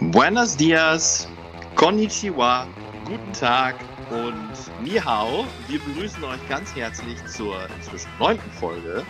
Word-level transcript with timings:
Buenos 0.00 0.56
dias, 0.56 1.28
konnichiwa, 1.74 2.66
guten 3.04 3.32
Tag 3.34 3.76
und 4.10 4.82
ni 4.82 4.98
hao. 4.98 5.46
Wir 5.68 5.78
begrüßen 5.78 6.24
euch 6.24 6.48
ganz 6.48 6.74
herzlich 6.74 7.22
zur 7.26 7.68
inzwischen 7.76 8.08
neunten 8.18 8.50
Folge 8.52 9.04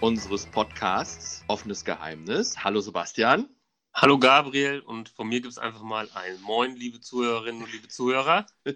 unseres 0.00 0.44
Podcasts 0.46 1.44
Offenes 1.46 1.84
Geheimnis. 1.84 2.56
Hallo 2.58 2.80
Sebastian. 2.80 3.48
Hallo 3.94 4.18
Gabriel 4.18 4.80
und 4.80 5.10
von 5.10 5.28
mir 5.28 5.40
gibt 5.40 5.52
es 5.52 5.58
einfach 5.58 5.82
mal 5.82 6.08
ein 6.14 6.42
Moin, 6.42 6.74
liebe 6.74 7.00
Zuhörerinnen 7.00 7.62
und 7.62 7.72
liebe 7.72 7.86
Zuhörer. 7.86 8.44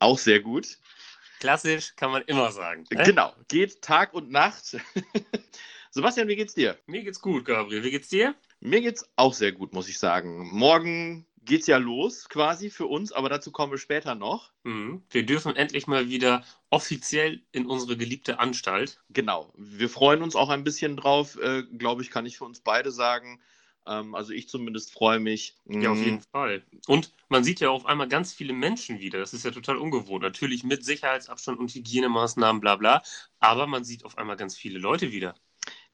Auch 0.00 0.18
sehr 0.18 0.40
gut. 0.40 0.78
Klassisch 1.40 1.94
kann 1.94 2.10
man 2.10 2.22
immer 2.22 2.50
sagen. 2.52 2.86
Ne? 2.90 3.04
Genau, 3.04 3.34
geht 3.48 3.82
Tag 3.82 4.14
und 4.14 4.30
Nacht. 4.30 4.78
Sebastian, 5.90 6.26
wie 6.26 6.36
geht's 6.36 6.54
dir? 6.54 6.78
Mir 6.86 7.04
geht's 7.04 7.20
gut, 7.20 7.44
Gabriel. 7.44 7.84
Wie 7.84 7.90
geht's 7.90 8.08
dir? 8.08 8.34
Mir 8.64 8.80
geht's 8.80 9.06
auch 9.16 9.34
sehr 9.34 9.52
gut, 9.52 9.74
muss 9.74 9.90
ich 9.90 9.98
sagen. 9.98 10.48
Morgen 10.50 11.26
geht's 11.44 11.66
ja 11.66 11.76
los 11.76 12.30
quasi 12.30 12.70
für 12.70 12.86
uns, 12.86 13.12
aber 13.12 13.28
dazu 13.28 13.52
kommen 13.52 13.70
wir 13.70 13.78
später 13.78 14.14
noch. 14.14 14.52
Mhm. 14.62 15.02
Wir 15.10 15.26
dürfen 15.26 15.54
endlich 15.54 15.86
mal 15.86 16.08
wieder 16.08 16.42
offiziell 16.70 17.42
in 17.52 17.66
unsere 17.66 17.98
geliebte 17.98 18.38
Anstalt. 18.38 19.02
Genau. 19.10 19.52
Wir 19.58 19.90
freuen 19.90 20.22
uns 20.22 20.34
auch 20.34 20.48
ein 20.48 20.64
bisschen 20.64 20.96
drauf, 20.96 21.38
äh, 21.42 21.64
glaube 21.76 22.00
ich, 22.00 22.10
kann 22.10 22.24
ich 22.24 22.38
für 22.38 22.46
uns 22.46 22.60
beide 22.60 22.90
sagen. 22.90 23.38
Ähm, 23.86 24.14
also 24.14 24.32
ich 24.32 24.48
zumindest 24.48 24.92
freue 24.92 25.20
mich. 25.20 25.58
Ja, 25.66 25.90
auf 25.90 25.98
jeden. 25.98 26.22
Fall. 26.32 26.64
Und 26.86 27.12
man 27.28 27.44
sieht 27.44 27.60
ja 27.60 27.68
auf 27.68 27.84
einmal 27.84 28.08
ganz 28.08 28.32
viele 28.32 28.54
Menschen 28.54 28.98
wieder. 28.98 29.18
Das 29.18 29.34
ist 29.34 29.44
ja 29.44 29.50
total 29.50 29.76
ungewohnt. 29.76 30.22
Natürlich 30.22 30.64
mit 30.64 30.86
Sicherheitsabstand 30.86 31.58
und 31.58 31.74
Hygienemaßnahmen, 31.74 32.62
bla 32.62 32.76
bla. 32.76 33.02
Aber 33.40 33.66
man 33.66 33.84
sieht 33.84 34.06
auf 34.06 34.16
einmal 34.16 34.36
ganz 34.36 34.56
viele 34.56 34.78
Leute 34.78 35.12
wieder. 35.12 35.34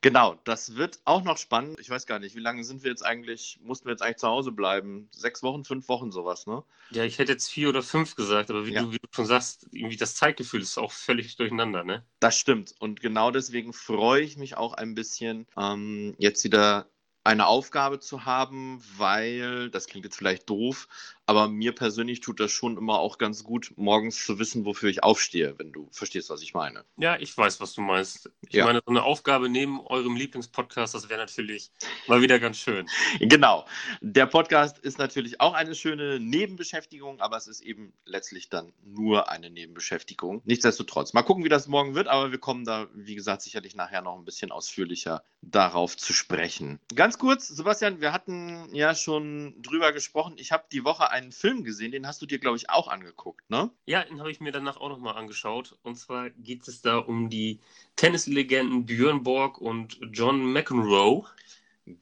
Genau, 0.03 0.39
das 0.45 0.77
wird 0.77 0.99
auch 1.05 1.23
noch 1.25 1.37
spannend. 1.37 1.79
Ich 1.79 1.91
weiß 1.91 2.07
gar 2.07 2.19
nicht, 2.19 2.35
wie 2.35 2.41
lange 2.41 2.65
sind 2.65 2.83
wir 2.83 2.91
jetzt 2.91 3.05
eigentlich, 3.05 3.59
mussten 3.63 3.87
wir 3.87 3.93
jetzt 3.93 4.03
eigentlich 4.03 4.17
zu 4.17 4.29
Hause 4.29 4.51
bleiben? 4.51 5.09
Sechs 5.13 5.43
Wochen, 5.43 5.65
fünf 5.65 5.89
Wochen, 5.89 6.11
sowas, 6.11 6.47
ne? 6.47 6.63
Ja, 6.91 7.05
ich 7.05 7.19
hätte 7.19 7.33
jetzt 7.33 7.51
vier 7.51 7.69
oder 7.69 7.83
fünf 7.83 8.17
gesagt, 8.17 8.51
aber 8.51 8.67
wie, 8.67 8.73
ja. 8.73 8.83
du, 8.83 8.93
wie 8.93 8.99
du 8.99 9.09
schon 9.11 9.27
sagst, 9.27 9.67
irgendwie 9.73 9.97
das 9.97 10.15
Zeitgefühl 10.15 10.63
ist 10.63 10.79
auch 10.79 10.93
völlig 10.93 11.37
durcheinander, 11.37 11.85
ne? 11.85 12.03
Das 12.19 12.39
stimmt. 12.39 12.75
Und 12.79 13.01
genau 13.01 13.31
deswegen 13.31 13.75
freue 13.75 14.23
ich 14.23 14.39
mich 14.39 14.57
auch 14.57 14.73
ein 14.73 14.95
bisschen, 14.95 15.47
ähm, 15.59 16.15
jetzt 16.19 16.45
wieder 16.45 16.87
eine 17.25 17.47
Aufgabe 17.47 18.01
zu 18.01 18.25
haben, 18.25 18.83
weil, 18.97 19.71
das 19.71 19.87
klingt 19.87 20.05
jetzt 20.05 20.17
vielleicht 20.17 20.49
doof, 20.49 20.89
aber 21.31 21.47
mir 21.47 21.73
persönlich 21.73 22.19
tut 22.19 22.41
das 22.41 22.51
schon 22.51 22.77
immer 22.77 22.99
auch 22.99 23.17
ganz 23.17 23.45
gut, 23.45 23.73
morgens 23.77 24.25
zu 24.27 24.41
wissen, 24.41 24.65
wofür 24.65 24.91
ich 24.91 25.05
aufstehe, 25.05 25.57
wenn 25.59 25.71
du 25.71 25.89
verstehst, 25.93 26.29
was 26.29 26.43
ich 26.43 26.55
meine. 26.55 26.85
Ja, 26.97 27.17
ich 27.21 27.39
weiß, 27.39 27.61
was 27.61 27.73
du 27.73 27.83
meinst. 27.83 28.33
Ich 28.49 28.55
ja. 28.55 28.65
meine, 28.65 28.81
so 28.85 28.91
eine 28.91 29.05
Aufgabe 29.05 29.49
neben 29.49 29.81
eurem 29.87 30.17
Lieblingspodcast, 30.17 30.93
das 30.93 31.09
wäre 31.09 31.21
natürlich 31.21 31.71
mal 32.09 32.21
wieder 32.21 32.41
ganz 32.41 32.57
schön. 32.57 32.89
Genau. 33.21 33.65
Der 34.01 34.27
Podcast 34.27 34.81
ist 34.81 34.99
natürlich 34.99 35.41
auch 35.41 35.55
eine 35.55 35.77
schöne 35.77 36.19
Nebenbeschäftigung, 36.19 37.21
aber 37.21 37.37
es 37.37 37.47
ist 37.47 37.61
eben 37.61 37.93
letztlich 38.05 38.49
dann 38.49 38.73
nur 38.83 39.31
eine 39.31 39.51
Nebenbeschäftigung. 39.51 40.43
Nichtsdestotrotz. 40.47 41.13
Mal 41.13 41.23
gucken, 41.23 41.45
wie 41.45 41.49
das 41.49 41.69
morgen 41.69 41.95
wird, 41.95 42.09
aber 42.09 42.33
wir 42.33 42.39
kommen 42.39 42.65
da, 42.65 42.89
wie 42.93 43.15
gesagt, 43.15 43.43
sicherlich 43.43 43.77
nachher 43.77 44.03
noch 44.03 44.19
ein 44.19 44.25
bisschen 44.25 44.51
ausführlicher 44.51 45.23
darauf 45.43 45.97
zu 45.97 46.13
sprechen. 46.13 46.81
Ganz 46.93 47.20
kurz, 47.21 47.47
Sebastian, 47.47 48.01
wir 48.01 48.13
hatten 48.13 48.75
ja 48.75 48.95
schon 48.97 49.55
drüber 49.63 49.93
gesprochen. 49.93 50.35
Ich 50.37 50.51
habe 50.51 50.65
die 50.73 50.85
Woche 50.85 51.11
ein 51.11 51.21
einen 51.21 51.33
Film 51.33 51.65
gesehen, 51.65 51.93
den 51.93 52.07
hast 52.07 52.21
du 52.23 52.27
dir, 52.27 52.39
glaube 52.39 52.57
ich, 52.57 52.71
auch 52.71 52.89
angeguckt, 52.89 53.49
ne? 53.51 53.71
Ja, 53.87 54.05
den 54.05 54.21
habe 54.21 54.31
ich 54.31 54.41
mir 54.41 54.53
danach 54.53 54.79
auch 54.79 54.89
nochmal 54.89 55.17
angeschaut. 55.17 55.79
Und 55.83 55.97
zwar 55.97 56.31
geht 56.31 56.67
es 56.67 56.83
da 56.83 56.99
um 56.99 57.31
die 57.31 57.61
Tennislegenden 57.97 58.87
Björn 58.87 59.23
Borg 59.23 59.59
und 59.59 60.01
John 60.13 60.53
McEnroe. 60.53 61.25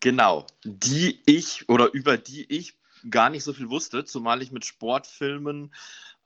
Genau, 0.00 0.46
die 0.64 1.20
ich 1.26 1.68
oder 1.68 1.92
über 1.92 2.16
die 2.16 2.44
ich 2.52 2.74
gar 3.10 3.30
nicht 3.30 3.44
so 3.44 3.52
viel 3.52 3.70
wusste, 3.70 4.04
zumal 4.04 4.42
ich 4.42 4.52
mit 4.52 4.64
Sportfilmen 4.64 5.72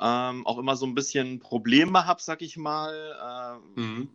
ähm, 0.02 0.46
auch 0.46 0.58
immer 0.58 0.76
so 0.76 0.86
ein 0.86 0.94
bisschen 0.94 1.38
Probleme 1.38 2.06
habe, 2.06 2.20
sag 2.20 2.42
ich 2.42 2.56
mal. 2.56 3.60
Äh, 3.76 3.80
mhm 3.80 4.08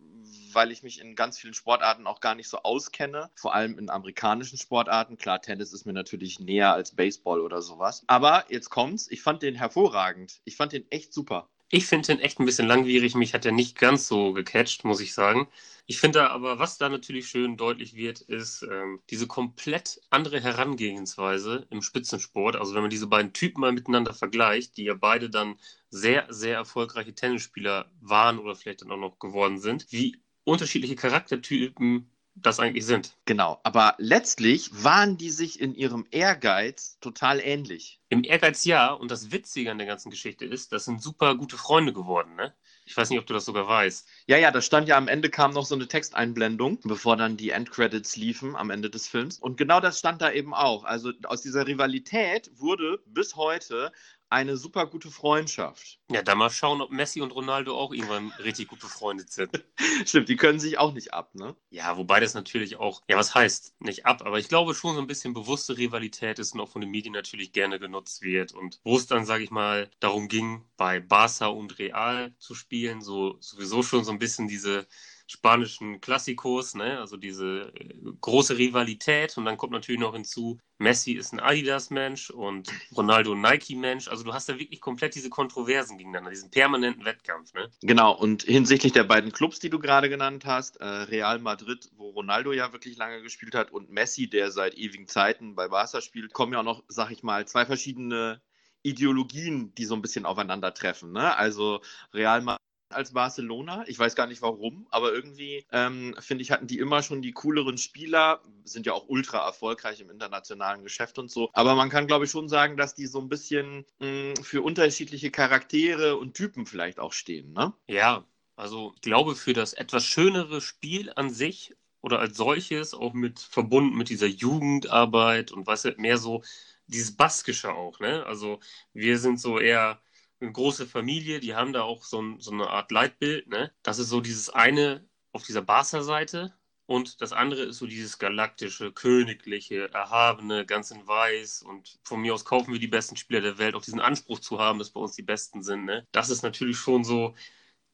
weil 0.53 0.71
ich 0.71 0.81
mich 0.81 0.99
in 0.99 1.15
ganz 1.15 1.37
vielen 1.37 1.53
Sportarten 1.53 2.07
auch 2.07 2.19
gar 2.19 2.33
nicht 2.33 2.49
so 2.49 2.57
auskenne, 2.63 3.29
vor 3.35 3.53
allem 3.53 3.77
in 3.77 3.91
amerikanischen 3.91 4.57
Sportarten. 4.57 5.17
Klar, 5.17 5.39
Tennis 5.39 5.71
ist 5.71 5.85
mir 5.85 5.93
natürlich 5.93 6.39
näher 6.39 6.73
als 6.73 6.95
Baseball 6.95 7.41
oder 7.41 7.61
sowas. 7.61 8.03
Aber 8.07 8.45
jetzt 8.49 8.69
kommt's, 8.71 9.07
ich 9.11 9.21
fand 9.21 9.43
den 9.43 9.53
hervorragend. 9.53 10.41
Ich 10.45 10.57
fand 10.57 10.73
den 10.73 10.89
echt 10.91 11.13
super. 11.13 11.49
Ich 11.69 11.85
finde 11.85 12.07
den 12.07 12.19
echt 12.19 12.39
ein 12.39 12.45
bisschen 12.45 12.67
langwierig. 12.67 13.15
Mich 13.15 13.33
hat 13.33 13.45
er 13.45 13.51
nicht 13.51 13.77
ganz 13.77 14.07
so 14.07 14.31
gecatcht, 14.33 14.85
muss 14.85 15.01
ich 15.01 15.13
sagen. 15.13 15.47
Ich 15.85 15.99
finde 15.99 16.29
aber, 16.29 16.59
was 16.59 16.77
da 16.77 16.87
natürlich 16.89 17.27
schön 17.27 17.57
deutlich 17.57 17.95
wird, 17.95 18.21
ist 18.21 18.63
ähm, 18.63 19.01
diese 19.09 19.27
komplett 19.27 20.01
andere 20.09 20.41
Herangehensweise 20.41 21.67
im 21.69 21.81
Spitzensport. 21.81 22.55
Also 22.55 22.73
wenn 22.73 22.81
man 22.81 22.89
diese 22.89 23.07
beiden 23.07 23.33
Typen 23.33 23.61
mal 23.61 23.71
miteinander 23.73 24.13
vergleicht, 24.13 24.77
die 24.77 24.85
ja 24.85 24.93
beide 24.93 25.29
dann 25.29 25.57
sehr, 25.89 26.25
sehr 26.29 26.55
erfolgreiche 26.55 27.13
Tennisspieler 27.15 27.91
waren 28.01 28.39
oder 28.39 28.55
vielleicht 28.55 28.81
dann 28.81 28.91
auch 28.91 28.97
noch 28.97 29.19
geworden 29.19 29.59
sind, 29.59 29.91
wie 29.91 30.21
unterschiedliche 30.45 30.95
Charaktertypen 30.95 32.09
das 32.41 32.59
eigentlich 32.59 32.85
sind. 32.85 33.15
Genau, 33.25 33.59
aber 33.63 33.95
letztlich 33.97 34.69
waren 34.83 35.17
die 35.17 35.29
sich 35.29 35.59
in 35.59 35.75
ihrem 35.75 36.05
Ehrgeiz 36.11 36.97
total 36.99 37.39
ähnlich. 37.39 37.99
Im 38.09 38.23
Ehrgeiz 38.23 38.63
ja, 38.65 38.91
und 38.91 39.11
das 39.11 39.31
Witzige 39.31 39.71
an 39.71 39.77
der 39.77 39.87
ganzen 39.87 40.09
Geschichte 40.09 40.45
ist, 40.45 40.71
das 40.71 40.85
sind 40.85 41.01
super 41.01 41.35
gute 41.35 41.57
Freunde 41.57 41.93
geworden, 41.93 42.35
ne? 42.35 42.53
Ich 42.85 42.95
weiß 42.95 43.09
nicht, 43.09 43.19
ob 43.19 43.25
du 43.25 43.33
das 43.33 43.43
sogar 43.43 43.67
weißt. 43.67 44.07
Ja, 44.27 44.37
ja, 44.37 44.49
da 44.49 44.61
stand 44.61 44.87
ja 44.87 44.95
am 44.95 45.09
Ende 45.09 45.29
kam 45.29 45.51
noch 45.51 45.65
so 45.65 45.75
eine 45.75 45.89
Texteinblendung, 45.89 46.79
bevor 46.83 47.17
dann 47.17 47.35
die 47.35 47.49
Endcredits 47.49 48.15
liefen 48.15 48.55
am 48.55 48.69
Ende 48.69 48.89
des 48.89 49.09
Films. 49.09 49.39
Und 49.39 49.57
genau 49.57 49.81
das 49.81 49.99
stand 49.99 50.21
da 50.21 50.31
eben 50.31 50.53
auch. 50.53 50.85
Also 50.85 51.11
aus 51.25 51.41
dieser 51.41 51.67
Rivalität 51.67 52.49
wurde 52.55 53.01
bis 53.05 53.35
heute 53.35 53.91
eine 54.29 54.57
super 54.57 54.87
gute 54.87 55.09
Freundschaft. 55.09 55.99
Ja, 56.11 56.21
dann 56.21 56.37
mal 56.37 56.49
schauen, 56.49 56.81
ob 56.81 56.91
Messi 56.91 57.21
und 57.21 57.31
Ronaldo 57.31 57.77
auch 57.77 57.93
irgendwann 57.93 58.31
richtig 58.43 58.67
gut 58.67 58.79
befreundet 58.79 59.31
sind. 59.31 59.49
Stimmt, 60.05 60.29
die 60.29 60.35
können 60.35 60.59
sich 60.59 60.77
auch 60.77 60.93
nicht 60.93 61.13
ab, 61.13 61.33
ne? 61.35 61.55
Ja, 61.69 61.97
wobei 61.97 62.19
das 62.19 62.33
natürlich 62.33 62.77
auch, 62.77 63.03
ja, 63.07 63.17
was 63.17 63.33
heißt 63.35 63.79
nicht 63.79 64.05
ab, 64.05 64.23
aber 64.25 64.39
ich 64.39 64.49
glaube 64.49 64.75
schon 64.75 64.95
so 64.95 65.01
ein 65.01 65.07
bisschen 65.07 65.33
bewusste 65.33 65.77
Rivalität 65.77 66.39
ist 66.39 66.53
und 66.53 66.59
auch 66.61 66.69
von 66.69 66.81
den 66.81 66.91
Medien 66.91 67.13
natürlich 67.13 67.53
gerne 67.53 67.79
genutzt 67.79 68.21
wird 68.21 68.53
und 68.53 68.79
wo 68.83 68.97
es 68.97 69.07
dann, 69.07 69.25
sage 69.25 69.43
ich 69.43 69.51
mal, 69.51 69.89
darum 69.99 70.27
ging, 70.27 70.63
bei 70.75 70.99
Barca 70.99 71.47
und 71.47 71.79
Real 71.79 72.33
zu 72.37 72.53
spielen, 72.55 73.01
so 73.01 73.37
sowieso 73.39 73.81
schon 73.83 74.03
so 74.03 74.11
ein 74.11 74.19
bisschen 74.19 74.47
diese 74.47 74.87
spanischen 75.27 75.99
Klassikos, 75.99 76.73
ne? 76.73 76.99
also 76.99 77.17
diese 77.17 77.73
äh, 77.75 77.93
große 78.21 78.57
Rivalität. 78.57 79.37
Und 79.37 79.45
dann 79.45 79.57
kommt 79.57 79.73
natürlich 79.73 79.99
noch 79.99 80.13
hinzu, 80.13 80.57
Messi 80.77 81.13
ist 81.13 81.33
ein 81.33 81.39
Adidas-Mensch 81.39 82.29
und 82.29 82.69
Ronaldo 82.95 83.33
ein 83.33 83.41
Nike-Mensch. 83.41 84.07
Also 84.07 84.23
du 84.23 84.33
hast 84.33 84.47
da 84.47 84.57
wirklich 84.57 84.79
komplett 84.79 85.15
diese 85.15 85.29
Kontroversen 85.29 85.97
gegeneinander, 85.97 86.29
diesen 86.29 86.49
permanenten 86.49 87.03
Wettkampf. 87.03 87.53
Ne? 87.53 87.69
Genau, 87.81 88.13
und 88.13 88.43
hinsichtlich 88.43 88.93
der 88.93 89.03
beiden 89.03 89.33
Clubs, 89.33 89.59
die 89.59 89.69
du 89.69 89.79
gerade 89.79 90.09
genannt 90.09 90.45
hast, 90.45 90.77
äh, 90.77 90.85
Real 90.85 91.39
Madrid, 91.39 91.89
wo 91.97 92.09
Ronaldo 92.11 92.53
ja 92.53 92.71
wirklich 92.71 92.97
lange 92.97 93.21
gespielt 93.21 93.53
hat, 93.53 93.71
und 93.71 93.89
Messi, 93.91 94.29
der 94.29 94.51
seit 94.51 94.75
ewigen 94.75 95.07
Zeiten 95.07 95.55
bei 95.55 95.67
Barca 95.67 95.99
spielt, 95.99 96.31
kommen 96.31 96.53
ja 96.53 96.59
auch 96.59 96.63
noch, 96.63 96.83
sag 96.87 97.11
ich 97.11 97.21
mal, 97.21 97.45
zwei 97.47 97.65
verschiedene 97.65 98.41
Ideologien, 98.83 99.75
die 99.75 99.85
so 99.85 99.95
ein 99.95 100.01
bisschen 100.01 100.25
aufeinandertreffen. 100.25 101.11
Ne? 101.11 101.35
Also 101.35 101.81
Real 102.13 102.41
Madrid 102.41 102.56
als 102.89 103.13
Barcelona. 103.13 103.83
Ich 103.87 103.97
weiß 103.99 104.15
gar 104.15 104.27
nicht 104.27 104.41
warum, 104.41 104.87
aber 104.89 105.13
irgendwie 105.13 105.65
ähm, 105.71 106.15
finde 106.19 106.41
ich, 106.41 106.51
hatten 106.51 106.67
die 106.67 106.79
immer 106.79 107.03
schon 107.03 107.21
die 107.21 107.33
cooleren 107.33 107.77
Spieler, 107.77 108.41
sind 108.63 108.85
ja 108.85 108.93
auch 108.93 109.07
ultra 109.07 109.45
erfolgreich 109.45 109.99
im 109.99 110.09
internationalen 110.09 110.83
Geschäft 110.83 111.19
und 111.19 111.29
so. 111.29 111.49
Aber 111.53 111.75
man 111.75 111.89
kann, 111.89 112.07
glaube 112.07 112.25
ich, 112.25 112.31
schon 112.31 112.49
sagen, 112.49 112.77
dass 112.77 112.95
die 112.95 113.07
so 113.07 113.19
ein 113.19 113.29
bisschen 113.29 113.85
mh, 113.99 114.07
hm, 114.07 114.35
für 114.43 114.61
unterschiedliche 114.61 115.31
Charaktere 115.31 116.17
und 116.17 116.33
Typen 116.33 116.65
vielleicht 116.65 116.99
auch 116.99 117.13
stehen, 117.13 117.53
ne? 117.53 117.73
Ja, 117.87 118.25
also 118.55 118.93
ich 118.95 119.01
glaube, 119.01 119.35
für 119.35 119.53
das 119.53 119.73
etwas 119.73 120.05
schönere 120.05 120.61
Spiel 120.61 121.11
an 121.15 121.29
sich 121.29 121.75
oder 122.01 122.19
als 122.19 122.37
solches, 122.37 122.93
auch 122.93 123.13
mit 123.13 123.39
verbunden 123.39 123.97
mit 123.97 124.09
dieser 124.09 124.27
Jugendarbeit 124.27 125.51
und 125.51 125.67
was 125.67 125.87
mehr 125.97 126.17
so 126.17 126.43
dieses 126.87 127.15
Baskische 127.15 127.73
auch, 127.73 127.99
ne? 127.99 128.25
Also 128.25 128.59
wir 128.93 129.19
sind 129.19 129.39
so 129.39 129.59
eher 129.59 130.01
eine 130.39 130.51
große 130.51 130.87
Familie, 130.87 131.39
die 131.39 131.55
haben 131.55 131.73
da 131.73 131.83
auch 131.83 132.03
so, 132.03 132.21
ein, 132.21 132.39
so 132.39 132.51
eine 132.51 132.69
Art 132.69 132.91
Leitbild. 132.91 133.47
Ne? 133.47 133.71
Das 133.83 133.99
ist 133.99 134.09
so 134.09 134.21
dieses 134.21 134.49
eine 134.49 135.07
auf 135.31 135.43
dieser 135.43 135.61
Barca-Seite 135.61 136.53
und 136.87 137.21
das 137.21 137.33
andere 137.33 137.63
ist 137.63 137.79
so 137.79 137.85
dieses 137.85 138.17
galaktische, 138.17 138.93
königliche, 138.93 139.93
erhabene, 139.93 140.65
ganz 140.65 140.89
in 140.89 141.05
weiß. 141.05 141.63
Und 141.63 141.99
von 142.03 142.21
mir 142.21 142.33
aus 142.33 142.45
kaufen 142.45 142.71
wir 142.71 142.79
die 142.79 142.87
besten 142.87 143.17
Spieler 143.17 143.41
der 143.41 143.57
Welt, 143.57 143.75
auch 143.75 143.83
diesen 143.83 143.99
Anspruch 143.99 144.39
zu 144.39 144.57
haben, 144.59 144.79
dass 144.79 144.91
bei 144.91 145.01
uns 145.01 145.13
die 145.13 145.21
Besten 145.21 145.63
sind. 145.63 145.83
Ne? 145.83 146.07
Das 146.13 146.29
ist 146.29 146.43
natürlich 146.43 146.77
schon 146.77 147.03
so 147.03 147.35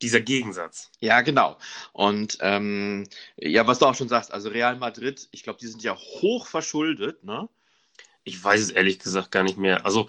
dieser 0.03 0.21
Gegensatz. 0.21 0.91
Ja, 0.99 1.21
genau. 1.21 1.57
Und 1.91 2.37
ähm, 2.41 3.07
ja, 3.35 3.65
was 3.65 3.79
du 3.79 3.87
auch 3.87 3.95
schon 3.95 4.09
sagst, 4.09 4.31
also 4.31 4.49
Real 4.49 4.75
Madrid, 4.75 5.27
ich 5.31 5.41
glaube, 5.41 5.59
die 5.59 5.67
sind 5.67 5.81
ja 5.81 5.95
hoch 5.95 6.45
verschuldet, 6.45 7.23
ne? 7.23 7.49
Ich 8.25 8.41
weiß 8.41 8.61
es 8.61 8.69
ehrlich 8.69 8.99
gesagt 8.99 9.31
gar 9.31 9.43
nicht 9.43 9.57
mehr. 9.57 9.85
Also 9.85 10.07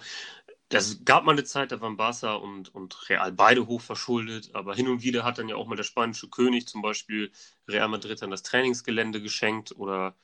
es 0.69 1.05
gab 1.05 1.23
mal 1.25 1.31
eine 1.33 1.43
Zeit, 1.43 1.71
da 1.71 1.81
waren 1.81 1.97
Barca 1.97 2.33
und, 2.35 2.73
und 2.73 3.09
Real 3.09 3.31
beide 3.31 3.67
hoch 3.67 3.81
verschuldet, 3.81 4.51
aber 4.55 4.75
hin 4.75 4.87
und 4.87 5.03
wieder 5.03 5.23
hat 5.23 5.37
dann 5.37 5.49
ja 5.49 5.55
auch 5.55 5.67
mal 5.67 5.75
der 5.75 5.83
spanische 5.83 6.29
König 6.29 6.67
zum 6.67 6.81
Beispiel 6.81 7.31
Real 7.67 7.87
Madrid 7.87 8.21
dann 8.21 8.31
das 8.31 8.43
Trainingsgelände 8.43 9.21
geschenkt 9.21 9.75
oder 9.77 10.15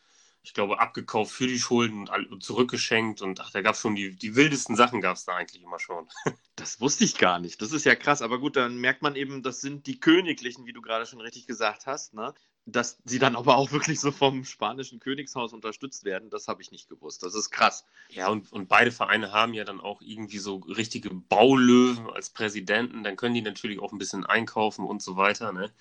ich 0.43 0.53
glaube, 0.53 0.79
abgekauft 0.79 1.31
für 1.31 1.47
die 1.47 1.59
Schulden 1.59 2.09
und 2.09 2.43
zurückgeschenkt 2.43 3.21
und 3.21 3.39
ach, 3.39 3.51
da 3.51 3.61
gab 3.61 3.75
es 3.75 3.81
schon 3.81 3.95
die, 3.95 4.15
die 4.15 4.35
wildesten 4.35 4.75
Sachen 4.75 4.99
gab 4.99 5.15
es 5.15 5.25
da 5.25 5.35
eigentlich 5.35 5.63
immer 5.63 5.79
schon. 5.79 6.07
Das 6.57 6.79
wusste 6.79 7.05
ich 7.05 7.17
gar 7.17 7.39
nicht. 7.39 7.59
Das 7.63 7.71
ist 7.71 7.85
ja 7.85 7.95
krass, 7.95 8.21
aber 8.21 8.37
gut, 8.37 8.55
dann 8.55 8.77
merkt 8.77 9.01
man 9.01 9.15
eben, 9.15 9.41
das 9.41 9.61
sind 9.61 9.87
die 9.87 9.99
Königlichen, 9.99 10.67
wie 10.67 10.73
du 10.73 10.81
gerade 10.81 11.07
schon 11.07 11.19
richtig 11.19 11.47
gesagt 11.47 11.87
hast, 11.87 12.13
ne? 12.13 12.35
Dass 12.65 12.99
sie 13.03 13.17
dann 13.17 13.35
aber 13.35 13.57
auch 13.57 13.71
wirklich 13.71 13.99
so 13.99 14.11
vom 14.11 14.45
spanischen 14.45 14.99
Königshaus 14.99 15.53
unterstützt 15.53 16.03
werden, 16.03 16.29
das 16.29 16.47
habe 16.47 16.61
ich 16.61 16.69
nicht 16.69 16.87
gewusst. 16.87 17.23
Das 17.23 17.33
ist 17.33 17.49
krass. 17.49 17.83
Ja, 18.09 18.27
und, 18.27 18.51
und 18.51 18.67
beide 18.69 18.91
Vereine 18.91 19.31
haben 19.31 19.55
ja 19.55 19.63
dann 19.63 19.81
auch 19.81 20.01
irgendwie 20.01 20.37
so 20.37 20.57
richtige 20.57 21.09
Baulöwen 21.09 22.07
als 22.11 22.29
Präsidenten. 22.29 23.03
Dann 23.03 23.15
können 23.15 23.33
die 23.33 23.41
natürlich 23.41 23.79
auch 23.79 23.91
ein 23.91 23.97
bisschen 23.97 24.23
einkaufen 24.23 24.85
und 24.85 25.01
so 25.01 25.15
weiter. 25.15 25.53
Ne? 25.53 25.71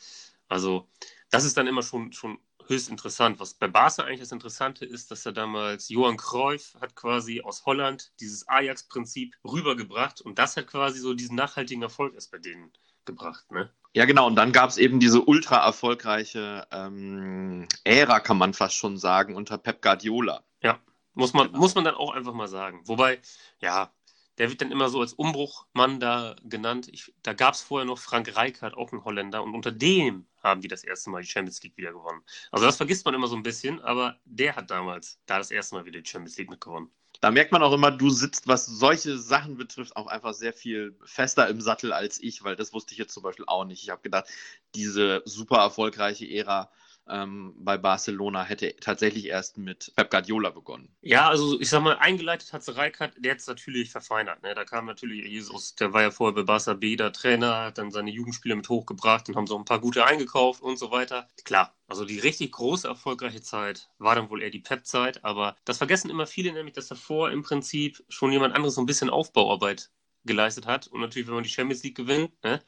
Also, 0.48 0.88
das 1.28 1.44
ist 1.44 1.58
dann 1.58 1.66
immer 1.66 1.82
schon, 1.82 2.14
schon 2.14 2.38
höchst 2.70 2.88
interessant. 2.88 3.38
Was 3.40 3.54
bei 3.54 3.68
Barca 3.68 4.04
eigentlich 4.04 4.20
das 4.20 4.32
Interessante 4.32 4.86
ist, 4.86 5.10
dass 5.10 5.26
er 5.26 5.32
damals 5.32 5.90
Johann 5.90 6.16
Cruyff 6.16 6.74
hat 6.80 6.94
quasi 6.94 7.42
aus 7.42 7.66
Holland 7.66 8.12
dieses 8.20 8.48
Ajax-Prinzip 8.48 9.36
rübergebracht 9.44 10.22
und 10.22 10.38
das 10.38 10.56
hat 10.56 10.68
quasi 10.68 11.00
so 11.00 11.12
diesen 11.12 11.36
nachhaltigen 11.36 11.82
Erfolg 11.82 12.14
erst 12.14 12.30
bei 12.30 12.38
denen 12.38 12.72
gebracht. 13.04 13.50
Ne? 13.50 13.70
Ja, 13.92 14.04
genau. 14.04 14.26
Und 14.26 14.36
dann 14.36 14.52
gab 14.52 14.70
es 14.70 14.78
eben 14.78 15.00
diese 15.00 15.20
ultra 15.22 15.64
erfolgreiche 15.64 16.66
ähm, 16.70 17.66
Ära, 17.84 18.20
kann 18.20 18.38
man 18.38 18.54
fast 18.54 18.76
schon 18.76 18.96
sagen, 18.96 19.34
unter 19.34 19.58
Pep 19.58 19.82
Guardiola. 19.82 20.44
Ja, 20.62 20.78
muss 21.14 21.32
man, 21.32 21.48
genau. 21.48 21.58
muss 21.58 21.74
man 21.74 21.84
dann 21.84 21.94
auch 21.94 22.14
einfach 22.14 22.34
mal 22.34 22.48
sagen. 22.48 22.82
Wobei, 22.84 23.20
ja, 23.60 23.92
der 24.38 24.48
wird 24.48 24.60
dann 24.60 24.70
immer 24.70 24.88
so 24.88 25.00
als 25.00 25.12
Umbruchmann 25.12 25.98
da 25.98 26.36
genannt. 26.44 26.88
Ich, 26.90 27.12
da 27.22 27.32
gab 27.32 27.54
es 27.54 27.62
vorher 27.62 27.84
noch 27.84 27.98
Frank 27.98 28.36
Rijkaard, 28.36 28.74
auch 28.74 28.92
ein 28.92 29.04
Holländer, 29.04 29.42
und 29.42 29.54
unter 29.54 29.72
dem 29.72 30.26
haben 30.42 30.60
die 30.60 30.68
das 30.68 30.84
erste 30.84 31.10
Mal 31.10 31.22
die 31.22 31.28
Champions 31.28 31.62
League 31.62 31.76
wieder 31.76 31.92
gewonnen. 31.92 32.22
Also 32.50 32.66
das 32.66 32.76
vergisst 32.76 33.04
man 33.04 33.14
immer 33.14 33.28
so 33.28 33.36
ein 33.36 33.42
bisschen, 33.42 33.80
aber 33.80 34.18
der 34.24 34.56
hat 34.56 34.70
damals 34.70 35.18
da 35.26 35.38
das 35.38 35.50
erste 35.50 35.74
Mal 35.74 35.84
wieder 35.84 36.00
die 36.00 36.08
Champions 36.08 36.36
League 36.38 36.50
mitgewonnen. 36.50 36.90
Da 37.20 37.30
merkt 37.30 37.52
man 37.52 37.62
auch 37.62 37.72
immer, 37.72 37.90
du 37.90 38.08
sitzt, 38.08 38.48
was 38.48 38.64
solche 38.64 39.18
Sachen 39.18 39.56
betrifft, 39.56 39.94
auch 39.94 40.06
einfach 40.06 40.32
sehr 40.32 40.54
viel 40.54 40.96
fester 41.04 41.48
im 41.48 41.60
Sattel 41.60 41.92
als 41.92 42.18
ich, 42.22 42.44
weil 42.44 42.56
das 42.56 42.72
wusste 42.72 42.92
ich 42.92 42.98
jetzt 42.98 43.12
zum 43.12 43.22
Beispiel 43.22 43.44
auch 43.46 43.66
nicht. 43.66 43.82
Ich 43.82 43.90
habe 43.90 44.00
gedacht, 44.00 44.26
diese 44.74 45.22
super 45.26 45.58
erfolgreiche 45.58 46.26
Ära 46.26 46.70
ähm, 47.08 47.54
bei 47.56 47.76
Barcelona 47.76 48.44
hätte 48.44 48.76
tatsächlich 48.76 49.26
erst 49.26 49.58
mit 49.58 49.92
Pep 49.96 50.10
Guardiola 50.10 50.50
begonnen. 50.50 50.94
Ja, 51.00 51.28
also 51.28 51.60
ich 51.60 51.68
sag 51.68 51.82
mal, 51.82 51.96
eingeleitet 51.96 52.52
hat 52.52 52.68
Rijkaard, 52.68 53.14
der 53.18 53.32
hat 53.32 53.40
es 53.40 53.46
natürlich 53.46 53.90
verfeinert. 53.90 54.42
Ne? 54.42 54.54
Da 54.54 54.64
kam 54.64 54.86
natürlich 54.86 55.24
Jesus, 55.26 55.74
der 55.74 55.92
war 55.92 56.02
ja 56.02 56.10
vorher 56.10 56.34
bei 56.34 56.42
Barca 56.42 56.74
B 56.74 56.96
der 56.96 57.12
Trainer, 57.12 57.64
hat 57.64 57.78
dann 57.78 57.90
seine 57.90 58.10
Jugendspieler 58.10 58.56
mit 58.56 58.68
hochgebracht 58.68 59.28
und 59.28 59.36
haben 59.36 59.46
so 59.46 59.56
ein 59.56 59.64
paar 59.64 59.80
gute 59.80 60.04
eingekauft 60.04 60.62
und 60.62 60.78
so 60.78 60.90
weiter. 60.90 61.28
Klar, 61.44 61.74
also 61.88 62.04
die 62.04 62.18
richtig 62.18 62.52
große 62.52 62.86
erfolgreiche 62.86 63.42
Zeit 63.42 63.90
war 63.98 64.14
dann 64.14 64.30
wohl 64.30 64.42
eher 64.42 64.50
die 64.50 64.60
Pep-Zeit, 64.60 65.24
aber 65.24 65.56
das 65.64 65.78
vergessen 65.78 66.10
immer 66.10 66.26
viele 66.26 66.52
nämlich, 66.52 66.74
dass 66.74 66.88
davor 66.88 67.30
im 67.30 67.42
Prinzip 67.42 68.04
schon 68.08 68.32
jemand 68.32 68.54
anderes 68.54 68.74
so 68.74 68.80
ein 68.80 68.86
bisschen 68.86 69.10
Aufbauarbeit 69.10 69.90
geleistet 70.24 70.66
hat. 70.66 70.86
Und 70.88 71.00
natürlich, 71.00 71.28
wenn 71.28 71.34
man 71.34 71.44
die 71.44 71.50
Champions 71.50 71.82
League 71.82 71.96
gewinnt, 71.96 72.32
ne? 72.44 72.62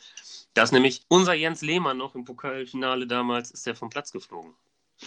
da 0.54 0.62
ist 0.62 0.72
nämlich 0.72 1.04
unser 1.08 1.34
Jens 1.34 1.62
Lehmann 1.62 1.99
noch 1.99 2.14
im 2.14 2.25
Pokalfinale 2.25 3.06
damals, 3.06 3.50
ist 3.50 3.66
der 3.66 3.75
vom 3.75 3.90
Platz 3.90 4.12
geflogen. 4.12 4.54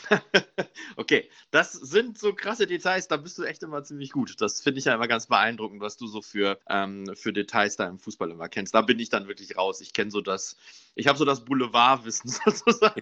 okay, 0.96 1.30
das 1.52 1.72
sind 1.72 2.18
so 2.18 2.34
krasse 2.34 2.68
Details, 2.68 3.08
da 3.08 3.18
bist 3.18 3.38
du 3.38 3.44
echt 3.44 3.64
immer 3.64 3.84
ziemlich 3.84 4.12
gut. 4.12 4.36
Das 4.40 4.62
finde 4.62 4.80
ich 4.80 4.86
ja 4.86 4.96
immer 4.96 5.08
ganz 5.08 5.28
beeindruckend, 5.28 5.82
was 5.82 5.98
du 5.98 6.08
so 6.08 6.22
für, 6.22 6.60
ähm, 6.70 7.12
für 7.16 7.34
Details 7.34 7.76
da 7.76 7.88
im 7.88 8.00
Fußball 8.00 8.32
immer 8.32 8.50
kennst. 8.50 8.74
Da 8.74 8.82
bin 8.82 9.00
ich 9.00 9.10
dann 9.10 9.28
wirklich 9.28 9.58
raus. 9.58 9.82
Ich 9.82 9.94
kenne 9.94 10.12
so 10.12 10.22
das, 10.22 10.58
ich 10.96 11.08
habe 11.08 11.18
so 11.18 11.26
das 11.26 11.46
Boulevardwissen 11.46 12.30
sozusagen. 12.46 13.00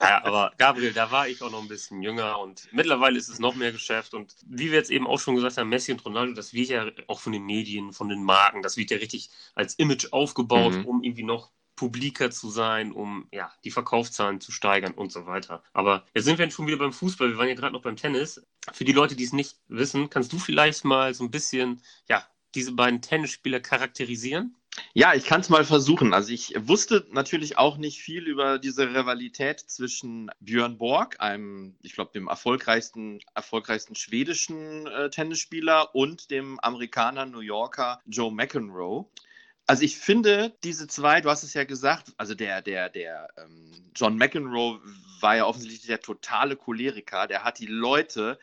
ja, 0.00 0.24
aber 0.24 0.52
Gabriel, 0.58 0.92
da 0.92 1.10
war 1.10 1.28
ich 1.28 1.42
auch 1.42 1.50
noch 1.50 1.62
ein 1.62 1.68
bisschen 1.68 2.02
jünger 2.02 2.38
und 2.38 2.68
mittlerweile 2.72 3.18
ist 3.18 3.28
es 3.28 3.38
noch 3.38 3.54
mehr 3.54 3.72
Geschäft. 3.72 4.14
Und 4.14 4.34
wie 4.46 4.70
wir 4.70 4.78
jetzt 4.78 4.90
eben 4.90 5.06
auch 5.06 5.20
schon 5.20 5.36
gesagt 5.36 5.56
haben, 5.56 5.68
Messi 5.68 5.92
und 5.92 6.04
Ronaldo, 6.04 6.34
das 6.34 6.52
wird 6.52 6.68
ja 6.68 6.90
auch 7.06 7.20
von 7.20 7.32
den 7.32 7.44
Medien, 7.44 7.92
von 7.92 8.08
den 8.08 8.22
Marken, 8.22 8.62
das 8.62 8.76
wird 8.76 8.90
ja 8.90 8.98
richtig 8.98 9.30
als 9.54 9.74
Image 9.74 10.12
aufgebaut, 10.12 10.74
mhm. 10.74 10.84
um 10.84 11.02
irgendwie 11.02 11.24
noch 11.24 11.50
publiker 11.78 12.32
zu 12.32 12.50
sein, 12.50 12.90
um 12.90 13.28
ja, 13.32 13.52
die 13.64 13.70
Verkaufszahlen 13.70 14.40
zu 14.40 14.50
steigern 14.50 14.94
und 14.94 15.12
so 15.12 15.26
weiter. 15.26 15.62
Aber 15.72 16.04
jetzt 16.12 16.24
sind 16.24 16.36
wir 16.36 16.50
schon 16.50 16.66
wieder 16.66 16.76
beim 16.76 16.92
Fußball, 16.92 17.30
wir 17.30 17.38
waren 17.38 17.48
ja 17.48 17.54
gerade 17.54 17.72
noch 17.72 17.82
beim 17.82 17.94
Tennis. 17.94 18.44
Für 18.72 18.84
die 18.84 18.92
Leute, 18.92 19.14
die 19.14 19.22
es 19.22 19.32
nicht 19.32 19.58
wissen, 19.68 20.10
kannst 20.10 20.32
du 20.32 20.38
vielleicht 20.40 20.84
mal 20.84 21.14
so 21.14 21.22
ein 21.22 21.30
bisschen 21.30 21.80
ja, 22.08 22.26
diese 22.56 22.72
beiden 22.72 23.00
Tennisspieler 23.00 23.60
charakterisieren? 23.60 24.56
Ja, 24.92 25.14
ich 25.14 25.24
kann 25.24 25.40
es 25.40 25.48
mal 25.48 25.64
versuchen. 25.64 26.12
Also 26.12 26.32
ich 26.32 26.52
wusste 26.58 27.06
natürlich 27.12 27.58
auch 27.58 27.76
nicht 27.76 28.00
viel 28.00 28.26
über 28.26 28.58
diese 28.58 28.88
Rivalität 28.90 29.60
zwischen 29.60 30.30
Björn 30.40 30.78
Borg, 30.78 31.20
einem, 31.20 31.76
ich 31.82 31.94
glaube, 31.94 32.10
dem 32.12 32.26
erfolgreichsten, 32.26 33.20
erfolgreichsten 33.34 33.94
schwedischen 33.94 34.86
äh, 34.88 35.10
Tennisspieler 35.10 35.94
und 35.94 36.30
dem 36.30 36.58
Amerikaner 36.60 37.26
New 37.26 37.40
Yorker 37.40 38.00
Joe 38.06 38.32
McEnroe. 38.32 39.06
Also 39.68 39.82
ich 39.82 39.98
finde, 39.98 40.56
diese 40.64 40.88
zwei, 40.88 41.20
du 41.20 41.28
hast 41.28 41.42
es 41.42 41.52
ja 41.52 41.64
gesagt, 41.64 42.14
also 42.16 42.34
der, 42.34 42.62
der, 42.62 42.88
der 42.88 43.28
ähm, 43.36 43.90
John 43.94 44.16
McEnroe 44.16 44.80
war 45.20 45.36
ja 45.36 45.44
offensichtlich 45.44 45.86
der 45.86 46.00
totale 46.00 46.56
Choleriker, 46.56 47.26
der 47.26 47.44
hat 47.44 47.58
die 47.58 47.66
Leute 47.66 48.38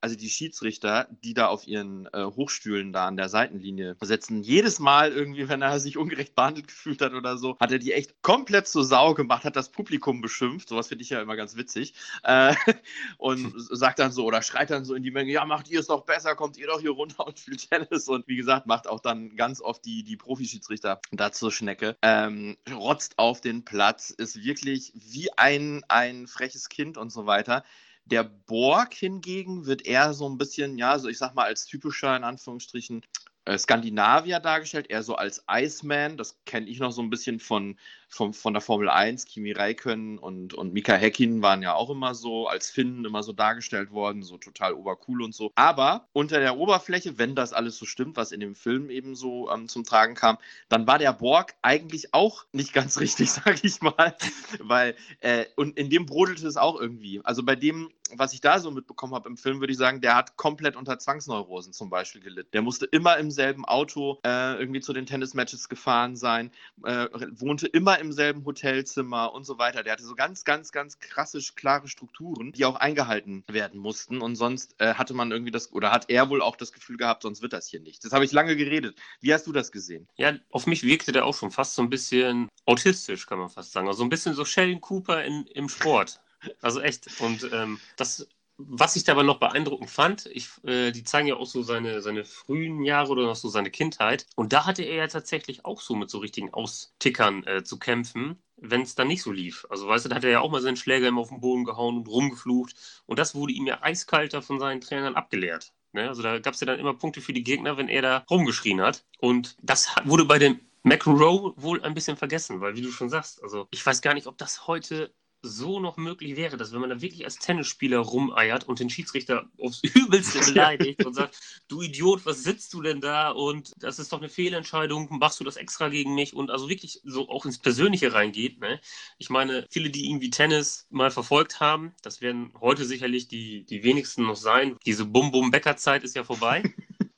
also 0.00 0.16
die 0.16 0.30
Schiedsrichter, 0.30 1.08
die 1.24 1.34
da 1.34 1.48
auf 1.48 1.66
ihren 1.66 2.06
äh, 2.12 2.24
Hochstühlen 2.24 2.92
da 2.92 3.06
an 3.06 3.16
der 3.16 3.28
Seitenlinie 3.28 3.96
sitzen, 4.00 4.42
jedes 4.42 4.78
Mal 4.78 5.12
irgendwie, 5.12 5.48
wenn 5.48 5.62
er 5.62 5.80
sich 5.80 5.96
ungerecht 5.96 6.34
behandelt 6.34 6.68
gefühlt 6.68 7.02
hat 7.02 7.12
oder 7.12 7.36
so, 7.36 7.56
hat 7.58 7.72
er 7.72 7.78
die 7.78 7.92
echt 7.92 8.22
komplett 8.22 8.68
zur 8.68 8.84
Sau 8.84 9.14
gemacht, 9.14 9.44
hat 9.44 9.56
das 9.56 9.70
Publikum 9.70 10.20
beschimpft, 10.20 10.68
sowas 10.68 10.88
finde 10.88 11.02
ich 11.02 11.10
ja 11.10 11.20
immer 11.20 11.36
ganz 11.36 11.56
witzig, 11.56 11.94
äh, 12.22 12.54
und 13.18 13.52
sagt 13.56 13.98
dann 13.98 14.12
so 14.12 14.24
oder 14.24 14.42
schreit 14.42 14.70
dann 14.70 14.84
so 14.84 14.94
in 14.94 15.02
die 15.02 15.10
Menge, 15.10 15.32
ja, 15.32 15.44
macht 15.44 15.68
ihr 15.68 15.80
es 15.80 15.86
doch 15.86 16.04
besser, 16.04 16.34
kommt 16.34 16.56
ihr 16.56 16.66
doch 16.66 16.80
hier 16.80 16.90
runter 16.90 17.26
und 17.26 17.38
spielt 17.48 17.68
Tennis. 17.68 18.08
Und 18.08 18.28
wie 18.28 18.36
gesagt, 18.36 18.66
macht 18.66 18.88
auch 18.88 19.00
dann 19.00 19.36
ganz 19.36 19.60
oft 19.60 19.84
die, 19.84 20.04
die 20.04 20.16
Profischiedsrichter 20.16 21.00
da 21.10 21.32
zur 21.32 21.52
Schnecke, 21.52 21.96
ähm, 22.02 22.56
rotzt 22.70 23.18
auf 23.18 23.40
den 23.40 23.64
Platz, 23.64 24.10
ist 24.10 24.42
wirklich 24.42 24.92
wie 24.94 25.30
ein, 25.36 25.82
ein 25.88 26.26
freches 26.26 26.68
Kind 26.68 26.98
und 26.98 27.10
so 27.10 27.26
weiter. 27.26 27.64
Der 28.10 28.24
Borg 28.24 28.94
hingegen 28.94 29.66
wird 29.66 29.86
eher 29.86 30.14
so 30.14 30.28
ein 30.28 30.38
bisschen, 30.38 30.78
ja, 30.78 30.98
so 30.98 31.08
ich 31.08 31.18
sag 31.18 31.34
mal, 31.34 31.44
als 31.44 31.66
typischer, 31.66 32.16
in 32.16 32.24
Anführungsstrichen, 32.24 33.04
äh, 33.44 33.58
Skandinavier 33.58 34.40
dargestellt, 34.40 34.90
eher 34.90 35.02
so 35.02 35.16
als 35.16 35.44
Iceman. 35.50 36.16
Das 36.16 36.38
kenne 36.44 36.68
ich 36.68 36.78
noch 36.80 36.92
so 36.92 37.02
ein 37.02 37.10
bisschen 37.10 37.40
von 37.40 37.78
von, 38.08 38.32
von 38.32 38.54
der 38.54 38.62
Formel 38.62 38.88
1, 38.88 39.26
Kimi 39.26 39.52
Räikkönen 39.52 40.18
und, 40.18 40.54
und 40.54 40.72
Mika 40.72 40.94
Häkkinen 40.94 41.42
waren 41.42 41.62
ja 41.62 41.74
auch 41.74 41.90
immer 41.90 42.14
so 42.14 42.48
als 42.48 42.70
Finnen 42.70 43.04
immer 43.04 43.22
so 43.22 43.32
dargestellt 43.32 43.90
worden, 43.92 44.22
so 44.22 44.38
total 44.38 44.72
obercool 44.72 45.22
und 45.22 45.34
so. 45.34 45.52
Aber 45.54 46.08
unter 46.12 46.40
der 46.40 46.56
Oberfläche, 46.56 47.18
wenn 47.18 47.34
das 47.34 47.52
alles 47.52 47.76
so 47.76 47.84
stimmt, 47.84 48.16
was 48.16 48.32
in 48.32 48.40
dem 48.40 48.54
Film 48.54 48.90
eben 48.90 49.14
so 49.14 49.50
ähm, 49.50 49.68
zum 49.68 49.84
Tragen 49.84 50.14
kam, 50.14 50.38
dann 50.68 50.86
war 50.86 50.98
der 50.98 51.12
Borg 51.12 51.54
eigentlich 51.62 52.14
auch 52.14 52.46
nicht 52.52 52.72
ganz 52.72 52.98
richtig, 53.00 53.30
sag 53.30 53.62
ich 53.62 53.80
mal. 53.82 54.16
Weil, 54.60 54.96
äh, 55.20 55.44
und 55.56 55.76
in 55.76 55.90
dem 55.90 56.06
brodelte 56.06 56.46
es 56.46 56.56
auch 56.56 56.80
irgendwie. 56.80 57.20
Also 57.24 57.42
bei 57.42 57.56
dem, 57.56 57.90
was 58.16 58.32
ich 58.32 58.40
da 58.40 58.58
so 58.58 58.70
mitbekommen 58.70 59.14
habe 59.14 59.28
im 59.28 59.36
Film, 59.36 59.60
würde 59.60 59.72
ich 59.72 59.78
sagen, 59.78 60.00
der 60.00 60.14
hat 60.14 60.36
komplett 60.36 60.76
unter 60.76 60.98
Zwangsneurosen 60.98 61.74
zum 61.74 61.90
Beispiel 61.90 62.22
gelitten. 62.22 62.50
Der 62.52 62.62
musste 62.62 62.86
immer 62.86 63.18
im 63.18 63.30
selben 63.30 63.66
Auto 63.66 64.18
äh, 64.24 64.58
irgendwie 64.58 64.80
zu 64.80 64.94
den 64.94 65.04
Tennismatches 65.04 65.68
gefahren 65.68 66.16
sein, 66.16 66.50
äh, 66.84 67.06
wohnte 67.32 67.66
immer 67.66 67.97
im 67.98 68.12
selben 68.12 68.44
Hotelzimmer 68.44 69.32
und 69.32 69.44
so 69.44 69.58
weiter. 69.58 69.82
Der 69.82 69.92
hatte 69.92 70.04
so 70.04 70.14
ganz, 70.14 70.44
ganz, 70.44 70.72
ganz 70.72 70.98
krasse, 70.98 71.38
klare 71.54 71.88
Strukturen, 71.88 72.52
die 72.52 72.64
auch 72.64 72.76
eingehalten 72.76 73.44
werden 73.48 73.80
mussten. 73.80 74.20
Und 74.20 74.36
sonst 74.36 74.74
äh, 74.78 74.94
hatte 74.94 75.14
man 75.14 75.30
irgendwie 75.30 75.50
das, 75.50 75.72
oder 75.72 75.92
hat 75.92 76.08
er 76.08 76.30
wohl 76.30 76.42
auch 76.42 76.56
das 76.56 76.72
Gefühl 76.72 76.96
gehabt, 76.96 77.22
sonst 77.22 77.42
wird 77.42 77.52
das 77.52 77.68
hier 77.68 77.80
nicht. 77.80 78.04
Das 78.04 78.12
habe 78.12 78.24
ich 78.24 78.32
lange 78.32 78.56
geredet. 78.56 78.96
Wie 79.20 79.32
hast 79.32 79.46
du 79.46 79.52
das 79.52 79.72
gesehen? 79.72 80.08
Ja, 80.16 80.34
auf 80.50 80.66
mich 80.66 80.82
wirkte 80.82 81.12
der 81.12 81.24
auch 81.24 81.36
schon 81.36 81.50
fast 81.50 81.74
so 81.74 81.82
ein 81.82 81.90
bisschen 81.90 82.48
autistisch, 82.66 83.26
kann 83.26 83.38
man 83.38 83.48
fast 83.48 83.72
sagen. 83.72 83.88
Also 83.88 84.02
ein 84.02 84.10
bisschen 84.10 84.34
so 84.34 84.44
Sheldon 84.44 84.80
Cooper 84.80 85.24
in, 85.24 85.46
im 85.54 85.68
Sport. 85.68 86.20
Also 86.62 86.80
echt. 86.80 87.08
Und 87.20 87.48
ähm, 87.52 87.80
das 87.96 88.28
was 88.58 88.96
ich 88.96 89.04
dabei 89.04 89.22
noch 89.22 89.38
beeindruckend 89.38 89.88
fand, 89.88 90.26
ich, 90.26 90.48
äh, 90.64 90.90
die 90.90 91.04
zeigen 91.04 91.28
ja 91.28 91.36
auch 91.36 91.46
so 91.46 91.62
seine, 91.62 92.02
seine 92.02 92.24
frühen 92.24 92.82
Jahre 92.82 93.12
oder 93.12 93.22
noch 93.22 93.36
so 93.36 93.48
seine 93.48 93.70
Kindheit. 93.70 94.26
Und 94.34 94.52
da 94.52 94.66
hatte 94.66 94.82
er 94.82 94.96
ja 94.96 95.06
tatsächlich 95.06 95.64
auch 95.64 95.80
so 95.80 95.94
mit 95.94 96.10
so 96.10 96.18
richtigen 96.18 96.52
Austickern 96.52 97.44
äh, 97.46 97.62
zu 97.62 97.78
kämpfen, 97.78 98.42
wenn 98.56 98.82
es 98.82 98.96
dann 98.96 99.06
nicht 99.06 99.22
so 99.22 99.30
lief. 99.30 99.64
Also 99.70 99.86
weißt 99.86 100.04
du, 100.04 100.08
da 100.08 100.16
hat 100.16 100.24
er 100.24 100.30
ja 100.30 100.40
auch 100.40 100.50
mal 100.50 100.60
seinen 100.60 100.76
Schläger 100.76 101.06
immer 101.06 101.20
auf 101.20 101.28
den 101.28 101.40
Boden 101.40 101.64
gehauen 101.64 101.98
und 101.98 102.08
rumgeflucht. 102.08 102.74
Und 103.06 103.18
das 103.18 103.36
wurde 103.36 103.52
ihm 103.52 103.66
ja 103.66 103.82
eiskalter 103.82 104.42
von 104.42 104.58
seinen 104.58 104.80
Trainern 104.80 105.14
abgelehrt. 105.14 105.72
Ne? 105.92 106.08
Also 106.08 106.22
da 106.22 106.38
gab 106.40 106.54
es 106.54 106.60
ja 106.60 106.66
dann 106.66 106.80
immer 106.80 106.94
Punkte 106.94 107.20
für 107.20 107.32
die 107.32 107.44
Gegner, 107.44 107.76
wenn 107.76 107.88
er 107.88 108.02
da 108.02 108.24
rumgeschrien 108.28 108.80
hat. 108.80 109.04
Und 109.20 109.56
das 109.62 109.94
wurde 110.04 110.24
bei 110.24 110.40
dem 110.40 110.60
McEnroe 110.82 111.54
wohl 111.56 111.82
ein 111.82 111.94
bisschen 111.94 112.16
vergessen, 112.16 112.60
weil 112.60 112.74
wie 112.74 112.82
du 112.82 112.90
schon 112.90 113.08
sagst, 113.08 113.42
also 113.42 113.68
ich 113.70 113.84
weiß 113.84 114.00
gar 114.00 114.14
nicht, 114.14 114.26
ob 114.26 114.38
das 114.38 114.66
heute 114.66 115.12
so 115.42 115.80
noch 115.80 115.96
möglich 115.96 116.36
wäre, 116.36 116.56
dass 116.56 116.72
wenn 116.72 116.80
man 116.80 116.90
da 116.90 117.00
wirklich 117.00 117.24
als 117.24 117.38
Tennisspieler 117.38 117.98
rumeiert 117.98 118.66
und 118.68 118.80
den 118.80 118.90
Schiedsrichter 118.90 119.48
aufs 119.58 119.82
Übelste 119.94 120.40
beleidigt 120.40 121.04
und 121.04 121.14
sagt, 121.14 121.38
du 121.68 121.82
Idiot, 121.82 122.26
was 122.26 122.42
sitzt 122.42 122.74
du 122.74 122.82
denn 122.82 123.00
da 123.00 123.30
und 123.30 123.72
das 123.78 123.98
ist 123.98 124.12
doch 124.12 124.18
eine 124.18 124.28
Fehlentscheidung, 124.28 125.08
machst 125.10 125.38
du 125.40 125.44
das 125.44 125.56
extra 125.56 125.88
gegen 125.88 126.14
mich 126.14 126.34
und 126.34 126.50
also 126.50 126.68
wirklich 126.68 127.00
so 127.04 127.28
auch 127.28 127.46
ins 127.46 127.58
Persönliche 127.58 128.12
reingeht. 128.12 128.60
Ne? 128.60 128.80
Ich 129.18 129.30
meine, 129.30 129.66
viele, 129.70 129.90
die 129.90 130.06
irgendwie 130.06 130.30
Tennis 130.30 130.86
mal 130.90 131.10
verfolgt 131.10 131.60
haben, 131.60 131.94
das 132.02 132.20
werden 132.20 132.52
heute 132.60 132.84
sicherlich 132.84 133.28
die, 133.28 133.64
die 133.64 133.82
wenigsten 133.82 134.24
noch 134.24 134.36
sein. 134.36 134.76
Diese 134.86 135.04
Bum-Bum-Bäcker-Zeit 135.04 136.02
ist 136.04 136.16
ja 136.16 136.24
vorbei. 136.24 136.62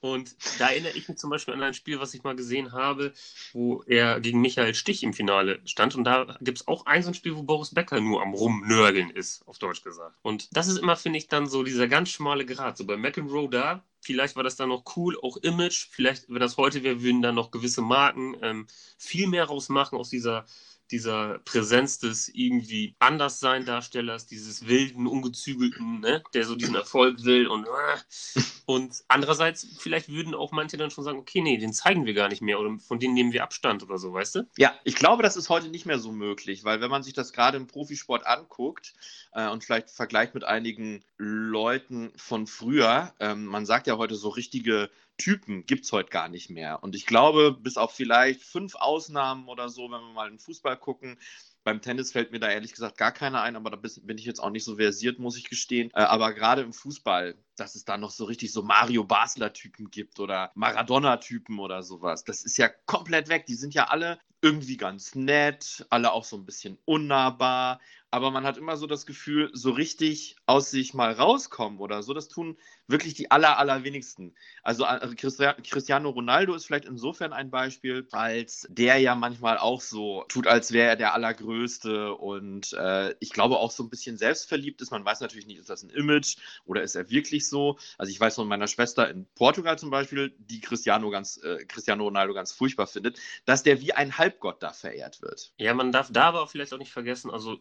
Und 0.00 0.34
da 0.58 0.68
erinnere 0.68 0.92
ich 0.96 1.08
mich 1.08 1.18
zum 1.18 1.30
Beispiel 1.30 1.54
an 1.54 1.62
ein 1.62 1.74
Spiel, 1.74 2.00
was 2.00 2.14
ich 2.14 2.22
mal 2.22 2.34
gesehen 2.34 2.72
habe, 2.72 3.12
wo 3.52 3.82
er 3.86 4.20
gegen 4.20 4.40
Michael 4.40 4.74
Stich 4.74 5.02
im 5.02 5.12
Finale 5.12 5.60
stand. 5.66 5.94
Und 5.94 6.04
da 6.04 6.38
gibt 6.40 6.58
es 6.58 6.68
auch 6.68 6.86
ein 6.86 7.02
so 7.02 7.10
ein 7.10 7.14
Spiel, 7.14 7.36
wo 7.36 7.42
Boris 7.42 7.74
Becker 7.74 8.00
nur 8.00 8.22
am 8.22 8.32
Rumnörgeln 8.32 9.10
ist, 9.10 9.46
auf 9.46 9.58
Deutsch 9.58 9.82
gesagt. 9.82 10.16
Und 10.22 10.48
das 10.56 10.68
ist 10.68 10.78
immer, 10.78 10.96
finde 10.96 11.18
ich, 11.18 11.28
dann 11.28 11.46
so 11.46 11.62
dieser 11.62 11.86
ganz 11.86 12.08
schmale 12.08 12.46
Grad. 12.46 12.78
So 12.78 12.86
bei 12.86 12.96
McEnroe 12.96 13.48
da, 13.50 13.84
vielleicht 14.00 14.36
war 14.36 14.42
das 14.42 14.56
dann 14.56 14.70
noch 14.70 14.96
cool, 14.96 15.18
auch 15.20 15.36
Image. 15.38 15.88
Vielleicht, 15.90 16.28
wenn 16.28 16.40
das 16.40 16.56
heute 16.56 16.82
wäre, 16.82 17.02
würden 17.02 17.20
dann 17.20 17.34
noch 17.34 17.50
gewisse 17.50 17.82
Marken 17.82 18.36
ähm, 18.42 18.66
viel 18.96 19.26
mehr 19.28 19.44
rausmachen 19.44 19.98
aus 19.98 20.08
dieser 20.08 20.46
dieser 20.90 21.38
Präsenz 21.40 21.98
des 21.98 22.28
irgendwie 22.28 22.94
Anderssein-Darstellers, 22.98 24.26
dieses 24.26 24.66
wilden, 24.66 25.06
ungezügelten, 25.06 26.00
ne, 26.00 26.22
der 26.34 26.44
so 26.44 26.56
diesen 26.56 26.74
Erfolg 26.74 27.24
will 27.24 27.46
und 27.46 27.66
äh, 27.66 28.40
und 28.66 29.02
andererseits 29.08 29.66
vielleicht 29.78 30.08
würden 30.08 30.34
auch 30.34 30.52
manche 30.52 30.76
dann 30.76 30.90
schon 30.90 31.04
sagen, 31.04 31.18
okay, 31.18 31.40
nee, 31.40 31.58
den 31.58 31.72
zeigen 31.72 32.06
wir 32.06 32.14
gar 32.14 32.28
nicht 32.28 32.42
mehr 32.42 32.60
oder 32.60 32.78
von 32.78 33.00
denen 33.00 33.14
nehmen 33.14 33.32
wir 33.32 33.42
Abstand 33.42 33.82
oder 33.82 33.98
so, 33.98 34.12
weißt 34.12 34.36
du? 34.36 34.48
Ja, 34.58 34.74
ich 34.84 34.94
glaube, 34.94 35.22
das 35.22 35.36
ist 35.36 35.48
heute 35.48 35.68
nicht 35.68 35.86
mehr 35.86 35.98
so 35.98 36.12
möglich, 36.12 36.62
weil 36.64 36.80
wenn 36.80 36.90
man 36.90 37.02
sich 37.02 37.12
das 37.12 37.32
gerade 37.32 37.56
im 37.56 37.66
Profisport 37.66 38.26
anguckt 38.26 38.94
äh, 39.32 39.48
und 39.48 39.64
vielleicht 39.64 39.90
vergleicht 39.90 40.34
mit 40.34 40.44
einigen 40.44 41.04
Leuten 41.16 42.12
von 42.16 42.46
früher, 42.46 43.12
ähm, 43.18 43.46
man 43.46 43.66
sagt 43.66 43.86
ja 43.86 43.96
heute 43.96 44.14
so 44.14 44.28
richtige 44.28 44.90
Typen 45.20 45.66
gibt 45.66 45.84
es 45.84 45.92
heute 45.92 46.10
gar 46.10 46.28
nicht 46.28 46.50
mehr. 46.50 46.82
Und 46.82 46.94
ich 46.94 47.06
glaube, 47.06 47.52
bis 47.52 47.76
auf 47.76 47.92
vielleicht 47.94 48.42
fünf 48.42 48.74
Ausnahmen 48.74 49.48
oder 49.48 49.68
so, 49.68 49.84
wenn 49.84 50.00
wir 50.00 50.12
mal 50.12 50.30
in 50.30 50.38
Fußball 50.38 50.76
gucken, 50.78 51.18
beim 51.62 51.82
Tennis 51.82 52.12
fällt 52.12 52.32
mir 52.32 52.40
da 52.40 52.48
ehrlich 52.48 52.72
gesagt 52.72 52.96
gar 52.96 53.12
keiner 53.12 53.42
ein, 53.42 53.54
aber 53.54 53.70
da 53.70 53.76
bin 53.76 54.16
ich 54.16 54.24
jetzt 54.24 54.40
auch 54.40 54.48
nicht 54.48 54.64
so 54.64 54.76
versiert, 54.76 55.18
muss 55.18 55.36
ich 55.36 55.50
gestehen. 55.50 55.90
Äh, 55.92 56.00
aber 56.00 56.32
gerade 56.32 56.62
im 56.62 56.72
Fußball, 56.72 57.34
dass 57.56 57.74
es 57.74 57.84
da 57.84 57.98
noch 57.98 58.10
so 58.10 58.24
richtig 58.24 58.50
so 58.50 58.62
Mario 58.62 59.04
Basler-Typen 59.04 59.90
gibt 59.90 60.20
oder 60.20 60.52
Maradona-Typen 60.54 61.58
oder 61.58 61.82
sowas, 61.82 62.24
das 62.24 62.42
ist 62.42 62.56
ja 62.56 62.68
komplett 62.86 63.28
weg. 63.28 63.44
Die 63.44 63.54
sind 63.54 63.74
ja 63.74 63.88
alle 63.88 64.18
irgendwie 64.40 64.78
ganz 64.78 65.14
nett, 65.14 65.86
alle 65.90 66.12
auch 66.12 66.24
so 66.24 66.36
ein 66.36 66.46
bisschen 66.46 66.78
unnahbar 66.86 67.78
aber 68.10 68.30
man 68.30 68.44
hat 68.44 68.56
immer 68.58 68.76
so 68.76 68.86
das 68.86 69.06
Gefühl, 69.06 69.50
so 69.52 69.70
richtig 69.70 70.36
aus 70.46 70.70
sich 70.70 70.94
mal 70.94 71.12
rauskommen 71.12 71.78
oder 71.78 72.02
so, 72.02 72.12
das 72.12 72.28
tun 72.28 72.56
wirklich 72.88 73.14
die 73.14 73.30
aller, 73.30 73.58
allerwenigsten. 73.58 74.34
Also 74.62 74.84
äh, 74.84 75.14
Cristiano 75.14 76.10
Ronaldo 76.10 76.54
ist 76.54 76.66
vielleicht 76.66 76.86
insofern 76.86 77.32
ein 77.32 77.50
Beispiel, 77.50 78.06
als 78.10 78.66
der 78.68 78.98
ja 78.98 79.14
manchmal 79.14 79.58
auch 79.58 79.80
so 79.80 80.24
tut, 80.28 80.46
als 80.46 80.72
wäre 80.72 80.90
er 80.90 80.96
der 80.96 81.14
Allergrößte 81.14 82.14
und 82.14 82.72
äh, 82.72 83.14
ich 83.20 83.30
glaube 83.30 83.58
auch 83.58 83.70
so 83.70 83.84
ein 83.84 83.90
bisschen 83.90 84.16
selbstverliebt 84.16 84.82
ist. 84.82 84.90
Man 84.90 85.04
weiß 85.04 85.20
natürlich 85.20 85.46
nicht, 85.46 85.58
ist 85.58 85.70
das 85.70 85.82
ein 85.82 85.90
Image 85.90 86.36
oder 86.64 86.82
ist 86.82 86.96
er 86.96 87.10
wirklich 87.10 87.48
so? 87.48 87.78
Also 87.96 88.10
ich 88.10 88.20
weiß 88.20 88.34
von 88.34 88.48
meiner 88.48 88.66
Schwester 88.66 89.08
in 89.08 89.26
Portugal 89.34 89.78
zum 89.78 89.90
Beispiel, 89.90 90.34
die 90.38 90.60
Cristiano, 90.60 91.10
ganz, 91.10 91.36
äh, 91.42 91.64
Cristiano 91.66 92.04
Ronaldo 92.04 92.34
ganz 92.34 92.52
furchtbar 92.52 92.86
findet, 92.86 93.18
dass 93.44 93.62
der 93.62 93.80
wie 93.80 93.92
ein 93.92 94.18
Halbgott 94.18 94.62
da 94.62 94.72
verehrt 94.72 95.22
wird. 95.22 95.52
Ja, 95.58 95.74
man 95.74 95.92
darf 95.92 96.10
da 96.10 96.24
aber 96.24 96.42
auch 96.42 96.50
vielleicht 96.50 96.72
auch 96.74 96.78
nicht 96.78 96.92
vergessen, 96.92 97.30
also 97.30 97.60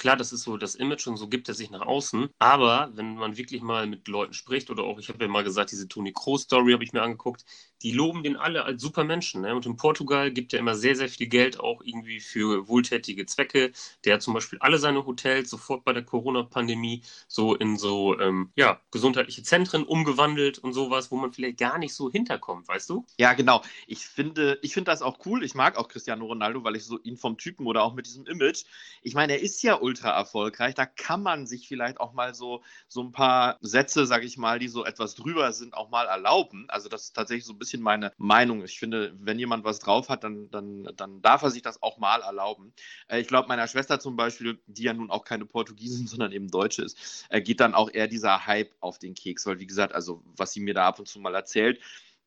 klar, 0.00 0.16
das 0.16 0.32
ist 0.32 0.42
so 0.42 0.56
das 0.56 0.74
Image 0.74 1.06
und 1.06 1.16
so 1.16 1.28
gibt 1.28 1.48
er 1.48 1.54
sich 1.54 1.70
nach 1.70 1.82
außen. 1.82 2.28
Aber 2.38 2.90
wenn 2.94 3.14
man 3.16 3.36
wirklich 3.36 3.62
mal 3.62 3.86
mit 3.86 4.08
Leuten 4.08 4.32
spricht 4.34 4.70
oder 4.70 4.82
auch, 4.84 4.98
ich 4.98 5.08
habe 5.08 5.22
ja 5.24 5.28
mal 5.30 5.44
gesagt, 5.44 5.70
diese 5.72 5.88
Toni 5.88 6.12
Kroos 6.12 6.42
Story 6.42 6.72
habe 6.72 6.84
ich 6.84 6.92
mir 6.92 7.02
angeguckt, 7.02 7.44
die 7.82 7.92
loben 7.92 8.22
den 8.22 8.36
alle 8.36 8.64
als 8.64 8.82
super 8.82 9.04
Menschen. 9.04 9.42
Ne? 9.42 9.54
Und 9.54 9.66
in 9.66 9.76
Portugal 9.76 10.30
gibt 10.30 10.52
er 10.52 10.58
immer 10.58 10.74
sehr, 10.74 10.96
sehr 10.96 11.08
viel 11.08 11.26
Geld 11.28 11.58
auch 11.58 11.80
irgendwie 11.82 12.20
für 12.20 12.68
wohltätige 12.68 13.26
Zwecke. 13.26 13.72
Der 14.04 14.14
hat 14.14 14.22
zum 14.22 14.34
Beispiel 14.34 14.58
alle 14.60 14.78
seine 14.78 15.06
Hotels 15.06 15.50
sofort 15.50 15.84
bei 15.84 15.92
der 15.92 16.04
Corona-Pandemie 16.04 17.02
so 17.26 17.54
in 17.54 17.78
so 17.78 18.18
ähm, 18.20 18.50
ja, 18.56 18.80
gesundheitliche 18.90 19.42
Zentren 19.42 19.84
umgewandelt 19.84 20.58
und 20.58 20.72
sowas, 20.72 21.10
wo 21.10 21.16
man 21.16 21.32
vielleicht 21.32 21.58
gar 21.58 21.78
nicht 21.78 21.94
so 21.94 22.10
hinterkommt, 22.10 22.68
weißt 22.68 22.90
du? 22.90 23.06
Ja, 23.18 23.32
genau. 23.32 23.62
Ich 23.86 24.06
finde, 24.06 24.58
ich 24.62 24.74
finde 24.74 24.90
das 24.90 25.02
auch 25.02 25.18
cool. 25.24 25.42
Ich 25.42 25.54
mag 25.54 25.78
auch 25.78 25.88
Cristiano 25.88 26.26
Ronaldo, 26.26 26.64
weil 26.64 26.76
ich 26.76 26.84
so 26.84 26.98
ihn 27.00 27.16
vom 27.16 27.38
Typen 27.38 27.66
oder 27.66 27.82
auch 27.82 27.94
mit 27.94 28.06
diesem 28.06 28.26
Image. 28.26 28.64
Ich 29.02 29.14
meine, 29.14 29.34
er 29.34 29.40
ist 29.40 29.62
ja 29.62 29.80
ultra 29.80 30.10
erfolgreich. 30.10 30.74
Da 30.74 30.86
kann 30.86 31.22
man 31.22 31.46
sich 31.46 31.66
vielleicht 31.66 32.00
auch 32.00 32.12
mal 32.12 32.34
so, 32.34 32.62
so 32.88 33.02
ein 33.02 33.12
paar 33.12 33.58
Sätze, 33.60 34.06
sage 34.06 34.26
ich 34.26 34.36
mal, 34.36 34.58
die 34.58 34.68
so 34.68 34.84
etwas 34.84 35.14
drüber 35.14 35.52
sind, 35.52 35.74
auch 35.74 35.90
mal 35.90 36.06
erlauben. 36.06 36.66
Also 36.68 36.88
das 36.88 37.04
ist 37.04 37.16
tatsächlich 37.16 37.44
so 37.44 37.52
ein 37.52 37.58
bisschen 37.58 37.69
meine 37.78 38.12
Meinung. 38.18 38.64
Ich 38.64 38.78
finde, 38.78 39.14
wenn 39.18 39.38
jemand 39.38 39.64
was 39.64 39.78
drauf 39.78 40.08
hat, 40.08 40.24
dann, 40.24 40.50
dann, 40.50 40.88
dann 40.96 41.22
darf 41.22 41.42
er 41.42 41.50
sich 41.50 41.62
das 41.62 41.82
auch 41.82 41.98
mal 41.98 42.22
erlauben. 42.22 42.72
Äh, 43.08 43.20
ich 43.20 43.28
glaube, 43.28 43.48
meiner 43.48 43.68
Schwester 43.68 44.00
zum 44.00 44.16
Beispiel, 44.16 44.60
die 44.66 44.84
ja 44.84 44.92
nun 44.92 45.10
auch 45.10 45.24
keine 45.24 45.46
Portugiesin, 45.46 46.06
sondern 46.08 46.32
eben 46.32 46.48
Deutsche 46.48 46.82
ist, 46.82 47.26
äh, 47.28 47.40
geht 47.40 47.60
dann 47.60 47.74
auch 47.74 47.90
eher 47.92 48.08
dieser 48.08 48.46
Hype 48.46 48.74
auf 48.80 48.98
den 48.98 49.14
Keks. 49.14 49.46
Weil, 49.46 49.58
wie 49.60 49.66
gesagt, 49.66 49.94
also 49.94 50.22
was 50.36 50.52
sie 50.52 50.60
mir 50.60 50.74
da 50.74 50.88
ab 50.88 50.98
und 50.98 51.06
zu 51.06 51.20
mal 51.20 51.34
erzählt, 51.34 51.80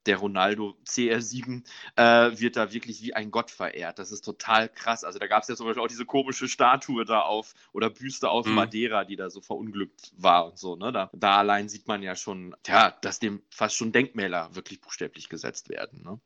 der 0.05 0.17
Ronaldo 0.17 0.75
CR7 0.85 1.63
äh, 1.95 2.39
wird 2.39 2.55
da 2.55 2.73
wirklich 2.73 3.01
wie 3.01 3.13
ein 3.13 3.31
Gott 3.31 3.51
verehrt. 3.51 3.99
Das 3.99 4.11
ist 4.11 4.21
total 4.21 4.69
krass. 4.69 5.03
Also 5.03 5.19
da 5.19 5.27
gab 5.27 5.43
es 5.43 5.49
ja 5.49 5.55
zum 5.55 5.65
Beispiel 5.65 5.83
auch 5.83 5.87
diese 5.87 6.05
komische 6.05 6.47
Statue 6.47 7.05
da 7.05 7.21
auf 7.21 7.53
oder 7.71 7.89
Büste 7.89 8.29
auf 8.29 8.45
mhm. 8.45 8.53
Madeira, 8.53 9.05
die 9.05 9.15
da 9.15 9.29
so 9.29 9.41
verunglückt 9.41 10.13
war 10.17 10.45
und 10.47 10.57
so. 10.57 10.75
Ne? 10.75 10.91
Da, 10.91 11.09
da 11.13 11.37
allein 11.37 11.69
sieht 11.69 11.87
man 11.87 12.03
ja 12.03 12.15
schon, 12.15 12.55
ja, 12.67 12.91
dass 13.01 13.19
dem 13.19 13.41
fast 13.49 13.75
schon 13.75 13.91
Denkmäler 13.91 14.53
wirklich 14.55 14.81
buchstäblich 14.81 15.29
gesetzt 15.29 15.69
werden. 15.69 16.03
Ne? 16.03 16.19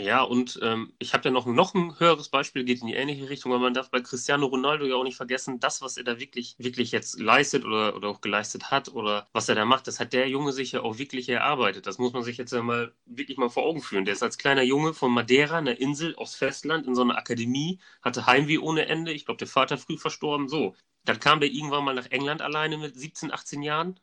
Ja, 0.00 0.22
und 0.22 0.60
ähm, 0.62 0.92
ich 1.00 1.12
habe 1.12 1.24
ja 1.24 1.32
noch, 1.32 1.44
noch 1.46 1.74
ein 1.74 1.98
höheres 1.98 2.28
Beispiel, 2.28 2.62
geht 2.62 2.80
in 2.82 2.86
die 2.86 2.94
ähnliche 2.94 3.28
Richtung, 3.28 3.52
aber 3.52 3.62
man 3.62 3.74
darf 3.74 3.90
bei 3.90 4.00
Cristiano 4.00 4.46
Ronaldo 4.46 4.86
ja 4.86 4.94
auch 4.94 5.02
nicht 5.02 5.16
vergessen, 5.16 5.58
das, 5.58 5.82
was 5.82 5.96
er 5.96 6.04
da 6.04 6.20
wirklich, 6.20 6.54
wirklich 6.58 6.92
jetzt 6.92 7.18
leistet 7.18 7.64
oder, 7.64 7.96
oder 7.96 8.08
auch 8.08 8.20
geleistet 8.20 8.70
hat 8.70 8.88
oder 8.90 9.26
was 9.32 9.48
er 9.48 9.56
da 9.56 9.64
macht, 9.64 9.88
das 9.88 9.98
hat 9.98 10.12
der 10.12 10.28
Junge 10.28 10.52
sich 10.52 10.70
ja 10.70 10.82
auch 10.82 10.98
wirklich 10.98 11.28
erarbeitet. 11.28 11.88
Das 11.88 11.98
muss 11.98 12.12
man 12.12 12.22
sich 12.22 12.36
jetzt 12.36 12.52
ja 12.52 12.62
mal 12.62 12.92
wirklich 13.06 13.38
mal 13.38 13.48
vor 13.50 13.64
Augen 13.64 13.82
führen. 13.82 14.04
Der 14.04 14.14
ist 14.14 14.22
als 14.22 14.38
kleiner 14.38 14.62
Junge 14.62 14.94
von 14.94 15.10
Madeira, 15.12 15.58
einer 15.58 15.80
Insel 15.80 16.14
aufs 16.14 16.36
Festland, 16.36 16.86
in 16.86 16.94
so 16.94 17.02
einer 17.02 17.18
Akademie, 17.18 17.80
hatte 18.00 18.24
Heimweh 18.26 18.58
ohne 18.58 18.86
Ende. 18.86 19.12
Ich 19.12 19.24
glaube, 19.24 19.38
der 19.38 19.48
Vater 19.48 19.78
früh 19.78 19.98
verstorben. 19.98 20.48
So. 20.48 20.76
Dann 21.06 21.18
kam 21.18 21.40
der 21.40 21.50
irgendwann 21.50 21.84
mal 21.84 21.94
nach 21.94 22.06
England 22.10 22.40
alleine 22.40 22.78
mit 22.78 22.94
17, 22.96 23.32
18 23.32 23.62
Jahren. 23.62 23.98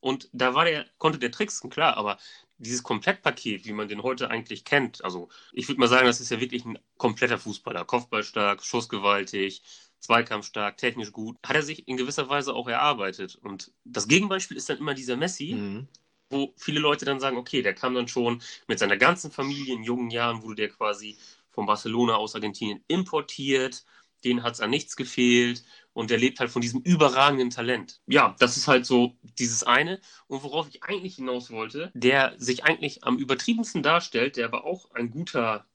Und 0.00 0.28
da 0.32 0.54
war 0.54 0.64
der, 0.64 0.86
konnte 0.98 1.18
der 1.18 1.30
tricksen, 1.30 1.70
klar, 1.70 1.96
aber 1.96 2.18
dieses 2.60 2.82
Komplettpaket, 2.82 3.64
wie 3.64 3.72
man 3.72 3.88
den 3.88 4.02
heute 4.02 4.30
eigentlich 4.30 4.64
kennt, 4.64 5.02
also 5.04 5.28
ich 5.52 5.68
würde 5.68 5.80
mal 5.80 5.88
sagen, 5.88 6.06
das 6.06 6.20
ist 6.20 6.30
ja 6.30 6.40
wirklich 6.40 6.64
ein 6.64 6.78
kompletter 6.98 7.38
Fußballer. 7.38 7.84
Kopfballstark, 7.84 8.62
schussgewaltig, 8.62 9.62
zweikampfstark, 10.00 10.76
technisch 10.76 11.12
gut, 11.12 11.36
hat 11.44 11.56
er 11.56 11.62
sich 11.62 11.88
in 11.88 11.96
gewisser 11.96 12.28
Weise 12.28 12.54
auch 12.54 12.68
erarbeitet. 12.68 13.36
Und 13.36 13.72
das 13.84 14.08
Gegenbeispiel 14.08 14.56
ist 14.56 14.68
dann 14.68 14.78
immer 14.78 14.94
dieser 14.94 15.16
Messi, 15.16 15.54
mhm. 15.54 15.88
wo 16.28 16.54
viele 16.56 16.80
Leute 16.80 17.04
dann 17.04 17.20
sagen, 17.20 17.36
okay, 17.36 17.62
der 17.62 17.74
kam 17.74 17.94
dann 17.94 18.08
schon 18.08 18.42
mit 18.66 18.78
seiner 18.78 18.96
ganzen 18.96 19.30
Familie 19.30 19.74
in 19.74 19.82
jungen 19.82 20.10
Jahren, 20.10 20.42
wurde 20.42 20.56
der 20.56 20.68
quasi 20.68 21.18
von 21.50 21.66
Barcelona 21.66 22.16
aus 22.16 22.34
Argentinien 22.34 22.84
importiert, 22.88 23.84
denen 24.24 24.42
hat 24.42 24.54
es 24.54 24.60
an 24.60 24.70
nichts 24.70 24.96
gefehlt 24.96 25.64
und 25.92 26.10
der 26.10 26.18
lebt 26.18 26.40
halt 26.40 26.50
von 26.50 26.62
diesem 26.62 26.80
überragenden 26.82 27.50
Talent. 27.50 28.00
Ja, 28.06 28.36
das 28.38 28.56
ist 28.56 28.68
halt 28.68 28.86
so 28.86 29.16
dieses 29.38 29.62
eine. 29.64 30.00
Und 30.28 30.42
worauf 30.42 30.68
ich 30.68 30.82
eigentlich 30.82 31.16
hinaus 31.16 31.50
wollte, 31.50 31.90
der 31.94 32.34
sich 32.38 32.64
eigentlich 32.64 33.04
am 33.04 33.18
übertriebensten 33.18 33.82
darstellt, 33.82 34.36
der 34.36 34.46
aber 34.46 34.64
auch 34.64 34.90
ein 34.92 35.10
guter 35.10 35.66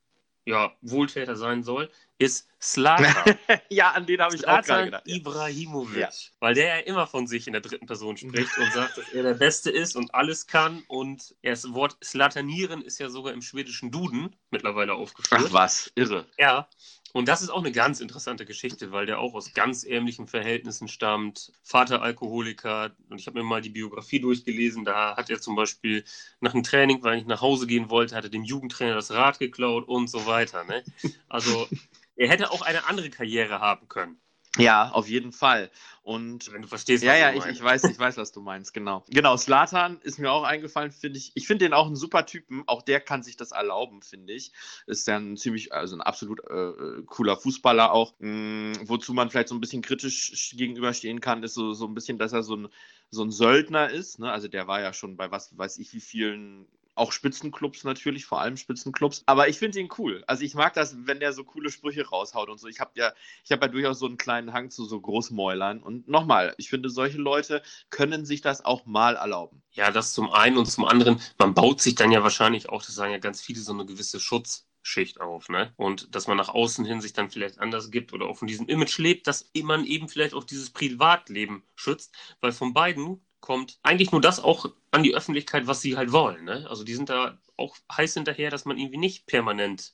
ja, 0.46 0.72
Wohltäter 0.82 1.36
sein 1.36 1.64
soll, 1.64 1.90
ist 2.18 2.48
Slatan. 2.62 3.38
ja, 3.70 3.92
an 3.92 4.06
den 4.06 4.22
habe 4.22 4.36
ich 4.36 4.48
auch 4.48 4.62
gerade 4.62 4.86
gedacht. 4.86 5.04
Ibrahimovic. 5.06 5.98
Ja. 5.98 6.10
Weil 6.40 6.56
der 6.56 6.68
ja 6.68 6.78
immer 6.86 7.08
von 7.08 7.28
sich 7.28 7.48
in 7.48 7.54
der 7.54 7.62
dritten 7.62 7.86
Person 7.86 8.18
spricht 8.18 8.58
und 8.58 8.72
sagt, 8.74 8.98
dass 8.98 9.10
er 9.10 9.24
der 9.24 9.34
Beste 9.34 9.70
ist 9.70 9.96
und 9.96 10.14
alles 10.16 10.48
kann. 10.48 10.84
Und 10.88 11.36
das 11.44 11.74
Wort 11.74 11.98
Slatanieren 12.04 12.82
ist 12.82 13.00
ja 13.00 13.10
sogar 13.10 13.34
im 13.34 13.42
schwedischen 13.42 13.92
Duden 13.92 14.36
mittlerweile 14.50 14.94
aufgeführt. 14.94 15.44
Ach 15.46 15.54
was, 15.54 15.92
irre. 15.96 16.26
Ja, 16.38 16.68
und 17.16 17.30
das 17.30 17.42
ist 17.42 17.50
auch 17.50 17.60
eine 17.60 17.72
ganz 17.72 18.02
interessante 18.02 18.46
Geschichte, 18.46 18.92
weil 18.92 19.06
der 19.06 19.20
auch 19.20 19.36
aus 19.36 19.54
ganz 19.54 19.86
ärmlichen 19.86 20.28
Verhältnissen 20.28 20.90
stammt. 20.90 21.54
Vater 21.64 22.02
Alkoholiker. 22.02 22.94
Und 23.10 23.22
ich 23.22 23.28
habe 23.28 23.40
mir 23.40 23.46
mal 23.46 23.62
die 23.62 23.70
Biografie 23.70 24.20
durchgelesen. 24.20 24.84
Da 24.84 25.16
hat 25.16 25.30
er 25.30 25.40
zum 25.40 25.56
Beispiel 25.56 26.04
nach 26.42 26.54
einem 26.54 26.64
Training, 26.64 27.04
weil 27.04 27.20
ich 27.20 27.26
nach 27.26 27.40
Hause 27.40 27.68
gehen 27.68 27.90
wollte, 27.90 28.18
hat 28.18 28.26
er 28.26 28.30
dem 28.30 28.44
Jugendtrainer 28.44 28.96
das 28.96 29.12
Rad 29.12 29.40
geklaut 29.40 29.88
und 29.88 30.10
so 30.10 30.26
weiter. 30.26 30.66
Ne? 30.66 30.84
Also 31.30 31.70
er 32.16 32.30
hätte 32.30 32.52
auch 32.52 32.62
eine 32.62 32.88
andere 32.88 33.10
Karriere 33.10 33.60
haben 33.60 33.88
können. 33.88 34.20
Ja, 34.58 34.90
auf 34.92 35.10
jeden 35.10 35.32
Fall. 35.32 35.70
Und 36.02 36.52
wenn 36.54 36.62
du 36.62 36.68
verstehst, 36.68 37.04
ja, 37.04 37.16
ja, 37.16 37.34
ich, 37.34 37.46
ich, 37.46 37.62
weiß, 37.62 37.84
ich 37.86 38.00
weiß, 38.00 38.18
was 38.18 38.32
du 38.32 38.42
meinst, 38.42 38.74
genau. 38.74 39.04
Genau, 39.10 39.36
Slatan 39.36 40.00
ist 40.02 40.20
mir 40.20 40.32
auch 40.32 40.44
eingefallen, 40.44 40.92
finde 40.92 41.18
ich. 41.18 41.32
Ich 41.36 41.48
finde 41.48 41.66
den 41.66 41.74
auch 41.74 41.88
einen 41.88 41.96
super 41.96 42.26
Typen. 42.26 42.64
Auch 42.68 42.82
der 42.82 43.02
kann 43.02 43.24
sich 43.24 43.36
das 43.38 43.52
erlauben, 43.52 44.02
finde 44.02 44.34
ich. 44.34 44.54
Ist 44.88 45.08
ja 45.08 45.18
ein 45.18 45.36
ziemlich, 45.36 45.74
also 45.74 45.96
ein 45.96 46.02
absolut 46.02 46.40
äh, 46.50 47.02
cooler 47.06 47.38
Fußballer 47.38 47.92
auch. 47.92 48.14
Mh, 48.20 48.30
mm, 48.30 48.74
wozu 48.86 49.14
man 49.14 49.30
vielleicht 49.30 49.50
so 49.50 49.56
ein 49.56 49.62
bisschen 49.62 49.82
kritisch 49.82 50.54
gegenüberstehen 50.56 51.20
kann, 51.22 51.44
ist 51.44 51.56
so, 51.56 51.74
so 51.74 51.86
ein 51.86 51.96
bisschen, 51.96 52.18
dass 52.18 52.32
er 52.32 52.44
so 52.44 52.56
ein, 52.56 52.70
so 53.10 53.24
ein 53.24 53.32
Söldner 53.32 53.90
ist. 53.90 54.20
Ne? 54.20 54.32
Also 54.32 54.48
der 54.48 54.68
war 54.68 54.80
ja 54.80 54.94
schon 54.94 55.18
bei 55.18 55.32
was 55.32 55.58
weiß 55.58 55.80
ich 55.80 55.92
wie 55.94 56.02
vielen 56.02 56.68
auch 56.96 57.12
Spitzenclubs 57.12 57.84
natürlich, 57.84 58.26
vor 58.26 58.42
allem 58.42 58.58
Spitzenclubs. 58.58 59.24
Aber 59.26 59.48
ich 59.48 59.60
finde 59.60 59.80
ihn 59.80 59.90
cool. 59.98 60.24
Also 60.28 60.44
ich 60.44 60.56
mag 60.56 60.74
das, 60.74 60.96
wenn 61.06 61.20
der 61.20 61.34
so 61.34 61.44
coole 61.44 61.70
Sprüche 61.70 62.08
raushaut 62.08 62.50
und 62.50 62.58
so. 62.58 62.68
Ich 62.68 62.80
habe 62.80 62.92
ja, 62.96 63.14
ich 63.44 63.52
habe 63.52 63.66
ja 63.66 63.72
durchaus 63.72 64.00
so 64.00 64.06
einen 64.06 64.18
kleinen 64.18 64.54
Hang 64.54 64.72
zu 64.72 64.86
so 64.86 65.00
Großmäulern. 65.00 65.84
Und 65.84 66.08
nochmal, 66.08 66.56
ich 66.58 66.70
finde, 66.70 66.90
solche 66.90 67.18
Leute 67.18 67.62
können 67.90 68.26
sich 68.26 68.42
das 68.42 68.64
auch 68.64 68.86
mal 68.86 69.16
erlauben. 69.16 69.62
Ja, 69.72 69.92
das 69.92 70.14
zum 70.14 70.32
einen 70.32 70.58
und 70.58 70.68
zum 70.68 70.86
anderen, 70.86 71.22
man 71.38 71.54
baut 71.54 71.82
sich 71.82 71.96
dann 71.96 72.12
ja 72.12 72.24
wahrscheinlich 72.24 72.70
auch, 72.70 72.84
das 72.84 72.96
sagen 72.96 73.12
ja 73.12 73.20
ganz 73.20 73.42
viele, 73.42 73.60
so 73.60 73.74
eine 73.74 73.86
gewisse 73.86 74.20
Schutz. 74.20 74.68
Schicht 74.88 75.20
auf, 75.20 75.50
ne? 75.50 75.74
Und 75.78 76.14
dass 76.14 76.28
man 76.28 76.38
nach 76.38 76.50
außen 76.50 76.86
hin 76.86 77.02
sich 77.02 77.12
dann 77.12 77.32
vielleicht 77.32 77.58
anders 77.58 77.90
gibt 77.90 78.14
oder 78.14 78.28
auch 78.28 78.38
von 78.38 78.48
diesem 78.48 78.68
Image 78.68 79.00
lebt, 79.00 79.26
dass 79.26 79.50
man 79.64 79.84
eben 79.84 80.08
vielleicht 80.08 80.36
auch 80.36 80.44
dieses 80.44 80.70
Privatleben 80.70 81.64
schützt, 81.76 82.16
weil 82.40 82.52
von 82.52 82.74
beiden 82.76 83.26
kommt 83.46 83.78
eigentlich 83.84 84.12
nur 84.12 84.22
das 84.22 84.40
auch 84.40 84.66
an 84.92 85.04
die 85.04 85.16
Öffentlichkeit, 85.16 85.68
was 85.68 85.82
sie 85.82 85.96
halt 85.96 86.12
wollen. 86.12 86.44
Ne? 86.46 86.66
Also 86.68 86.84
die 86.84 86.96
sind 86.96 87.10
da 87.10 87.38
auch 87.58 87.78
heiß 87.96 88.16
hinterher, 88.16 88.50
dass 88.50 88.66
man 88.66 88.78
irgendwie 88.78 88.98
nicht 88.98 89.28
permanent 89.28 89.94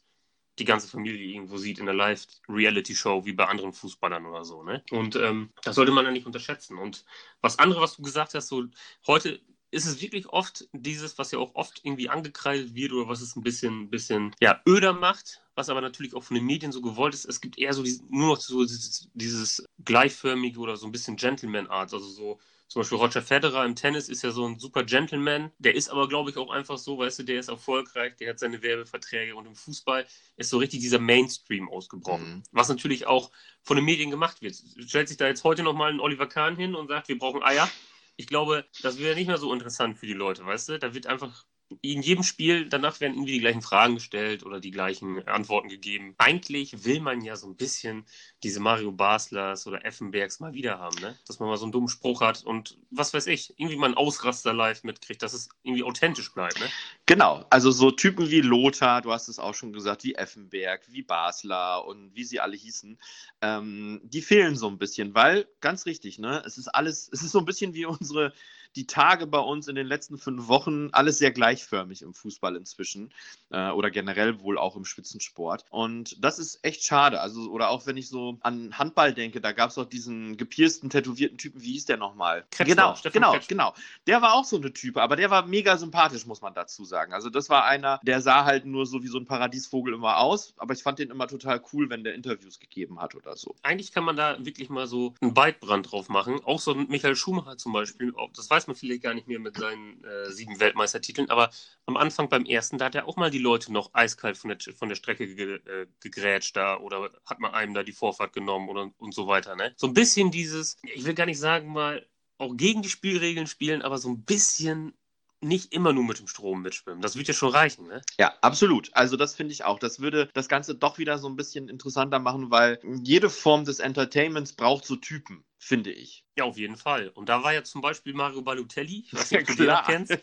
die 0.57 0.65
ganze 0.65 0.87
Familie 0.87 1.25
irgendwo 1.25 1.57
sieht 1.57 1.79
in 1.79 1.85
der 1.85 1.95
Live-Reality-Show 1.95 3.25
wie 3.25 3.33
bei 3.33 3.45
anderen 3.45 3.73
Fußballern 3.73 4.25
oder 4.25 4.45
so. 4.45 4.63
Ne? 4.63 4.83
Und 4.89 5.15
ähm, 5.17 5.51
das 5.63 5.75
sollte 5.75 5.91
man 5.91 6.05
ja 6.05 6.11
nicht 6.11 6.25
unterschätzen. 6.25 6.77
Und 6.77 7.03
was 7.41 7.59
andere, 7.59 7.81
was 7.81 7.97
du 7.97 8.03
gesagt 8.03 8.33
hast, 8.33 8.47
so 8.47 8.65
heute 9.05 9.41
ist 9.71 9.85
es 9.85 10.01
wirklich 10.01 10.27
oft 10.27 10.67
dieses, 10.73 11.17
was 11.17 11.31
ja 11.31 11.39
auch 11.39 11.55
oft 11.55 11.81
irgendwie 11.83 12.09
angekreidet 12.09 12.73
wird 12.75 12.91
oder 12.91 13.07
was 13.07 13.21
es 13.21 13.35
ein 13.35 13.43
bisschen, 13.43 13.89
bisschen 13.89 14.35
ja, 14.41 14.61
öder 14.67 14.93
macht, 14.93 15.41
was 15.55 15.69
aber 15.69 15.81
natürlich 15.81 16.13
auch 16.13 16.23
von 16.23 16.35
den 16.35 16.45
Medien 16.45 16.71
so 16.71 16.81
gewollt 16.81 17.13
ist. 17.13 17.25
Es 17.25 17.41
gibt 17.41 17.57
eher 17.57 17.73
so 17.73 17.83
dieses, 17.83 18.01
nur 18.09 18.35
noch 18.35 18.41
so 18.41 18.63
dieses, 18.63 19.09
dieses 19.13 19.65
gleichförmige 19.83 20.59
oder 20.59 20.75
so 20.75 20.85
ein 20.85 20.91
bisschen 20.91 21.15
Gentleman-Art, 21.15 21.93
also 21.93 21.99
so 21.99 22.39
zum 22.71 22.83
Beispiel 22.83 22.99
Roger 22.99 23.21
Federer 23.21 23.65
im 23.65 23.75
Tennis 23.75 24.07
ist 24.07 24.21
ja 24.21 24.31
so 24.31 24.47
ein 24.47 24.57
super 24.57 24.85
Gentleman. 24.85 25.51
Der 25.57 25.75
ist 25.75 25.89
aber, 25.89 26.07
glaube 26.07 26.29
ich, 26.29 26.37
auch 26.37 26.49
einfach 26.51 26.77
so, 26.77 26.97
weißt 26.97 27.19
du, 27.19 27.23
der 27.23 27.37
ist 27.41 27.49
erfolgreich, 27.49 28.15
der 28.15 28.29
hat 28.29 28.39
seine 28.39 28.63
Werbeverträge 28.63 29.35
und 29.35 29.45
im 29.45 29.55
Fußball 29.55 30.07
ist 30.37 30.49
so 30.49 30.57
richtig 30.57 30.79
dieser 30.79 30.99
Mainstream 30.99 31.67
ausgebrochen. 31.67 32.35
Mhm. 32.35 32.43
Was 32.53 32.69
natürlich 32.69 33.07
auch 33.07 33.29
von 33.61 33.75
den 33.75 33.83
Medien 33.83 34.09
gemacht 34.09 34.41
wird. 34.41 34.55
Stellt 34.87 35.09
sich 35.09 35.17
da 35.17 35.27
jetzt 35.27 35.43
heute 35.43 35.63
nochmal 35.63 35.91
ein 35.91 35.99
Oliver 35.99 36.27
Kahn 36.27 36.55
hin 36.55 36.73
und 36.73 36.87
sagt, 36.87 37.09
wir 37.09 37.17
brauchen 37.17 37.43
Eier. 37.43 37.69
Ich 38.15 38.27
glaube, 38.27 38.63
das 38.81 38.99
wäre 38.99 39.15
nicht 39.15 39.27
mehr 39.27 39.37
so 39.37 39.51
interessant 39.51 39.97
für 39.97 40.07
die 40.07 40.13
Leute, 40.13 40.45
weißt 40.45 40.69
du? 40.69 40.79
Da 40.79 40.93
wird 40.93 41.07
einfach 41.07 41.43
in 41.81 42.01
jedem 42.01 42.23
Spiel, 42.23 42.67
danach 42.67 42.99
werden 42.99 43.13
irgendwie 43.13 43.33
die 43.33 43.39
gleichen 43.39 43.61
Fragen 43.61 43.95
gestellt 43.95 44.45
oder 44.45 44.59
die 44.59 44.71
gleichen 44.71 45.27
Antworten 45.27 45.69
gegeben. 45.69 46.15
Eigentlich 46.17 46.85
will 46.85 46.99
man 46.99 47.21
ja 47.21 47.35
so 47.35 47.47
ein 47.47 47.55
bisschen 47.55 48.05
diese 48.43 48.59
Mario 48.59 48.91
Baslers 48.91 49.67
oder 49.67 49.85
Effenbergs 49.85 50.39
mal 50.39 50.53
wieder 50.53 50.79
haben, 50.79 50.99
ne? 50.99 51.17
Dass 51.27 51.39
man 51.39 51.49
mal 51.49 51.57
so 51.57 51.65
einen 51.65 51.71
dummen 51.71 51.89
Spruch 51.89 52.21
hat 52.21 52.43
und 52.43 52.77
was 52.89 53.13
weiß 53.13 53.27
ich, 53.27 53.53
irgendwie 53.57 53.77
mal 53.77 53.87
einen 53.87 53.95
Ausraster 53.95 54.53
live 54.53 54.83
mitkriegt, 54.83 55.21
dass 55.21 55.33
es 55.33 55.49
irgendwie 55.63 55.83
authentisch 55.83 56.33
bleibt, 56.33 56.59
ne? 56.59 56.67
Genau, 57.05 57.45
also 57.49 57.71
so 57.71 57.91
Typen 57.91 58.29
wie 58.29 58.41
Lothar, 58.41 59.01
du 59.01 59.11
hast 59.11 59.27
es 59.27 59.39
auch 59.39 59.55
schon 59.55 59.73
gesagt, 59.73 60.03
wie 60.03 60.15
Effenberg, 60.15 60.81
wie 60.89 61.03
Basler 61.03 61.85
und 61.85 62.15
wie 62.15 62.23
sie 62.23 62.39
alle 62.39 62.55
hießen, 62.55 62.97
ähm, 63.41 64.01
die 64.03 64.21
fehlen 64.21 64.55
so 64.55 64.67
ein 64.67 64.77
bisschen, 64.77 65.13
weil, 65.13 65.47
ganz 65.59 65.85
richtig, 65.85 66.19
ne? 66.19 66.43
Es 66.45 66.57
ist 66.57 66.67
alles, 66.67 67.09
es 67.11 67.21
ist 67.21 67.31
so 67.31 67.39
ein 67.39 67.45
bisschen 67.45 67.73
wie 67.73 67.85
unsere 67.85 68.33
die 68.75 68.87
Tage 68.87 69.27
bei 69.27 69.39
uns 69.39 69.67
in 69.67 69.75
den 69.75 69.87
letzten 69.87 70.17
fünf 70.17 70.47
Wochen 70.47 70.89
alles 70.91 71.17
sehr 71.17 71.31
gleichförmig 71.31 72.01
im 72.01 72.13
Fußball 72.13 72.55
inzwischen 72.55 73.13
äh, 73.49 73.69
oder 73.71 73.91
generell 73.91 74.39
wohl 74.41 74.57
auch 74.57 74.75
im 74.75 74.85
Spitzensport. 74.85 75.65
Und 75.69 76.23
das 76.23 76.39
ist 76.39 76.59
echt 76.63 76.83
schade. 76.83 77.21
Also, 77.21 77.49
oder 77.51 77.69
auch 77.69 77.85
wenn 77.85 77.97
ich 77.97 78.09
so 78.09 78.37
an 78.41 78.77
Handball 78.77 79.13
denke, 79.13 79.41
da 79.41 79.51
gab 79.51 79.69
es 79.69 79.77
auch 79.77 79.85
diesen 79.85 80.37
gepiersten, 80.37 80.89
tätowierten 80.89 81.37
Typen, 81.37 81.61
wie 81.61 81.73
hieß 81.73 81.85
der 81.85 81.97
nochmal? 81.97 82.45
Genau, 82.57 82.95
Stefan 82.95 83.13
genau, 83.13 83.31
Kretschmer. 83.33 83.47
genau. 83.47 83.73
Der 84.07 84.21
war 84.21 84.33
auch 84.33 84.45
so 84.45 84.57
eine 84.57 84.73
Type, 84.73 85.01
aber 85.01 85.15
der 85.15 85.29
war 85.29 85.45
mega 85.45 85.77
sympathisch, 85.77 86.25
muss 86.25 86.41
man 86.41 86.53
dazu 86.53 86.85
sagen. 86.85 87.13
Also, 87.13 87.29
das 87.29 87.49
war 87.49 87.65
einer, 87.65 87.99
der 88.03 88.21
sah 88.21 88.45
halt 88.45 88.65
nur 88.65 88.85
so 88.85 89.03
wie 89.03 89.07
so 89.07 89.17
ein 89.17 89.25
Paradiesvogel 89.25 89.93
immer 89.93 90.17
aus, 90.17 90.53
aber 90.57 90.73
ich 90.73 90.83
fand 90.83 90.99
den 90.99 91.09
immer 91.09 91.27
total 91.27 91.61
cool, 91.73 91.89
wenn 91.89 92.03
der 92.03 92.13
Interviews 92.13 92.59
gegeben 92.59 92.99
hat 92.99 93.15
oder 93.15 93.35
so. 93.35 93.55
Eigentlich 93.63 93.91
kann 93.91 94.03
man 94.03 94.15
da 94.15 94.37
wirklich 94.39 94.69
mal 94.69 94.87
so 94.87 95.13
einen 95.21 95.33
Beitbrand 95.33 95.91
drauf 95.91 96.09
machen. 96.09 96.39
Auch 96.43 96.59
so 96.59 96.73
ein 96.73 96.87
Michael 96.87 97.15
Schumacher 97.15 97.57
zum 97.57 97.73
Beispiel, 97.73 98.13
das 98.35 98.49
weiß 98.49 98.60
weiß 98.61 98.67
man 98.67 98.75
vielleicht 98.75 99.01
gar 99.01 99.13
nicht 99.13 99.27
mehr 99.27 99.39
mit 99.39 99.57
seinen 99.57 100.03
äh, 100.03 100.31
sieben 100.31 100.59
Weltmeistertiteln, 100.59 101.29
aber 101.29 101.49
am 101.85 101.97
Anfang 101.97 102.29
beim 102.29 102.45
ersten, 102.45 102.77
da 102.77 102.85
hat 102.85 102.95
er 102.95 103.07
auch 103.07 103.17
mal 103.17 103.31
die 103.31 103.39
Leute 103.39 103.73
noch 103.73 103.93
eiskalt 103.93 104.37
von 104.37 104.49
der, 104.49 104.59
von 104.75 104.87
der 104.87 104.95
Strecke 104.95 105.33
ge, 105.33 105.55
äh, 105.55 105.87
gegrätscht 105.99 106.55
da 106.55 106.77
oder 106.77 107.09
hat 107.25 107.39
man 107.39 107.53
einem 107.53 107.73
da 107.73 107.83
die 107.83 107.91
Vorfahrt 107.91 108.33
genommen 108.33 108.69
oder, 108.69 108.91
und 108.97 109.13
so 109.13 109.27
weiter. 109.27 109.55
Ne? 109.55 109.73
So 109.77 109.87
ein 109.87 109.93
bisschen 109.93 110.29
dieses, 110.29 110.77
ich 110.83 111.05
will 111.05 111.15
gar 111.15 111.25
nicht 111.25 111.39
sagen 111.39 111.71
mal, 111.71 112.05
auch 112.37 112.55
gegen 112.55 112.81
die 112.81 112.89
Spielregeln 112.89 113.47
spielen, 113.47 113.81
aber 113.81 113.97
so 113.97 114.09
ein 114.09 114.23
bisschen 114.23 114.93
nicht 115.41 115.73
immer 115.73 115.91
nur 115.91 116.03
mit 116.03 116.19
dem 116.19 116.27
Strom 116.27 116.61
mitschwimmen. 116.61 117.01
Das 117.01 117.15
wird 117.15 117.27
ja 117.27 117.33
schon 117.33 117.49
reichen, 117.49 117.87
ne? 117.87 118.01
Ja, 118.19 118.33
absolut. 118.41 118.89
Also 118.93 119.17
das 119.17 119.35
finde 119.35 119.53
ich 119.53 119.63
auch. 119.63 119.79
Das 119.79 119.99
würde 119.99 120.29
das 120.33 120.47
Ganze 120.47 120.75
doch 120.75 120.97
wieder 120.97 121.17
so 121.17 121.27
ein 121.27 121.35
bisschen 121.35 121.67
interessanter 121.67 122.19
machen, 122.19 122.51
weil 122.51 122.79
jede 123.03 123.29
Form 123.29 123.65
des 123.65 123.79
Entertainments 123.79 124.53
braucht 124.53 124.85
so 124.85 124.95
Typen, 124.95 125.43
finde 125.57 125.91
ich. 125.91 126.25
Ja, 126.37 126.43
auf 126.45 126.57
jeden 126.57 126.75
Fall. 126.75 127.09
Und 127.09 127.27
da 127.27 127.43
war 127.43 127.53
ja 127.53 127.63
zum 127.63 127.81
Beispiel 127.81 128.13
Mario 128.13 128.41
nicht, 128.41 129.13
ob 129.13 129.45
du 129.47 129.55
den 129.55 129.77
kennst. 129.85 130.17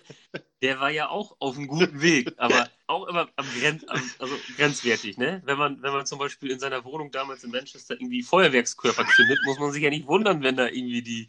Der 0.62 0.80
war 0.80 0.90
ja 0.90 1.08
auch 1.08 1.36
auf 1.40 1.56
einem 1.56 1.68
guten 1.68 2.00
Weg, 2.00 2.32
aber 2.36 2.68
auch 2.86 3.06
immer 3.06 3.28
am 3.36 3.46
Grenz, 3.60 3.84
also 4.18 4.34
grenzwertig, 4.56 5.18
ne? 5.18 5.42
Wenn 5.44 5.58
man, 5.58 5.82
wenn 5.82 5.92
man 5.92 6.06
zum 6.06 6.18
Beispiel 6.18 6.50
in 6.50 6.58
seiner 6.58 6.84
Wohnung 6.84 7.10
damals 7.10 7.44
in 7.44 7.50
Manchester 7.50 7.94
irgendwie 7.94 8.22
Feuerwerkskörper 8.22 9.04
findet, 9.04 9.38
muss 9.44 9.58
man 9.58 9.72
sich 9.72 9.82
ja 9.82 9.90
nicht 9.90 10.06
wundern, 10.06 10.42
wenn 10.42 10.56
da 10.56 10.66
irgendwie 10.66 11.02
die 11.02 11.28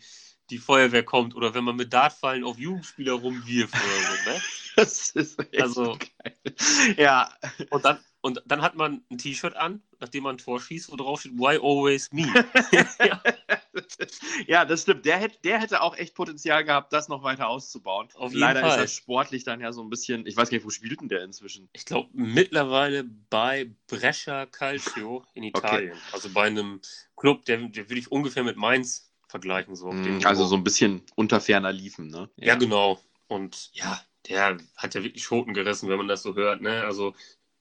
die 0.50 0.58
Feuerwehr 0.58 1.04
kommt 1.04 1.36
oder 1.36 1.54
wenn 1.54 1.64
man 1.64 1.76
mit 1.76 1.94
Dartfallen 1.94 2.44
auf 2.44 2.58
Jugendspieler 2.58 3.14
rumwirft 3.14 3.74
oder 3.74 3.84
so, 3.84 4.32
ne? 4.32 4.42
Das 4.76 5.10
ist 5.12 5.38
echt 5.40 5.62
also, 5.62 5.98
geil. 5.98 6.96
Ja. 6.96 7.34
Und 7.70 7.84
dann, 7.84 8.00
und 8.22 8.42
dann 8.46 8.62
hat 8.62 8.76
man 8.76 9.04
ein 9.10 9.18
T-Shirt 9.18 9.56
an, 9.56 9.82
nachdem 10.00 10.24
man 10.24 10.36
ein 10.36 10.38
Tor 10.40 10.60
schießt, 10.60 10.92
wo 10.92 10.96
drauf 10.98 11.22
steht, 11.22 11.34
Why 11.34 11.58
always 11.58 12.12
me? 12.12 12.28
ja. 12.72 13.22
ja. 14.48 14.66
das 14.66 14.82
stimmt. 14.82 15.06
Der 15.06 15.18
hätte, 15.18 15.38
der 15.44 15.60
hätte 15.60 15.82
auch 15.82 15.96
echt 15.96 16.16
Potenzial 16.16 16.66
gehabt, 16.66 16.92
das 16.92 17.08
noch 17.08 17.24
weiter 17.24 17.48
auszubauen. 17.48 18.10
Auf 18.16 18.32
jeden 18.32 18.42
Leider 18.42 18.62
Fall. 18.62 18.72
ist 18.72 18.78
das 18.78 18.94
sportlich 18.94 19.44
dann 19.46 19.62
ja 19.62 19.72
so 19.72 19.82
ein 19.82 19.90
bisschen, 19.90 20.26
ich 20.26 20.36
weiß 20.36 20.50
gar 20.50 20.58
nicht, 20.58 20.66
wo 20.66 20.70
spielt 20.70 21.00
denn 21.00 21.08
der 21.08 21.24
inzwischen? 21.24 21.70
Ich 21.74 21.86
glaube 21.86 22.10
mittlerweile 22.14 23.04
bei 23.04 23.74
Brescia 23.88 24.46
Calcio 24.46 25.26
in 25.34 25.44
Italien. 25.44 25.92
Okay. 25.92 26.02
Also 26.12 26.30
bei 26.30 26.48
einem 26.48 26.82
Club, 27.16 27.46
der, 27.46 27.58
der 27.58 27.90
würde 27.90 28.00
ich 28.00 28.12
ungefähr 28.12 28.44
mit 28.44 28.58
Mainz 28.58 29.09
vergleichen. 29.30 29.76
So 29.76 29.92
mm, 29.92 30.22
also 30.26 30.46
so 30.46 30.56
ein 30.56 30.64
bisschen 30.64 31.04
unter 31.16 31.40
ferner 31.40 31.72
liefen, 31.72 32.08
ne? 32.08 32.30
Ja. 32.36 32.48
ja, 32.48 32.56
genau. 32.56 33.00
Und 33.28 33.70
ja, 33.74 34.02
der 34.28 34.58
hat 34.76 34.96
ja 34.96 35.04
wirklich 35.04 35.24
Schoten 35.24 35.54
gerissen, 35.54 35.88
wenn 35.88 35.98
man 35.98 36.08
das 36.08 36.24
so 36.24 36.36
hört. 36.36 36.62
Ne? 36.62 36.84
Also 36.84 37.14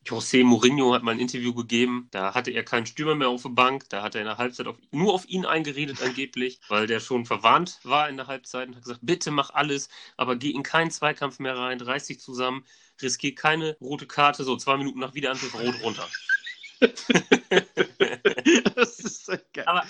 José 0.06 0.42
Mourinho 0.42 0.94
hat 0.94 1.02
mal 1.02 1.12
ein 1.12 1.18
Interview 1.18 1.52
gegeben, 1.52 2.08
da 2.10 2.34
hatte 2.34 2.50
er 2.50 2.64
keinen 2.64 2.86
Stürmer 2.86 3.14
mehr 3.14 3.28
auf 3.28 3.42
der 3.42 3.50
Bank, 3.50 3.90
da 3.90 4.02
hat 4.02 4.14
er 4.14 4.22
in 4.22 4.26
der 4.26 4.38
Halbzeit 4.38 4.66
auf, 4.66 4.76
nur 4.90 5.12
auf 5.12 5.28
ihn 5.28 5.44
eingeredet 5.44 6.00
angeblich, 6.02 6.60
weil 6.68 6.86
der 6.86 7.00
schon 7.00 7.26
verwarnt 7.26 7.78
war 7.82 8.08
in 8.08 8.16
der 8.16 8.26
Halbzeit 8.26 8.68
und 8.68 8.76
hat 8.76 8.84
gesagt, 8.84 9.00
bitte 9.02 9.30
mach 9.30 9.50
alles, 9.50 9.90
aber 10.16 10.36
geh 10.36 10.50
in 10.50 10.62
keinen 10.62 10.90
Zweikampf 10.90 11.38
mehr 11.40 11.58
rein, 11.58 11.80
reiß 11.80 12.06
dich 12.06 12.20
zusammen, 12.20 12.64
riskier 13.02 13.34
keine 13.34 13.76
rote 13.80 14.06
Karte, 14.06 14.44
so 14.44 14.56
zwei 14.56 14.78
Minuten 14.78 15.00
nach 15.00 15.14
Wiederanpfiff 15.14 15.54
rot 15.54 15.82
runter. 15.82 16.08
das 18.74 19.00
ist 19.00 19.26
so 19.26 19.34
geil. 19.52 19.66
Aber 19.66 19.84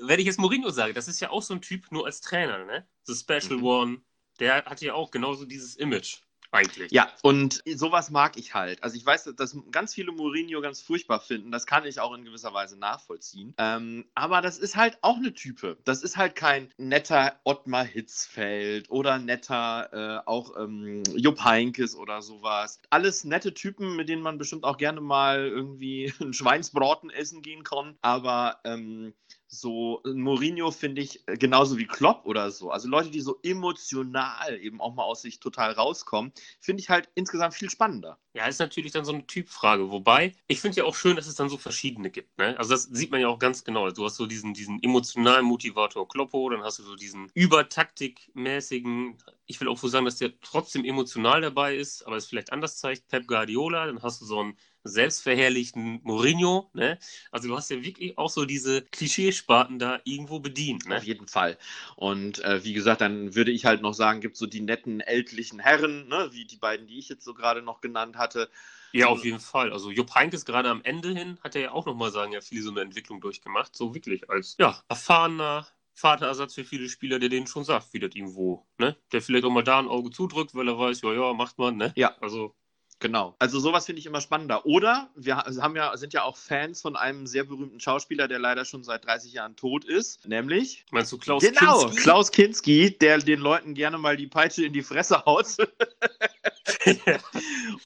wenn 0.00 0.20
ich 0.20 0.26
jetzt 0.26 0.38
Mourinho 0.38 0.70
sage, 0.70 0.92
das 0.92 1.08
ist 1.08 1.20
ja 1.20 1.30
auch 1.30 1.42
so 1.42 1.54
ein 1.54 1.60
Typ 1.60 1.90
nur 1.90 2.06
als 2.06 2.20
Trainer, 2.20 2.64
ne? 2.64 2.86
The 3.04 3.14
Special 3.14 3.58
mhm. 3.58 3.64
One, 3.64 4.00
der 4.40 4.64
hat 4.64 4.80
ja 4.80 4.94
auch 4.94 5.10
genauso 5.10 5.44
dieses 5.44 5.76
Image. 5.76 6.18
Eigentlich. 6.52 6.92
Ja, 6.92 7.08
und 7.22 7.62
sowas 7.66 8.10
mag 8.10 8.36
ich 8.36 8.54
halt. 8.54 8.82
Also 8.82 8.96
ich 8.96 9.04
weiß, 9.04 9.32
dass 9.36 9.56
ganz 9.70 9.94
viele 9.94 10.12
Mourinho 10.12 10.60
ganz 10.60 10.80
furchtbar 10.80 11.20
finden. 11.20 11.50
Das 11.50 11.66
kann 11.66 11.84
ich 11.84 12.00
auch 12.00 12.14
in 12.14 12.24
gewisser 12.24 12.54
Weise 12.54 12.78
nachvollziehen. 12.78 13.54
Ähm, 13.58 14.06
aber 14.14 14.40
das 14.40 14.58
ist 14.58 14.76
halt 14.76 14.98
auch 15.02 15.16
eine 15.16 15.34
Type. 15.34 15.76
Das 15.84 16.02
ist 16.02 16.16
halt 16.16 16.34
kein 16.34 16.72
netter 16.76 17.38
Ottmar 17.44 17.84
Hitzfeld 17.84 18.90
oder 18.90 19.18
netter 19.18 20.22
äh, 20.24 20.26
auch 20.26 20.56
ähm, 20.56 21.02
Jupp 21.14 21.42
Heinkes 21.42 21.96
oder 21.96 22.22
sowas. 22.22 22.80
Alles 22.90 23.24
nette 23.24 23.52
Typen, 23.52 23.96
mit 23.96 24.08
denen 24.08 24.22
man 24.22 24.38
bestimmt 24.38 24.64
auch 24.64 24.78
gerne 24.78 25.00
mal 25.00 25.46
irgendwie 25.46 26.12
einen 26.20 26.32
Schweinsbraten 26.32 27.10
essen 27.10 27.42
gehen 27.42 27.64
kann. 27.64 27.98
Aber 28.02 28.60
ähm, 28.64 29.14
so 29.48 30.02
Mourinho 30.04 30.70
finde 30.70 31.02
ich 31.02 31.26
äh, 31.28 31.36
genauso 31.36 31.78
wie 31.78 31.86
Klopp 31.86 32.26
oder 32.26 32.50
so. 32.50 32.70
Also 32.70 32.88
Leute, 32.88 33.10
die 33.10 33.20
so 33.20 33.38
emotional 33.42 34.58
eben 34.60 34.80
auch 34.80 34.94
mal 34.94 35.04
aus 35.04 35.22
sich 35.22 35.40
total 35.40 35.72
rauskommen, 35.72 36.32
finde 36.60 36.80
ich 36.80 36.90
halt 36.90 37.08
insgesamt 37.14 37.54
viel 37.54 37.70
spannender. 37.70 38.18
Ja, 38.34 38.46
ist 38.46 38.58
natürlich 38.58 38.92
dann 38.92 39.04
so 39.04 39.12
eine 39.12 39.26
Typfrage. 39.26 39.90
Wobei, 39.90 40.34
ich 40.48 40.60
finde 40.60 40.76
ja 40.76 40.84
auch 40.84 40.94
schön, 40.94 41.16
dass 41.16 41.26
es 41.26 41.36
dann 41.36 41.48
so 41.48 41.56
verschiedene 41.56 42.10
gibt. 42.10 42.36
Ne? 42.38 42.58
Also 42.58 42.70
das 42.70 42.84
sieht 42.84 43.10
man 43.10 43.20
ja 43.20 43.28
auch 43.28 43.38
ganz 43.38 43.64
genau. 43.64 43.88
Du 43.90 44.04
hast 44.04 44.16
so 44.16 44.26
diesen, 44.26 44.52
diesen 44.52 44.82
emotionalen 44.82 45.46
Motivator 45.46 46.06
Kloppo, 46.08 46.50
dann 46.50 46.62
hast 46.62 46.78
du 46.78 46.82
so 46.82 46.96
diesen 46.96 47.30
übertaktikmäßigen, 47.34 49.16
ich 49.46 49.60
will 49.60 49.68
auch 49.68 49.78
so 49.78 49.88
sagen, 49.88 50.04
dass 50.04 50.16
der 50.16 50.38
trotzdem 50.40 50.84
emotional 50.84 51.40
dabei 51.40 51.76
ist, 51.76 52.02
aber 52.02 52.16
es 52.16 52.26
vielleicht 52.26 52.52
anders 52.52 52.78
zeigt, 52.78 53.08
Pep 53.08 53.26
Guardiola, 53.26 53.86
dann 53.86 54.02
hast 54.02 54.20
du 54.20 54.26
so 54.26 54.40
einen 54.40 54.56
selbstverherrlichten 54.86 56.00
Mourinho. 56.02 56.70
Ne? 56.74 56.98
Also 57.30 57.48
du 57.48 57.56
hast 57.56 57.70
ja 57.70 57.82
wirklich 57.82 58.16
auch 58.18 58.30
so 58.30 58.44
diese 58.44 58.82
Klischeesparten 58.82 59.78
da 59.78 60.00
irgendwo 60.04 60.40
bedient. 60.40 60.86
Ne? 60.86 60.96
Auf 60.96 61.04
jeden 61.04 61.28
Fall. 61.28 61.58
Und 61.96 62.42
äh, 62.44 62.64
wie 62.64 62.72
gesagt, 62.72 63.00
dann 63.00 63.34
würde 63.34 63.50
ich 63.50 63.64
halt 63.64 63.82
noch 63.82 63.94
sagen, 63.94 64.20
gibt 64.20 64.34
es 64.34 64.40
so 64.40 64.46
die 64.46 64.60
netten 64.60 65.00
ältlichen 65.00 65.58
Herren, 65.58 66.08
ne? 66.08 66.28
wie 66.32 66.44
die 66.44 66.56
beiden, 66.56 66.86
die 66.86 66.98
ich 66.98 67.08
jetzt 67.08 67.24
so 67.24 67.34
gerade 67.34 67.62
noch 67.62 67.80
genannt 67.80 68.16
hatte. 68.16 68.48
Ja, 68.92 69.08
auf 69.08 69.24
jeden 69.24 69.40
Fall. 69.40 69.72
Also 69.72 69.90
Jupp 69.90 70.14
Heynckes 70.14 70.44
gerade 70.44 70.70
am 70.70 70.82
Ende 70.82 71.10
hin 71.10 71.38
hat 71.42 71.54
er 71.54 71.60
ja 71.60 71.70
auch 71.72 71.86
nochmal 71.86 72.10
sagen, 72.10 72.32
ja 72.32 72.40
viel 72.40 72.62
so 72.62 72.70
eine 72.70 72.80
Entwicklung 72.80 73.20
durchgemacht. 73.20 73.76
So 73.76 73.94
wirklich 73.94 74.30
als 74.30 74.56
ja, 74.58 74.80
erfahrener 74.88 75.66
Vaterersatz 75.94 76.54
für 76.54 76.64
viele 76.64 76.88
Spieler, 76.88 77.18
der 77.18 77.28
denen 77.28 77.46
schon 77.46 77.64
sagt, 77.64 77.92
wie 77.92 77.98
das 77.98 78.14
irgendwo, 78.14 78.66
ne? 78.78 78.96
Der 79.12 79.22
vielleicht 79.22 79.44
auch 79.44 79.50
mal 79.50 79.62
da 79.62 79.78
ein 79.78 79.88
Auge 79.88 80.10
zudrückt, 80.10 80.54
weil 80.54 80.68
er 80.68 80.78
weiß, 80.78 81.00
ja, 81.02 81.12
ja, 81.12 81.32
macht 81.32 81.58
man, 81.58 81.76
ne? 81.76 81.92
Ja. 81.96 82.16
Also 82.20 82.54
Genau. 82.98 83.36
Also 83.38 83.60
sowas 83.60 83.84
finde 83.84 84.00
ich 84.00 84.06
immer 84.06 84.22
spannender. 84.22 84.64
Oder 84.64 85.10
wir 85.14 85.36
haben 85.36 85.76
ja, 85.76 85.94
sind 85.96 86.14
ja 86.14 86.22
auch 86.22 86.36
Fans 86.36 86.80
von 86.80 86.96
einem 86.96 87.26
sehr 87.26 87.44
berühmten 87.44 87.78
Schauspieler, 87.78 88.26
der 88.26 88.38
leider 88.38 88.64
schon 88.64 88.84
seit 88.84 89.04
30 89.04 89.34
Jahren 89.34 89.54
tot 89.54 89.84
ist, 89.84 90.26
nämlich. 90.26 90.86
Meinst 90.90 91.12
du 91.12 91.18
Klaus 91.18 91.42
genau, 91.42 91.82
Kinski? 91.82 92.02
Klaus 92.02 92.32
Kinski, 92.32 92.96
der 92.98 93.18
den 93.18 93.40
Leuten 93.40 93.74
gerne 93.74 93.98
mal 93.98 94.16
die 94.16 94.26
Peitsche 94.26 94.64
in 94.64 94.72
die 94.72 94.82
Fresse 94.82 95.24
haut. 95.26 95.56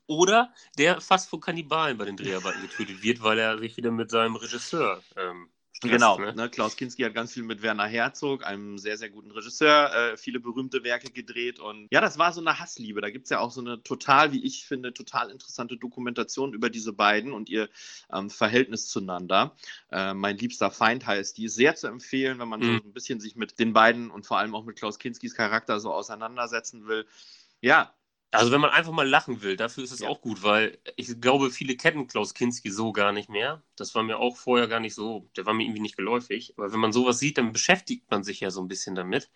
Oder 0.06 0.52
der 0.78 1.00
fast 1.00 1.28
von 1.28 1.40
Kannibalen 1.40 1.98
bei 1.98 2.04
den 2.04 2.16
Dreharbeiten 2.16 2.62
getötet 2.62 3.02
wird, 3.02 3.22
weil 3.22 3.38
er 3.38 3.58
sich 3.58 3.76
wieder 3.76 3.90
mit 3.90 4.10
seinem 4.10 4.36
Regisseur 4.36 5.02
ähm, 5.16 5.48
Stress, 5.80 5.92
genau, 5.92 6.18
ne? 6.18 6.34
Ne? 6.34 6.50
Klaus 6.50 6.76
Kinski 6.76 7.02
hat 7.04 7.14
ganz 7.14 7.32
viel 7.32 7.42
mit 7.42 7.62
Werner 7.62 7.86
Herzog, 7.86 8.44
einem 8.44 8.76
sehr, 8.76 8.98
sehr 8.98 9.08
guten 9.08 9.30
Regisseur, 9.30 9.94
äh, 9.94 10.16
viele 10.18 10.38
berühmte 10.38 10.84
Werke 10.84 11.10
gedreht. 11.10 11.58
Und 11.58 11.88
ja, 11.90 12.02
das 12.02 12.18
war 12.18 12.34
so 12.34 12.42
eine 12.42 12.60
Hassliebe. 12.60 13.00
Da 13.00 13.08
gibt 13.08 13.24
es 13.24 13.30
ja 13.30 13.40
auch 13.40 13.50
so 13.50 13.62
eine 13.62 13.82
total, 13.82 14.32
wie 14.32 14.44
ich 14.44 14.66
finde, 14.66 14.92
total 14.92 15.30
interessante 15.30 15.78
Dokumentation 15.78 16.52
über 16.52 16.68
diese 16.68 16.92
beiden 16.92 17.32
und 17.32 17.48
ihr 17.48 17.70
ähm, 18.12 18.28
Verhältnis 18.28 18.88
zueinander. 18.88 19.56
Äh, 19.90 20.12
mein 20.12 20.36
liebster 20.36 20.70
Feind 20.70 21.06
heißt 21.06 21.38
die. 21.38 21.48
Sehr 21.48 21.74
zu 21.74 21.86
empfehlen, 21.86 22.38
wenn 22.38 22.48
man 22.48 22.60
mhm. 22.60 22.64
so 22.64 22.88
ein 22.88 22.92
bisschen 22.92 23.18
sich 23.18 23.34
mit 23.34 23.58
den 23.58 23.72
beiden 23.72 24.10
und 24.10 24.26
vor 24.26 24.36
allem 24.36 24.54
auch 24.54 24.64
mit 24.64 24.76
Klaus 24.76 24.98
Kinskis 24.98 25.34
Charakter 25.34 25.80
so 25.80 25.94
auseinandersetzen 25.94 26.86
will. 26.88 27.06
Ja, 27.62 27.94
also 28.32 28.52
wenn 28.52 28.60
man 28.60 28.70
einfach 28.70 28.92
mal 28.92 29.08
lachen 29.08 29.42
will, 29.42 29.56
dafür 29.56 29.82
ist 29.82 29.90
es 29.90 30.00
ja. 30.00 30.08
auch 30.08 30.20
gut, 30.20 30.42
weil 30.42 30.78
ich 30.96 31.20
glaube, 31.20 31.50
viele 31.50 31.76
kennen 31.76 32.06
Klaus 32.06 32.34
Kinski 32.34 32.70
so 32.70 32.92
gar 32.92 33.12
nicht 33.12 33.28
mehr. 33.28 33.62
Das 33.76 33.94
war 33.94 34.02
mir 34.02 34.18
auch 34.18 34.36
vorher 34.36 34.68
gar 34.68 34.80
nicht 34.80 34.94
so, 34.94 35.28
der 35.36 35.46
war 35.46 35.54
mir 35.54 35.64
irgendwie 35.64 35.80
nicht 35.80 35.96
geläufig. 35.96 36.54
Aber 36.56 36.72
wenn 36.72 36.80
man 36.80 36.92
sowas 36.92 37.18
sieht, 37.18 37.38
dann 37.38 37.52
beschäftigt 37.52 38.10
man 38.10 38.22
sich 38.22 38.40
ja 38.40 38.50
so 38.50 38.60
ein 38.60 38.68
bisschen 38.68 38.94
damit. 38.94 39.30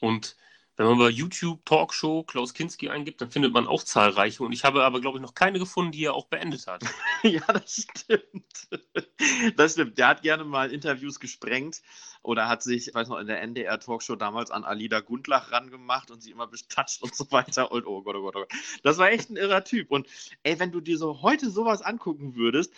Und 0.00 0.36
wenn 0.76 0.86
man 0.86 0.98
bei 0.98 1.08
YouTube 1.08 1.64
Talkshow 1.64 2.24
Klaus 2.24 2.52
Kinski 2.52 2.88
eingibt, 2.88 3.20
dann 3.20 3.30
findet 3.30 3.52
man 3.52 3.66
auch 3.66 3.82
zahlreiche. 3.82 4.42
Und 4.42 4.52
ich 4.52 4.64
habe 4.64 4.82
aber, 4.82 5.00
glaube 5.00 5.18
ich, 5.18 5.22
noch 5.22 5.34
keine 5.34 5.58
gefunden, 5.58 5.92
die 5.92 6.04
er 6.04 6.14
auch 6.14 6.26
beendet 6.26 6.66
hat. 6.66 6.82
ja, 7.22 7.42
das 7.46 7.86
stimmt. 7.90 8.68
Das 9.56 9.72
stimmt. 9.72 9.98
Der 9.98 10.08
hat 10.08 10.22
gerne 10.22 10.44
mal 10.44 10.72
Interviews 10.72 11.20
gesprengt 11.20 11.80
oder 12.22 12.48
hat 12.48 12.62
sich, 12.62 12.88
ich 12.88 12.94
weiß 12.94 13.08
noch, 13.08 13.18
in 13.18 13.26
der 13.26 13.40
NDR 13.42 13.78
Talkshow 13.78 14.16
damals 14.16 14.50
an 14.50 14.64
Alida 14.64 15.00
Gundlach 15.00 15.52
rangemacht 15.52 16.10
und 16.10 16.22
sie 16.22 16.30
immer 16.30 16.46
bestatscht 16.46 17.02
und 17.02 17.14
so 17.14 17.30
weiter. 17.30 17.70
Und 17.70 17.86
oh 17.86 18.02
Gott, 18.02 18.16
oh 18.16 18.22
Gott, 18.22 18.36
oh 18.36 18.40
Gott. 18.40 18.52
Das 18.82 18.98
war 18.98 19.10
echt 19.10 19.30
ein 19.30 19.36
irrer 19.36 19.62
Typ. 19.62 19.90
Und 19.92 20.08
ey, 20.42 20.58
wenn 20.58 20.72
du 20.72 20.80
dir 20.80 20.98
so 20.98 21.22
heute 21.22 21.50
sowas 21.50 21.82
angucken 21.82 22.34
würdest, 22.34 22.72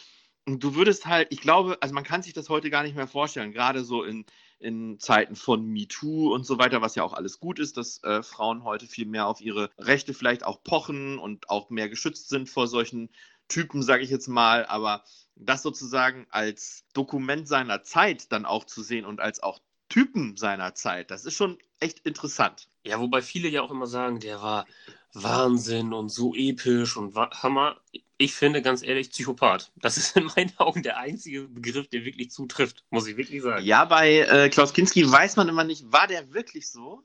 und 0.47 0.63
du 0.63 0.77
würdest 0.77 1.07
halt, 1.07 1.29
ich 1.31 1.41
glaube, 1.41 1.77
also 1.81 1.93
man 1.95 2.05
kann 2.05 2.23
sich 2.23 2.33
das 2.33 2.49
heute 2.49 2.71
gar 2.71 2.85
nicht 2.85 2.95
mehr 2.95 3.09
vorstellen, 3.09 3.53
gerade 3.53 3.85
so 3.85 4.05
in, 4.05 4.25
in 4.61 4.99
Zeiten 5.01 5.35
von 5.35 5.67
MeToo 5.67 6.33
und 6.33 6.47
so 6.47 6.59
weiter, 6.59 6.81
was 6.81 6.95
ja 6.95 7.03
auch 7.03 7.15
alles 7.15 7.41
gut 7.41 7.59
ist, 7.59 7.77
dass 7.77 8.03
äh, 8.05 8.23
Frauen 8.23 8.63
heute 8.63 8.87
viel 8.87 9.07
mehr 9.07 9.27
auf 9.27 9.41
ihre 9.41 9.71
Rechte 9.79 10.15
vielleicht 10.15 10.45
auch 10.45 10.63
pochen 10.63 11.19
und 11.19 11.51
auch 11.51 11.69
mehr 11.71 11.89
geschützt 11.89 12.29
sind 12.29 12.49
vor 12.49 12.69
solchen 12.69 13.11
Typen, 13.49 13.83
sage 13.83 14.05
ich 14.05 14.11
jetzt 14.11 14.29
mal. 14.29 14.65
Aber 14.67 15.03
das 15.35 15.63
sozusagen 15.63 16.27
als 16.31 16.85
Dokument 16.95 17.49
seiner 17.49 17.83
Zeit 17.83 18.31
dann 18.31 18.47
auch 18.47 18.65
zu 18.65 18.83
sehen 18.83 19.05
und 19.05 19.21
als 19.21 19.43
auch 19.43 19.59
Typen 19.89 20.37
seiner 20.37 20.75
Zeit, 20.75 21.11
das 21.11 21.25
ist 21.25 21.35
schon 21.35 21.59
echt 21.81 22.01
interessant. 22.01 22.69
Ja, 22.85 23.01
wobei 23.01 23.21
viele 23.21 23.49
ja 23.49 23.63
auch 23.63 23.71
immer 23.71 23.87
sagen, 23.87 24.21
der 24.21 24.41
war 24.43 24.67
Wahnsinn 25.13 25.93
und 25.93 26.09
so 26.09 26.35
episch 26.35 26.97
und 26.97 27.17
Hammer. 27.17 27.77
Ich 28.19 28.35
finde 28.35 28.63
ganz 28.63 28.83
ehrlich 28.83 29.11
Psychopath. 29.11 29.71
Das 29.77 29.97
ist 29.99 30.17
in 30.17 30.25
meinen 30.37 30.53
Augen 30.57 30.83
der 30.83 30.99
einzige 30.99 31.43
Begriff, 31.49 31.89
der 31.89 32.05
wirklich 32.05 32.31
zutrifft, 32.31 32.85
muss 32.91 33.07
ich 33.07 33.17
wirklich 33.17 33.43
sagen. 33.43 33.65
Ja, 33.65 33.85
bei 33.85 34.21
äh, 34.21 34.49
Klaus 34.49 34.73
Kinski 34.73 35.11
weiß 35.11 35.37
man 35.37 35.49
immer 35.49 35.65
nicht, 35.65 35.93
war 35.93 36.07
der 36.07 36.33
wirklich 36.33 36.71
so? 36.71 37.03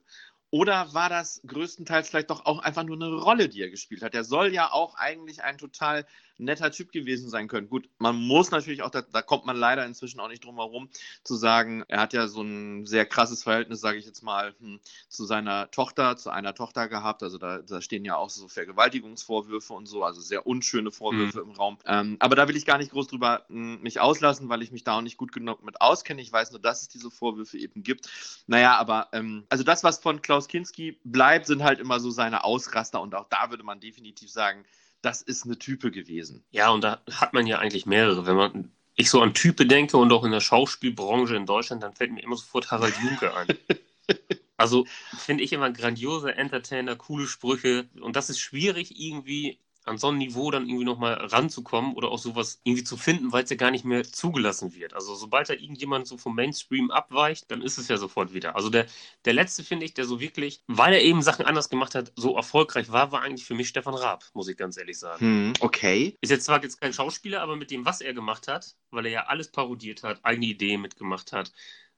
Oder 0.51 0.93
war 0.93 1.09
das 1.09 1.41
größtenteils 1.47 2.09
vielleicht 2.09 2.29
doch 2.29 2.45
auch 2.45 2.59
einfach 2.59 2.83
nur 2.83 2.97
eine 2.97 3.13
Rolle, 3.13 3.47
die 3.47 3.61
er 3.61 3.69
gespielt 3.69 4.01
hat? 4.03 4.13
Der 4.13 4.25
soll 4.25 4.53
ja 4.53 4.71
auch 4.71 4.95
eigentlich 4.95 5.43
ein 5.43 5.57
total 5.57 6.05
netter 6.41 6.71
Typ 6.71 6.91
gewesen 6.91 7.29
sein 7.29 7.47
können. 7.47 7.69
Gut, 7.69 7.87
man 7.99 8.15
muss 8.15 8.51
natürlich 8.51 8.81
auch, 8.81 8.89
da, 8.89 9.01
da, 9.01 9.21
kommt 9.21 9.45
man 9.45 9.55
leider 9.55 9.85
inzwischen 9.85 10.19
auch 10.19 10.27
nicht 10.27 10.43
drum 10.43 10.55
herum, 10.55 10.89
zu 11.23 11.35
sagen, 11.35 11.83
er 11.87 12.01
hat 12.01 12.13
ja 12.13 12.27
so 12.27 12.41
ein 12.41 12.85
sehr 12.85 13.05
krasses 13.05 13.43
Verhältnis, 13.43 13.79
sage 13.79 13.97
ich 13.97 14.05
jetzt 14.05 14.23
mal, 14.23 14.53
hm, 14.59 14.79
zu 15.07 15.25
seiner 15.25 15.69
Tochter, 15.71 16.17
zu 16.17 16.29
einer 16.29 16.53
Tochter 16.53 16.87
gehabt. 16.87 17.23
Also 17.23 17.37
da, 17.37 17.59
da, 17.59 17.81
stehen 17.81 18.03
ja 18.05 18.15
auch 18.15 18.29
so 18.29 18.47
Vergewaltigungsvorwürfe 18.47 19.73
und 19.73 19.85
so, 19.85 20.03
also 20.03 20.21
sehr 20.21 20.45
unschöne 20.45 20.91
Vorwürfe 20.91 21.43
mhm. 21.43 21.51
im 21.51 21.55
Raum. 21.55 21.77
Ähm, 21.85 22.17
aber 22.19 22.35
da 22.35 22.47
will 22.47 22.55
ich 22.55 22.65
gar 22.65 22.77
nicht 22.77 22.91
groß 22.91 23.07
drüber 23.07 23.45
hm, 23.47 23.81
mich 23.81 23.99
auslassen, 23.99 24.49
weil 24.49 24.61
ich 24.61 24.71
mich 24.71 24.83
da 24.83 24.97
auch 24.97 25.01
nicht 25.01 25.17
gut 25.17 25.31
genug 25.31 25.63
mit 25.63 25.79
auskenne. 25.79 26.21
Ich 26.21 26.31
weiß 26.31 26.51
nur, 26.51 26.59
dass 26.59 26.81
es 26.81 26.87
diese 26.87 27.11
Vorwürfe 27.11 27.57
eben 27.57 27.83
gibt. 27.83 28.09
Naja, 28.47 28.77
aber 28.77 29.09
ähm, 29.13 29.45
also 29.49 29.63
das, 29.63 29.83
was 29.83 29.99
von 29.99 30.21
Klaus 30.21 30.47
Kinski 30.47 30.99
bleibt, 31.03 31.45
sind 31.45 31.63
halt 31.63 31.79
immer 31.79 31.99
so 31.99 32.09
seine 32.09 32.43
Ausraster 32.43 33.01
und 33.01 33.15
auch 33.15 33.27
da 33.29 33.49
würde 33.49 33.63
man 33.63 33.79
definitiv 33.79 34.31
sagen, 34.31 34.65
das 35.01 35.21
ist 35.21 35.45
eine 35.45 35.57
Type 35.57 35.91
gewesen. 35.91 36.43
Ja, 36.51 36.69
und 36.69 36.83
da 36.83 37.01
hat 37.11 37.33
man 37.33 37.47
ja 37.47 37.59
eigentlich 37.59 37.85
mehrere. 37.85 38.25
Wenn 38.25 38.35
man 38.35 38.71
ich 38.95 39.09
so 39.09 39.21
an 39.21 39.33
Type 39.33 39.65
denke 39.65 39.97
und 39.97 40.11
auch 40.11 40.23
in 40.23 40.31
der 40.31 40.41
Schauspielbranche 40.41 41.35
in 41.35 41.45
Deutschland, 41.45 41.83
dann 41.83 41.93
fällt 41.93 42.11
mir 42.11 42.21
immer 42.23 42.37
sofort 42.37 42.71
Harald 42.71 42.95
Junke 43.03 43.35
ein. 43.35 43.47
also 44.57 44.85
finde 45.17 45.43
ich 45.43 45.53
immer 45.53 45.71
grandiose 45.71 46.35
Entertainer, 46.35 46.95
coole 46.95 47.27
Sprüche 47.27 47.89
und 47.99 48.15
das 48.15 48.29
ist 48.29 48.39
schwierig 48.39 48.99
irgendwie 48.99 49.59
an 49.91 49.97
so 49.97 50.07
ein 50.07 50.17
Niveau 50.17 50.49
dann 50.51 50.67
irgendwie 50.67 50.85
nochmal 50.85 51.13
ranzukommen 51.13 51.93
oder 51.93 52.09
auch 52.09 52.17
sowas 52.17 52.61
irgendwie 52.63 52.83
zu 52.83 52.97
finden, 52.97 53.31
weil 53.31 53.43
es 53.43 53.49
ja 53.49 53.57
gar 53.57 53.71
nicht 53.71 53.85
mehr 53.85 54.03
zugelassen 54.03 54.73
wird. 54.73 54.93
Also 54.93 55.15
sobald 55.15 55.49
da 55.49 55.53
irgendjemand 55.53 56.07
so 56.07 56.17
vom 56.17 56.33
Mainstream 56.33 56.91
abweicht, 56.91 57.51
dann 57.51 57.61
ist 57.61 57.77
es 57.77 57.89
ja 57.89 57.97
sofort 57.97 58.33
wieder. 58.33 58.55
Also 58.55 58.69
der, 58.69 58.85
der 59.25 59.33
letzte, 59.33 59.63
finde 59.63 59.85
ich, 59.85 59.93
der 59.93 60.05
so 60.05 60.19
wirklich, 60.21 60.63
weil 60.67 60.93
er 60.93 61.01
eben 61.01 61.21
Sachen 61.21 61.45
anders 61.45 61.69
gemacht 61.69 61.93
hat, 61.93 62.13
so 62.15 62.35
erfolgreich 62.35 62.91
war, 62.91 63.11
war 63.11 63.21
eigentlich 63.21 63.45
für 63.45 63.53
mich 63.53 63.67
Stefan 63.67 63.93
Raab, 63.93 64.23
muss 64.33 64.47
ich 64.47 64.57
ganz 64.57 64.77
ehrlich 64.77 64.97
sagen. 64.97 65.19
Hm, 65.19 65.53
okay. 65.59 66.15
Ist 66.21 66.29
jetzt 66.29 66.45
zwar 66.45 66.63
jetzt 66.63 66.79
kein 66.79 66.93
Schauspieler, 66.93 67.41
aber 67.41 67.57
mit 67.57 67.69
dem, 67.69 67.85
was 67.85 67.99
er 67.99 68.13
gemacht 68.13 68.47
hat, 68.47 68.75
weil 68.91 69.05
er 69.05 69.11
ja 69.11 69.25
alles 69.25 69.51
parodiert 69.51 70.03
hat, 70.03 70.23
eigene 70.23 70.45
Ideen 70.47 70.81
mitgemacht 70.81 71.33
hat, 71.33 71.51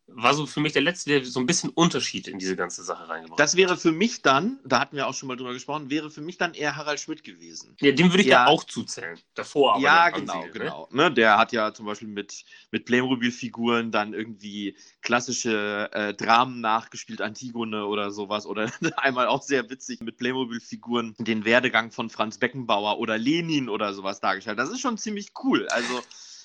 war 0.08 0.34
so 0.34 0.46
für 0.46 0.60
mich 0.60 0.74
der 0.74 0.82
letzte, 0.82 1.10
der 1.10 1.26
so 1.26 1.40
ein 1.40 1.46
bisschen 1.46 1.70
Unterschied 1.70 2.28
in 2.28 2.38
diese 2.38 2.56
ganze 2.56 2.84
Sache 2.84 3.08
reingebracht 3.08 3.40
hat. 3.40 3.40
Das 3.40 3.56
wäre 3.56 3.78
für 3.78 3.92
mich 3.92 4.22
dann, 4.22 4.60
da 4.66 4.80
hatten 4.80 4.96
wir 4.96 5.08
auch 5.08 5.14
schon 5.14 5.28
mal 5.28 5.38
drüber 5.38 5.54
gesprochen, 5.54 5.90
wäre 5.90 6.12
für 6.12 6.22
mich 6.22 6.38
dann 6.38 6.54
eher 6.54 6.76
Harald 6.76 7.00
Schmidt 7.00 7.24
gewesen. 7.24 7.76
Ja, 7.80 7.92
dem 7.94 8.12
würde 8.12 8.22
ich 8.22 8.28
ja 8.28 8.48
auch 8.48 8.64
zuzählen. 8.64 9.18
Davor 9.34 9.76
aber. 9.76 9.82
Ja, 9.82 10.10
genau, 10.10 10.46
genau. 10.52 10.88
Ne? 10.92 11.04
Ne, 11.04 11.14
der 11.14 11.38
hat 11.38 11.52
ja 11.54 11.74
zum 11.74 11.86
Beispiel 11.86 12.10
mit, 12.10 12.44
mit 12.72 12.86
Playmobil-Figuren 12.86 13.92
dann 13.92 14.14
irgendwie 14.14 14.76
klassische 15.02 15.90
äh, 15.94 16.14
Dramen 16.14 16.62
nachgespielt, 16.62 17.22
Antigone 17.22 17.86
oder 17.86 18.12
sowas. 18.12 18.46
Oder 18.46 18.72
einmal 18.98 19.28
auch 19.28 19.42
sehr 19.42 19.70
witzig 19.70 20.02
mit 20.02 20.18
Playmobil-Figuren 20.18 21.16
den 21.18 21.46
Werdegang 21.46 21.92
von 21.92 22.10
Franz 22.10 22.38
Beckenbauer 22.38 23.00
oder 23.00 23.18
Lenin 23.18 23.70
oder 23.70 23.94
sowas 23.94 24.20
dargestellt. 24.20 24.60
Das 24.60 24.70
ist 24.70 24.82
schon 24.82 24.98
ziemlich 24.98 25.32
cool. 25.44 25.68
Also. 25.70 26.02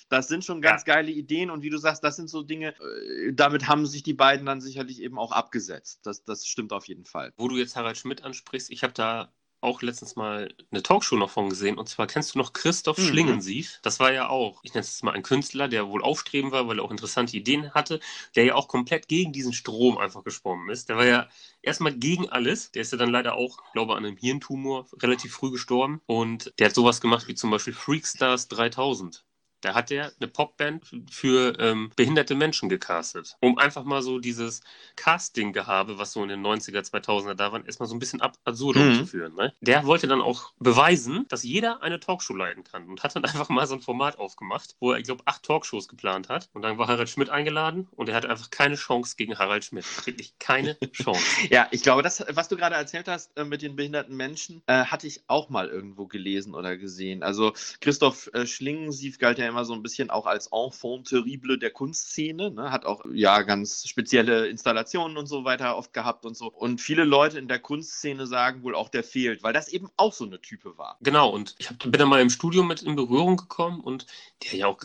Das 0.09 0.29
sind 0.29 0.45
schon 0.45 0.63
ganz 0.63 0.85
ja. 0.87 0.95
geile 0.95 1.11
Ideen 1.11 1.51
und 1.51 1.63
wie 1.63 1.71
du 1.71 1.79
sagst, 1.79 2.03
das 2.03 2.17
sind 2.17 2.29
so 2.29 2.43
Dinge, 2.43 2.75
äh, 2.81 3.33
damit 3.33 3.69
haben 3.69 3.87
sich 3.87 4.03
die 4.03 4.15
beiden 4.15 4.47
dann 4.47 4.61
sicherlich 4.61 5.03
eben 5.03 5.19
auch 5.19 5.33
abgesetzt. 5.33 6.01
Das, 6.05 6.25
das 6.25 6.47
stimmt 6.47 6.73
auf 6.73 6.87
jeden 6.87 7.05
Fall. 7.05 7.33
Wo 7.37 7.49
du 7.49 7.57
jetzt 7.57 7.77
Harald 7.77 7.99
Schmidt 7.99 8.25
ansprichst, 8.25 8.71
ich 8.71 8.83
habe 8.83 8.93
da 8.95 9.33
auch 9.61 9.83
letztens 9.83 10.17
mal 10.17 10.55
eine 10.71 10.83
Talkshow 10.83 11.17
noch 11.17 11.31
von 11.31 11.49
gesehen. 11.49 11.79
Und 11.79 11.89
zwar 11.89 12.07
kennst 12.07 12.35
du 12.35 12.39
noch 12.39 12.53
Christoph 12.53 12.99
mhm. 12.99 13.09
Schlingensief? 13.09 13.81
Das 13.83 13.99
war 13.99 14.13
ja 14.13 14.29
auch, 14.29 14.61
ich 14.63 14.75
nenne 14.75 14.83
es 14.83 15.03
mal 15.03 15.13
ein 15.13 15.23
Künstler, 15.23 15.69
der 15.69 15.89
wohl 15.89 16.03
aufstreben 16.03 16.53
war, 16.53 16.69
weil 16.69 16.79
er 16.79 16.85
auch 16.85 16.91
interessante 16.91 17.37
Ideen 17.37 17.75
hatte, 17.75 18.01
der 18.37 18.45
ja 18.45 18.55
auch 18.55 18.69
komplett 18.69 19.09
gegen 19.09 19.33
diesen 19.33 19.53
Strom 19.53 19.99
einfach 19.99 20.23
geschwommen 20.23 20.71
ist. 20.71 20.89
Der 20.89 20.97
war 20.97 21.07
ja 21.07 21.29
erstmal 21.63 21.93
gegen 21.93 22.29
alles. 22.29 22.71
Der 22.73 22.83
ist 22.83 22.93
ja 22.93 22.99
dann 22.99 23.11
leider 23.11 23.35
auch, 23.35 23.59
glaube 23.73 23.93
ich, 23.93 23.99
an 23.99 24.05
einem 24.05 24.17
Hirntumor 24.17 24.87
relativ 25.03 25.33
früh 25.33 25.51
gestorben. 25.51 26.01
Und 26.07 26.53
der 26.59 26.67
hat 26.67 26.75
sowas 26.75 27.01
gemacht 27.01 27.27
wie 27.27 27.35
zum 27.35 27.51
Beispiel 27.51 27.75
Freakstars 27.75 28.49
3000. 28.49 29.25
Da 29.61 29.75
hat 29.75 29.91
er 29.91 30.13
eine 30.21 30.29
Popband 30.29 30.85
für 31.11 31.59
ähm, 31.59 31.91
behinderte 31.97 32.35
Menschen 32.35 32.69
gecastet, 32.69 33.37
um 33.41 33.59
einfach 33.59 33.85
mal 33.85 34.03
so 34.03 34.19
dieses 34.19 34.61
Casting-Gehabe, 34.97 35.99
was 35.99 36.13
so 36.13 36.23
in 36.23 36.29
den 36.29 36.45
90er, 36.45 36.81
2000er 36.81 37.35
da 37.35 37.53
war, 37.53 37.65
erstmal 37.65 37.89
so 37.89 37.95
ein 37.95 37.99
bisschen 37.99 38.21
ab 38.21 38.39
absurdum 38.45 38.89
mhm. 38.89 38.95
zu 38.99 39.07
führen. 39.07 39.35
Ne? 39.35 39.53
Der 39.61 39.85
wollte 39.85 40.07
dann 40.07 40.21
auch 40.21 40.53
beweisen, 40.59 41.27
dass 41.29 41.43
jeder 41.43 41.83
eine 41.83 42.01
Talkshow 42.01 42.35
leiten 42.35 42.65
kann 42.65 42.89
und 42.89 43.03
hat 43.03 43.15
dann 43.17 43.25
einfach 43.25 43.49
mal 43.49 43.67
so 43.67 43.75
ein 43.75 43.81
Format 43.81 44.19
aufgemacht, 44.19 44.77
wo 44.81 44.93
er, 44.93 44.99
ich 44.99 45.05
glaube, 45.05 45.23
acht 45.27 45.43
Talkshows 45.43 45.89
geplant 45.89 46.29
hat. 46.29 46.49
Und 46.53 46.63
dann 46.63 46.79
war 46.79 46.89
Harald 46.89 47.09
Schmidt 47.09 47.31
eingeladen 47.31 47.89
und 47.97 48.09
er 48.09 48.15
hatte 48.15 48.31
einfach 48.31 48.51
keine 48.51 48.77
Chance 48.77 49.17
gegen 49.17 49.39
Harald 49.39 49.65
Schmidt. 49.65 49.85
Wirklich 50.07 50.39
keine 50.39 50.79
Chance. 50.93 51.23
ja, 51.51 51.69
ich 51.71 51.83
glaube, 51.83 52.03
das, 52.03 52.25
was 52.31 52.49
du 52.49 52.57
gerade 52.57 52.77
erzählt 52.77 53.09
hast 53.09 53.37
äh, 53.37 53.45
mit 53.45 53.63
den 53.63 53.77
behinderten 53.77 54.17
Menschen, 54.17 54.63
äh, 54.67 54.85
hatte 54.85 55.07
ich 55.07 55.23
auch 55.27 55.49
mal 55.49 55.69
irgendwo 55.69 56.07
gelesen 56.07 56.55
oder 56.55 56.77
gesehen. 56.77 57.23
Also 57.23 57.53
Christoph 57.81 58.31
äh, 58.33 58.47
Schlingensief 58.47 59.19
galt 59.19 59.39
ja 59.39 59.48
immer 59.49 59.65
so 59.65 59.75
ein 59.75 59.83
bisschen 59.83 60.11
auch 60.11 60.27
als 60.27 60.49
Enfant 60.53 61.09
terrible 61.09 61.59
der 61.59 61.71
Kunstszene, 61.71 62.51
ne? 62.51 62.71
hat 62.71 62.85
auch 62.85 63.05
ja 63.13 63.43
ganz 63.43 63.87
spezielle 63.89 64.47
Installationen 64.49 65.17
und 65.17 65.27
so 65.27 65.45
weiter 65.45 65.77
oft 65.77 65.93
gehabt 65.93 66.25
und 66.25 66.37
so. 66.37 66.47
Und 66.53 66.81
viele 66.81 67.05
Leute 67.05 67.39
in 67.39 67.49
der 67.49 67.59
Kunstszene 67.59 68.27
sagen 68.27 68.63
wohl 68.63 68.75
auch, 68.75 68.89
der 68.89 69.05
fehlt, 69.05 69.43
weil 69.43 69.53
das 69.53 69.69
eben 69.69 69.89
auch 69.97 70.13
so 70.13 70.25
eine 70.25 70.41
Type 70.41 70.79
war. 70.79 70.99
Genau, 71.01 71.31
und 71.31 71.55
ich 71.59 71.71
hab, 71.71 71.79
bin 71.79 71.93
dann 71.93 72.09
mal 72.09 72.21
im 72.21 72.31
Studium 72.31 72.69
mit 72.69 72.83
in 72.83 72.97
Berührung 72.97 73.37
gekommen 73.37 73.81
und 73.81 74.07
der 74.43 74.53
hat 74.53 74.59
ja 74.59 74.67
auch 74.67 74.79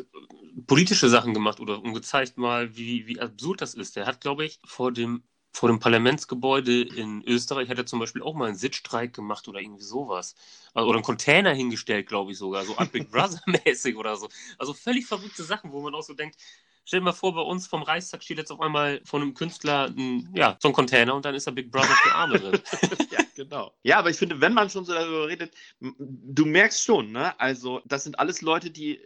politische 0.68 1.10
Sachen 1.10 1.34
gemacht 1.34 1.60
oder 1.60 1.80
umgezeigt 1.82 2.38
mal, 2.38 2.76
wie, 2.76 3.08
wie 3.08 3.20
absurd 3.20 3.62
das 3.62 3.74
ist. 3.74 3.96
Der 3.96 4.06
hat, 4.06 4.22
glaube 4.22 4.46
ich, 4.46 4.60
vor 4.66 4.92
dem 4.92 5.24
vor 5.54 5.70
dem 5.70 5.80
Parlamentsgebäude 5.80 6.82
in 6.82 7.24
Österreich 7.26 7.70
hat 7.70 7.78
er 7.78 7.86
zum 7.86 8.00
Beispiel 8.00 8.24
auch 8.24 8.34
mal 8.34 8.48
einen 8.48 8.58
Sitzstreik 8.58 9.14
gemacht 9.14 9.48
oder 9.48 9.60
irgendwie 9.60 9.84
sowas. 9.84 10.36
Also, 10.74 10.90
oder 10.90 10.98
einen 10.98 11.06
Container 11.06 11.54
hingestellt, 11.54 12.08
glaube 12.08 12.32
ich 12.32 12.40
sogar, 12.40 12.66
so 12.66 12.76
Big 12.92 13.12
Brother-mäßig 13.12 13.96
oder 13.98 14.16
so. 14.16 14.28
Also 14.58 14.74
völlig 14.74 15.06
verrückte 15.06 15.44
Sachen, 15.44 15.72
wo 15.72 15.82
man 15.82 15.94
auch 15.94 16.02
so 16.02 16.16
denkt, 16.16 16.38
stell 16.86 17.00
dir 17.00 17.06
mal 17.06 17.14
vor, 17.14 17.36
bei 17.36 17.42
uns 17.42 17.68
vom 17.68 17.84
Reichstag 17.84 18.24
steht 18.24 18.40
jetzt 18.40 18.52
auf 18.52 18.62
einmal 18.62 19.02
von 19.06 19.22
einem 19.22 19.36
Künstler 19.36 19.94
ein, 19.96 20.30
ja, 20.34 20.58
so 20.60 20.70
ein 20.70 20.74
Container 20.74 21.14
und 21.14 21.24
dann 21.24 21.36
ist 21.36 21.46
da 21.46 21.52
Big 21.52 21.72
Brother 21.72 21.96
für 22.04 22.14
Arme 22.14 22.40
drin. 22.40 22.60
ja, 23.12 23.20
genau. 23.36 23.74
Ja, 23.84 24.00
aber 24.00 24.10
ich 24.10 24.18
finde, 24.18 24.42
wenn 24.42 24.54
man 24.54 24.72
schon 24.72 24.86
so 24.86 24.94
darüber 24.94 25.28
redet, 25.28 25.54
du 25.80 26.46
merkst 26.46 26.84
schon, 26.84 27.12
ne? 27.12 27.40
Also, 27.40 27.82
das 27.86 28.04
sind 28.04 28.18
alles 28.20 28.42
Leute, 28.42 28.72
die, 28.72 29.00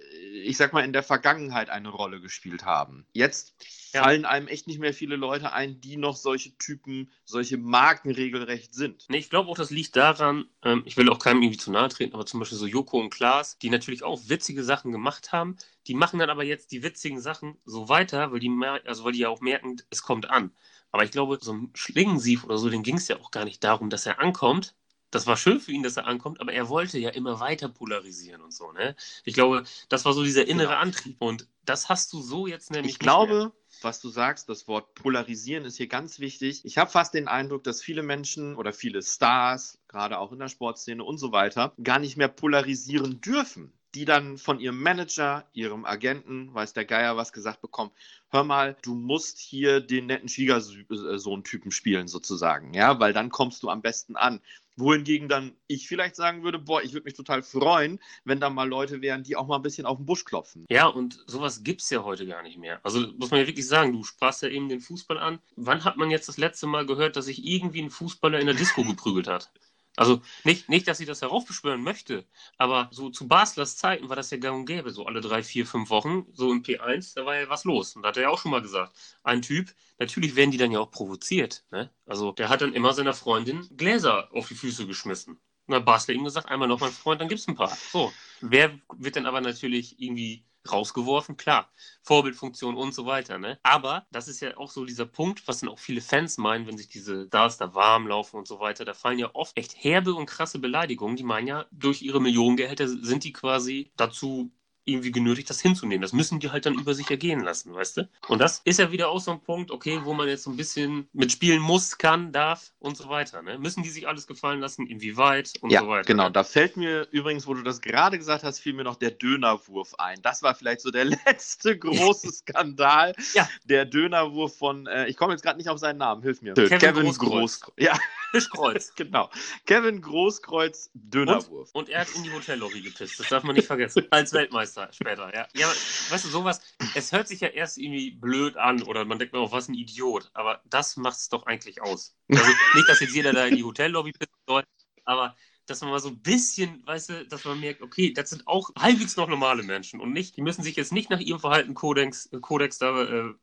ich 0.43 0.57
sag 0.57 0.73
mal, 0.73 0.85
in 0.85 0.93
der 0.93 1.03
Vergangenheit 1.03 1.69
eine 1.69 1.89
Rolle 1.89 2.21
gespielt 2.21 2.63
haben. 2.63 3.05
Jetzt 3.13 3.53
ja. 3.93 4.03
fallen 4.03 4.25
einem 4.25 4.47
echt 4.47 4.67
nicht 4.67 4.79
mehr 4.79 4.93
viele 4.93 5.15
Leute 5.15 5.53
ein, 5.53 5.79
die 5.81 5.97
noch 5.97 6.15
solche 6.15 6.57
Typen, 6.57 7.11
solche 7.25 7.57
Marken 7.57 8.11
regelrecht 8.11 8.73
sind. 8.73 9.05
Nee, 9.09 9.17
ich 9.17 9.29
glaube 9.29 9.49
auch, 9.49 9.57
das 9.57 9.69
liegt 9.69 9.95
daran, 9.95 10.45
ähm, 10.63 10.83
ich 10.85 10.97
will 10.97 11.09
auch 11.09 11.19
keinem 11.19 11.41
irgendwie 11.41 11.59
zu 11.59 11.71
nahe 11.71 11.89
treten, 11.89 12.13
aber 12.13 12.25
zum 12.25 12.39
Beispiel 12.39 12.57
so 12.57 12.67
Joko 12.67 12.99
und 12.99 13.09
Klaas, 13.09 13.57
die 13.59 13.69
natürlich 13.69 14.03
auch 14.03 14.21
witzige 14.27 14.63
Sachen 14.63 14.91
gemacht 14.91 15.31
haben, 15.31 15.57
die 15.87 15.93
machen 15.93 16.19
dann 16.19 16.29
aber 16.29 16.43
jetzt 16.43 16.71
die 16.71 16.83
witzigen 16.83 17.19
Sachen 17.19 17.57
so 17.65 17.89
weiter, 17.89 18.31
weil 18.31 18.39
die, 18.39 18.51
also 18.85 19.03
weil 19.03 19.13
die 19.13 19.19
ja 19.19 19.29
auch 19.29 19.41
merken, 19.41 19.77
es 19.89 20.03
kommt 20.03 20.29
an. 20.29 20.51
Aber 20.91 21.03
ich 21.03 21.11
glaube, 21.11 21.37
so 21.41 21.53
ein 21.53 21.71
Schlingensief 21.73 22.43
oder 22.43 22.57
so, 22.57 22.69
den 22.69 22.83
ging 22.83 22.97
es 22.97 23.07
ja 23.07 23.19
auch 23.19 23.31
gar 23.31 23.45
nicht 23.45 23.63
darum, 23.63 23.89
dass 23.89 24.05
er 24.05 24.19
ankommt, 24.19 24.75
das 25.11 25.25
war 25.25 25.37
schön 25.37 25.59
für 25.59 25.71
ihn, 25.71 25.83
dass 25.83 25.97
er 25.97 26.05
ankommt, 26.05 26.41
aber 26.41 26.51
er 26.51 26.69
wollte 26.69 26.99
ja 26.99 27.09
immer 27.09 27.39
weiter 27.39 27.69
polarisieren 27.69 28.41
und 28.41 28.53
so, 28.53 28.71
ne? 28.73 28.95
Ich 29.23 29.33
glaube, 29.33 29.63
das 29.89 30.05
war 30.05 30.13
so 30.13 30.23
dieser 30.23 30.45
innere 30.47 30.69
genau. 30.69 30.81
Antrieb. 30.81 31.21
Und 31.21 31.47
das 31.63 31.89
hast 31.89 32.11
du 32.13 32.21
so 32.21 32.47
jetzt 32.47 32.71
nämlich. 32.71 32.93
Ich 32.93 32.99
glaube, 32.99 33.33
mehr 33.33 33.51
was 33.83 33.99
du 34.01 34.09
sagst, 34.09 34.49
das 34.49 34.67
Wort 34.67 34.93
polarisieren 34.95 35.65
ist 35.65 35.77
hier 35.77 35.87
ganz 35.87 36.19
wichtig. 36.19 36.65
Ich 36.65 36.77
habe 36.77 36.89
fast 36.89 37.13
den 37.13 37.27
Eindruck, 37.27 37.63
dass 37.63 37.81
viele 37.81 38.03
Menschen 38.03 38.55
oder 38.55 38.73
viele 38.73 39.01
Stars, 39.01 39.79
gerade 39.87 40.19
auch 40.19 40.31
in 40.31 40.39
der 40.39 40.47
Sportszene 40.49 41.03
und 41.03 41.17
so 41.17 41.31
weiter, 41.31 41.73
gar 41.83 41.99
nicht 41.99 42.17
mehr 42.17 42.27
polarisieren 42.27 43.21
dürfen. 43.21 43.71
Die 43.95 44.05
dann 44.05 44.37
von 44.37 44.59
ihrem 44.59 44.81
Manager, 44.81 45.47
ihrem 45.53 45.85
Agenten, 45.85 46.53
weiß 46.53 46.73
der 46.73 46.85
Geier 46.85 47.17
was 47.17 47.31
gesagt 47.31 47.61
bekommen, 47.61 47.91
hör 48.29 48.43
mal, 48.43 48.75
du 48.81 48.93
musst 48.93 49.39
hier 49.39 49.79
den 49.79 50.07
netten 50.07 50.29
Schwiegersohn-Typen 50.29 51.71
spielen 51.71 52.07
sozusagen, 52.07 52.73
ja, 52.73 52.99
weil 52.99 53.13
dann 53.13 53.29
kommst 53.29 53.63
du 53.63 53.69
am 53.69 53.81
besten 53.81 54.15
an. 54.15 54.41
Wohingegen 54.77 55.27
dann 55.27 55.53
ich 55.67 55.87
vielleicht 55.87 56.15
sagen 56.15 56.43
würde, 56.43 56.59
boah, 56.59 56.81
ich 56.81 56.93
würde 56.93 57.05
mich 57.05 57.15
total 57.15 57.41
freuen, 57.43 57.99
wenn 58.23 58.39
da 58.39 58.49
mal 58.49 58.67
Leute 58.67 59.01
wären, 59.01 59.23
die 59.23 59.35
auch 59.35 59.47
mal 59.47 59.57
ein 59.57 59.63
bisschen 59.63 59.85
auf 59.85 59.97
den 59.97 60.05
Busch 60.05 60.23
klopfen. 60.23 60.65
Ja, 60.69 60.85
und 60.87 61.23
sowas 61.25 61.63
gibt 61.63 61.81
es 61.81 61.89
ja 61.89 62.03
heute 62.03 62.27
gar 62.27 62.43
nicht 62.43 62.57
mehr. 62.57 62.79
Also 62.83 62.99
muss 63.17 63.31
man 63.31 63.39
ja 63.39 63.47
wirklich 63.47 63.67
sagen, 63.67 63.91
du 63.91 64.03
sprachst 64.03 64.43
ja 64.43 64.49
eben 64.49 64.69
den 64.69 64.79
Fußball 64.79 65.17
an. 65.17 65.39
Wann 65.55 65.83
hat 65.83 65.97
man 65.97 66.11
jetzt 66.11 66.29
das 66.29 66.37
letzte 66.37 66.67
Mal 66.67 66.85
gehört, 66.85 67.15
dass 67.15 67.25
sich 67.25 67.45
irgendwie 67.45 67.81
ein 67.81 67.89
Fußballer 67.89 68.39
in 68.39 68.45
der 68.45 68.55
Disco 68.55 68.83
geprügelt 68.83 69.27
hat? 69.27 69.51
Also 69.97 70.21
nicht, 70.43 70.69
nicht, 70.69 70.87
dass 70.87 70.99
ich 70.99 71.07
das 71.07 71.23
heraufbeschwören 71.23 71.81
möchte, 71.81 72.23
aber 72.57 72.87
so 72.91 73.09
zu 73.09 73.27
Baslers 73.27 73.77
Zeiten 73.77 74.09
war 74.09 74.15
das 74.15 74.29
ja 74.29 74.37
gang 74.37 74.59
und 74.59 74.65
gäbe, 74.67 74.91
so 74.91 75.07
alle 75.07 75.21
drei, 75.21 75.41
vier, 75.41 75.65
fünf 75.65 75.89
Wochen, 75.89 76.27
so 76.33 76.51
im 76.51 76.61
P1, 76.61 77.15
da 77.15 77.25
war 77.25 77.35
ja 77.35 77.49
was 77.49 77.65
los. 77.65 77.95
Und 77.95 78.03
da 78.03 78.09
hat 78.09 78.17
er 78.17 78.23
ja 78.23 78.29
auch 78.29 78.39
schon 78.39 78.51
mal 78.51 78.61
gesagt, 78.61 78.95
ein 79.23 79.41
Typ, 79.41 79.73
natürlich 79.97 80.35
werden 80.35 80.51
die 80.51 80.57
dann 80.57 80.71
ja 80.71 80.79
auch 80.79 80.91
provoziert. 80.91 81.65
Ne? 81.71 81.89
Also 82.05 82.31
der 82.31 82.49
hat 82.49 82.61
dann 82.61 82.73
immer 82.73 82.93
seiner 82.93 83.15
Freundin 83.15 83.67
Gläser 83.75 84.31
auf 84.33 84.47
die 84.47 84.55
Füße 84.55 84.85
geschmissen. 84.85 85.33
Und 85.33 85.41
dann 85.73 85.77
hat 85.77 85.85
Basler 85.85 86.13
ihm 86.13 86.23
gesagt, 86.23 86.47
einmal 86.47 86.67
noch 86.67 86.79
mein 86.79 86.91
Freund, 86.91 87.19
dann 87.19 87.27
gibt's 87.27 87.47
ein 87.47 87.55
paar. 87.55 87.75
So. 87.91 88.13
Wer 88.39 88.79
wird 88.97 89.15
dann 89.15 89.25
aber 89.25 89.41
natürlich 89.41 89.99
irgendwie 89.99 90.45
rausgeworfen, 90.71 91.37
klar, 91.37 91.71
Vorbildfunktion 92.03 92.75
und 92.75 92.93
so 92.93 93.05
weiter. 93.05 93.37
Ne? 93.37 93.59
Aber 93.63 94.05
das 94.11 94.27
ist 94.27 94.39
ja 94.39 94.57
auch 94.57 94.71
so 94.71 94.85
dieser 94.85 95.05
Punkt, 95.05 95.47
was 95.47 95.59
dann 95.59 95.69
auch 95.69 95.79
viele 95.79 96.01
Fans 96.01 96.37
meinen, 96.37 96.67
wenn 96.67 96.77
sich 96.77 96.87
diese 96.89 97.27
Stars 97.27 97.57
da 97.57 97.73
warm 97.73 98.07
laufen 98.07 98.37
und 98.37 98.47
so 98.47 98.59
weiter. 98.59 98.85
Da 98.85 98.93
fallen 98.93 99.19
ja 99.19 99.29
oft 99.33 99.57
echt 99.57 99.75
herbe 99.83 100.13
und 100.13 100.25
krasse 100.25 100.59
Beleidigungen. 100.59 101.15
Die 101.15 101.23
meinen 101.23 101.47
ja, 101.47 101.65
durch 101.71 102.01
ihre 102.01 102.21
Millionengehälter 102.21 102.87
sind 102.87 103.23
die 103.23 103.33
quasi 103.33 103.91
dazu 103.97 104.51
irgendwie 104.87 105.11
genötigt, 105.11 105.49
das 105.49 105.61
hinzunehmen. 105.61 106.01
Das 106.01 106.13
müssen 106.13 106.39
die 106.39 106.49
halt 106.49 106.65
dann 106.65 106.75
über 106.75 106.93
sich 106.93 107.09
ergehen 107.11 107.41
lassen, 107.41 107.73
weißt 107.73 107.97
du? 107.97 108.09
Und 108.27 108.39
das 108.39 108.61
ist 108.63 108.79
ja 108.79 108.91
wieder 108.91 109.09
auch 109.09 109.19
so 109.19 109.31
ein 109.31 109.41
Punkt, 109.41 109.69
okay, 109.71 109.99
wo 110.03 110.13
man 110.13 110.27
jetzt 110.27 110.43
so 110.43 110.49
ein 110.49 110.57
bisschen 110.57 111.07
mitspielen 111.13 111.61
muss, 111.61 111.97
kann, 111.97 112.31
darf 112.31 112.71
und 112.79 112.95
so 112.95 113.09
weiter. 113.09 113.41
Ne? 113.41 113.57
Müssen 113.59 113.83
die 113.83 113.89
sich 113.89 114.07
alles 114.07 114.27
gefallen 114.27 114.59
lassen, 114.59 114.87
inwieweit 114.87 115.53
und 115.61 115.71
ja, 115.71 115.81
so 115.81 115.89
weiter. 115.89 116.07
Genau, 116.07 116.25
ne? 116.25 116.31
da 116.31 116.43
fällt 116.43 116.77
mir 116.77 117.07
übrigens, 117.11 117.45
wo 117.47 117.53
du 117.53 117.63
das 117.63 117.81
gerade 117.81 118.17
gesagt 118.17 118.43
hast, 118.43 118.59
fiel 118.59 118.73
mir 118.73 118.83
noch 118.83 118.95
der 118.95 119.11
Dönerwurf 119.11 119.95
ein. 119.97 120.21
Das 120.21 120.41
war 120.41 120.55
vielleicht 120.55 120.81
so 120.81 120.91
der 120.91 121.05
letzte 121.25 121.77
große 121.77 122.31
Skandal. 122.31 123.13
ja. 123.33 123.47
Der 123.65 123.85
Dönerwurf 123.85 124.57
von, 124.57 124.87
äh, 124.87 125.07
ich 125.07 125.17
komme 125.17 125.33
jetzt 125.33 125.41
gerade 125.41 125.57
nicht 125.57 125.69
auf 125.69 125.79
seinen 125.79 125.97
Namen, 125.97 126.23
hilf 126.23 126.41
mir. 126.41 126.53
Kevin, 126.53 126.79
Kevin 126.79 127.03
Großkreuz. 127.03 127.59
Groß, 127.59 127.73
ja. 127.77 127.97
Fischkreuz. 128.31 128.93
genau. 128.95 129.29
Kevin 129.65 130.01
Großkreuz 130.01 130.91
Dönerwurf. 130.93 131.69
Und, 131.73 131.83
und, 131.83 131.89
er 131.89 132.01
hat 132.01 132.07
in 132.15 132.23
die 132.23 132.31
Hotellobby 132.31 132.81
gepisst. 132.81 133.19
Das 133.19 133.29
darf 133.29 133.43
man 133.43 133.55
nicht 133.55 133.67
vergessen. 133.67 134.05
Als 134.09 134.33
Weltmeister 134.33 134.76
später, 134.91 135.33
ja. 135.33 135.47
Ja, 135.55 135.67
weißt 136.09 136.25
du, 136.25 136.29
sowas, 136.29 136.61
es 136.95 137.11
hört 137.11 137.27
sich 137.27 137.41
ja 137.41 137.49
erst 137.49 137.77
irgendwie 137.77 138.11
blöd 138.11 138.57
an 138.57 138.83
oder 138.83 139.05
man 139.05 139.19
denkt 139.19 139.33
mir 139.33 139.39
auch, 139.39 139.51
was 139.51 139.67
ein 139.67 139.73
Idiot. 139.75 140.29
Aber 140.33 140.61
das 140.65 140.97
macht 140.97 141.17
es 141.17 141.29
doch 141.29 141.45
eigentlich 141.45 141.81
aus. 141.81 142.15
Also 142.29 142.51
nicht, 142.73 142.89
dass 142.89 142.99
jetzt 142.99 143.15
jeder 143.15 143.33
da 143.33 143.45
in 143.45 143.55
die 143.55 143.63
Hotellobby 143.63 144.11
pissen 144.11 144.33
soll, 144.47 144.63
aber 145.05 145.35
dass 145.67 145.81
man 145.81 145.91
mal 145.91 145.99
so 145.99 146.09
ein 146.09 146.19
bisschen, 146.19 146.81
weißt 146.85 147.09
du, 147.09 147.25
dass 147.25 147.45
man 147.45 147.59
merkt, 147.59 147.81
okay, 147.81 148.13
das 148.13 148.29
sind 148.29 148.47
auch 148.47 148.71
halbwegs 148.77 149.17
noch 149.17 149.27
normale 149.27 149.63
Menschen 149.63 149.99
und 149.99 150.13
nicht, 150.13 150.37
die 150.37 150.41
müssen 150.41 150.63
sich 150.63 150.75
jetzt 150.75 150.91
nicht 150.91 151.09
nach 151.09 151.19
ihrem 151.19 151.39
Verhalten 151.39 151.73
Kodex, 151.73 152.29
Kodex 152.41 152.77
da 152.79 153.03
äh, 153.03 153.33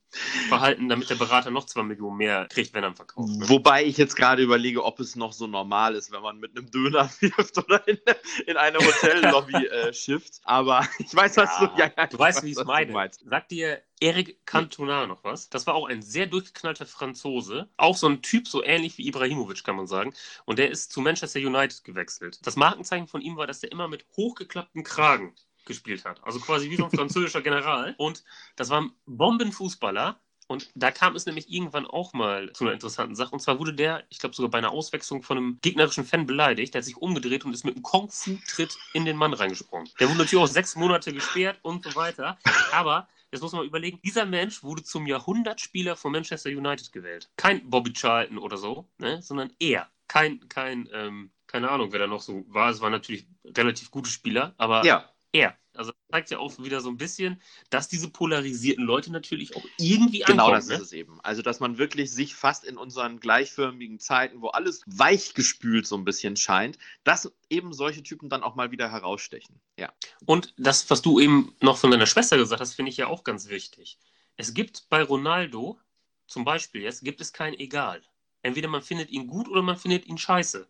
verhalten, 0.49 0.89
damit 0.89 1.11
der 1.11 1.17
Berater 1.17 1.51
noch 1.51 1.67
zwei 1.67 1.83
Millionen 1.83 2.17
mehr 2.17 2.47
kriegt, 2.51 2.73
wenn 2.75 2.85
er 2.85 2.91
ihn 2.91 2.95
verkauft. 2.95 3.29
Ne? 3.29 3.49
Wobei 3.49 3.85
ich 3.85 3.97
jetzt 3.97 4.17
gerade 4.17 4.43
überlege, 4.43 4.85
ob 4.85 5.01
es 5.01 5.17
noch 5.17 5.33
so 5.33 5.47
normal 5.47 5.95
ist, 5.95 6.13
wenn 6.13 6.23
man 6.23 6.39
mit 6.39 6.57
einem 6.57 6.71
Döner 6.71 7.11
wirft 7.21 7.59
oder 7.59 7.87
in, 7.87 7.99
in 8.47 8.57
eine 8.57 8.79
Hotellobby 8.85 9.67
äh, 9.67 9.93
schifft. 9.93 10.41
Aber 10.45 10.87
ich 10.99 11.15
weiß, 11.15 11.37
was 11.37 11.51
ja, 11.61 11.67
du. 11.67 11.81
Ja, 11.81 11.93
ja, 11.97 12.07
du 12.07 12.19
weißt, 12.19 12.43
wie 12.43 12.53
ich 12.53 12.57
es 12.57 12.65
meine. 12.65 13.11
Sagt 13.25 13.51
dir 13.51 13.83
Eric 14.05 14.45
Cantona 14.45 15.07
noch 15.07 15.25
was? 15.25 15.49
Das 15.49 15.67
war 15.67 15.75
auch 15.75 15.89
ein 15.89 16.03
sehr 16.03 16.27
durchgeknallter 16.27 16.85
Franzose. 16.85 17.71
Auch 17.79 17.97
so 17.97 18.07
ein 18.07 18.21
Typ, 18.21 18.47
so 18.47 18.63
ähnlich 18.63 18.99
wie 18.99 19.09
Ibrahimovic, 19.09 19.65
kann 19.65 19.77
man 19.77 19.87
sagen. 19.87 20.13
Und 20.45 20.59
der 20.59 20.71
ist 20.71 20.93
zu 20.93 21.01
Manchester 21.01 21.41
United 21.41 21.85
gewechselt. 21.85 22.39
Das 22.43 22.57
Markenzeichen 22.57 23.09
von 23.09 23.23
ihm 23.23 23.39
war, 23.39 23.47
dass 23.47 23.63
er 23.63 23.73
immer 23.73 23.89
mit 23.89 24.05
hochgeklappten 24.15 24.85
Kragen 24.85 25.35
gespielt 25.65 26.05
hat. 26.05 26.23
Also 26.23 26.39
quasi 26.39 26.69
wie 26.69 26.77
so 26.77 26.85
ein 26.85 26.91
französischer 26.95 27.41
General. 27.41 27.95
Und 27.97 28.25
das 28.57 28.69
war 28.69 28.83
ein 28.83 28.93
Bombenfußballer. 29.07 30.21
Und 30.47 30.71
da 30.75 30.91
kam 30.91 31.17
es 31.17 31.27
nämlich 31.27 31.51
irgendwann 31.51 31.87
auch 31.87 32.13
mal 32.13 32.53
zu 32.53 32.65
einer 32.65 32.73
interessanten 32.73 33.15
Sache. 33.15 33.33
Und 33.33 33.41
zwar 33.41 33.59
wurde 33.59 33.75
der, 33.75 34.05
ich 34.09 34.19
glaube 34.19 34.35
sogar 34.35 34.51
bei 34.51 34.59
einer 34.59 34.73
Auswechslung 34.73 35.23
von 35.23 35.39
einem 35.39 35.59
gegnerischen 35.63 36.05
Fan 36.05 36.27
beleidigt. 36.27 36.75
Der 36.75 36.81
hat 36.81 36.85
sich 36.85 36.97
umgedreht 36.97 37.45
und 37.45 37.53
ist 37.53 37.65
mit 37.65 37.75
einem 37.75 37.83
Kung-Fu-Tritt 37.83 38.77
in 38.93 39.05
den 39.05 39.17
Mann 39.17 39.33
reingesprungen. 39.33 39.89
Der 39.99 40.09
wurde 40.09 40.19
natürlich 40.19 40.45
auch 40.45 40.49
sechs 40.49 40.77
Monate 40.77 41.13
gesperrt 41.13 41.59
und 41.63 41.85
so 41.85 41.95
weiter. 41.95 42.39
Aber 42.73 43.09
Jetzt 43.35 43.43
muss 43.43 43.53
man 43.53 43.67
überlegen, 43.67 43.99
dieser 44.05 44.27
Mensch 44.27 44.63
wurde 44.63 44.85
zum 44.85 45.09
Jahrhundertspieler 45.09 45.97
von 45.97 46.13
Manchester 46.13 46.51
United 46.51 46.93
gewählt. 46.93 47.29
Kein 47.37 47.69
Bobby 47.69 47.93
Charlton 47.93 48.39
oder 48.39 48.57
so, 48.57 48.89
ne? 48.99 49.21
sondern 49.23 49.53
er. 49.59 49.91
Kein, 50.07 50.49
kein, 50.49 50.89
ähm, 50.93 51.33
keine 51.49 51.69
Ahnung, 51.69 51.91
wer 51.91 51.99
da 51.99 52.07
noch 52.07 52.21
so 52.21 52.45
war. 52.47 52.71
Es 52.71 52.81
war 52.81 52.91
natürlich 52.91 53.27
relativ 53.45 53.91
gute 53.91 54.09
Spieler, 54.09 54.55
aber 54.57 54.85
ja. 54.85 55.11
er. 55.33 55.59
Also 55.77 55.93
das 55.93 56.01
zeigt 56.11 56.31
ja 56.31 56.39
auch 56.39 56.59
wieder 56.59 56.81
so 56.81 56.89
ein 56.89 56.97
bisschen, 56.97 57.41
dass 57.71 57.89
diese 57.89 58.09
polarisierten 58.09 58.85
Leute 58.85 59.11
natürlich 59.13 59.57
auch 59.57 59.65
irgendwie 59.79 60.21
Genau 60.21 60.47
ankommen. 60.47 60.55
das 60.55 60.69
ne? 60.69 60.75
ist 60.77 60.81
es 60.81 60.93
eben. 60.93 61.21
Also, 61.23 61.43
dass 61.43 61.61
man 61.61 61.79
wirklich 61.79 62.13
sich 62.13 62.35
fast 62.35 62.65
in 62.65 62.77
unseren 62.77 63.21
gleichförmigen 63.21 63.99
Zeiten, 63.99 64.41
wo 64.41 64.49
alles 64.49 64.83
weichgespült 64.87 65.87
so 65.87 65.97
ein 65.97 66.05
bisschen 66.05 66.37
scheint, 66.37 66.79
dass 67.03 67.33
eben 67.51 67.73
solche 67.73 68.03
Typen 68.03 68.29
dann 68.29 68.43
auch 68.43 68.55
mal 68.55 68.71
wieder 68.71 68.91
herausstechen. 68.91 69.61
Ja. 69.79 69.93
Und 70.25 70.55
das, 70.57 70.89
was 70.91 71.03
du 71.03 71.21
eben 71.21 71.55
noch 71.61 71.77
von 71.79 71.91
deiner 71.91 72.07
Schwester 72.07 72.37
gesagt 72.37 72.61
hast, 72.61 72.75
finde 72.75 72.91
ich 72.91 72.97
ja 72.97 73.07
auch 73.07 73.25
ganz 73.25 73.49
wichtig. 73.49 73.99
Es 74.37 74.55
gibt 74.55 74.89
bei 74.89 75.03
Ronaldo, 75.03 75.79
zum 76.27 76.45
Beispiel 76.45 76.83
jetzt, 76.83 77.05
gibt 77.05 77.21
es 77.21 77.33
kein 77.33 77.55
Egal. 77.55 78.03
Entweder 78.43 78.69
man 78.69 78.83
findet 78.83 79.11
ihn 79.11 79.27
gut 79.27 79.49
oder 79.49 79.63
man 79.63 79.77
findet 79.77 80.07
ihn 80.07 80.19
scheiße. 80.19 80.69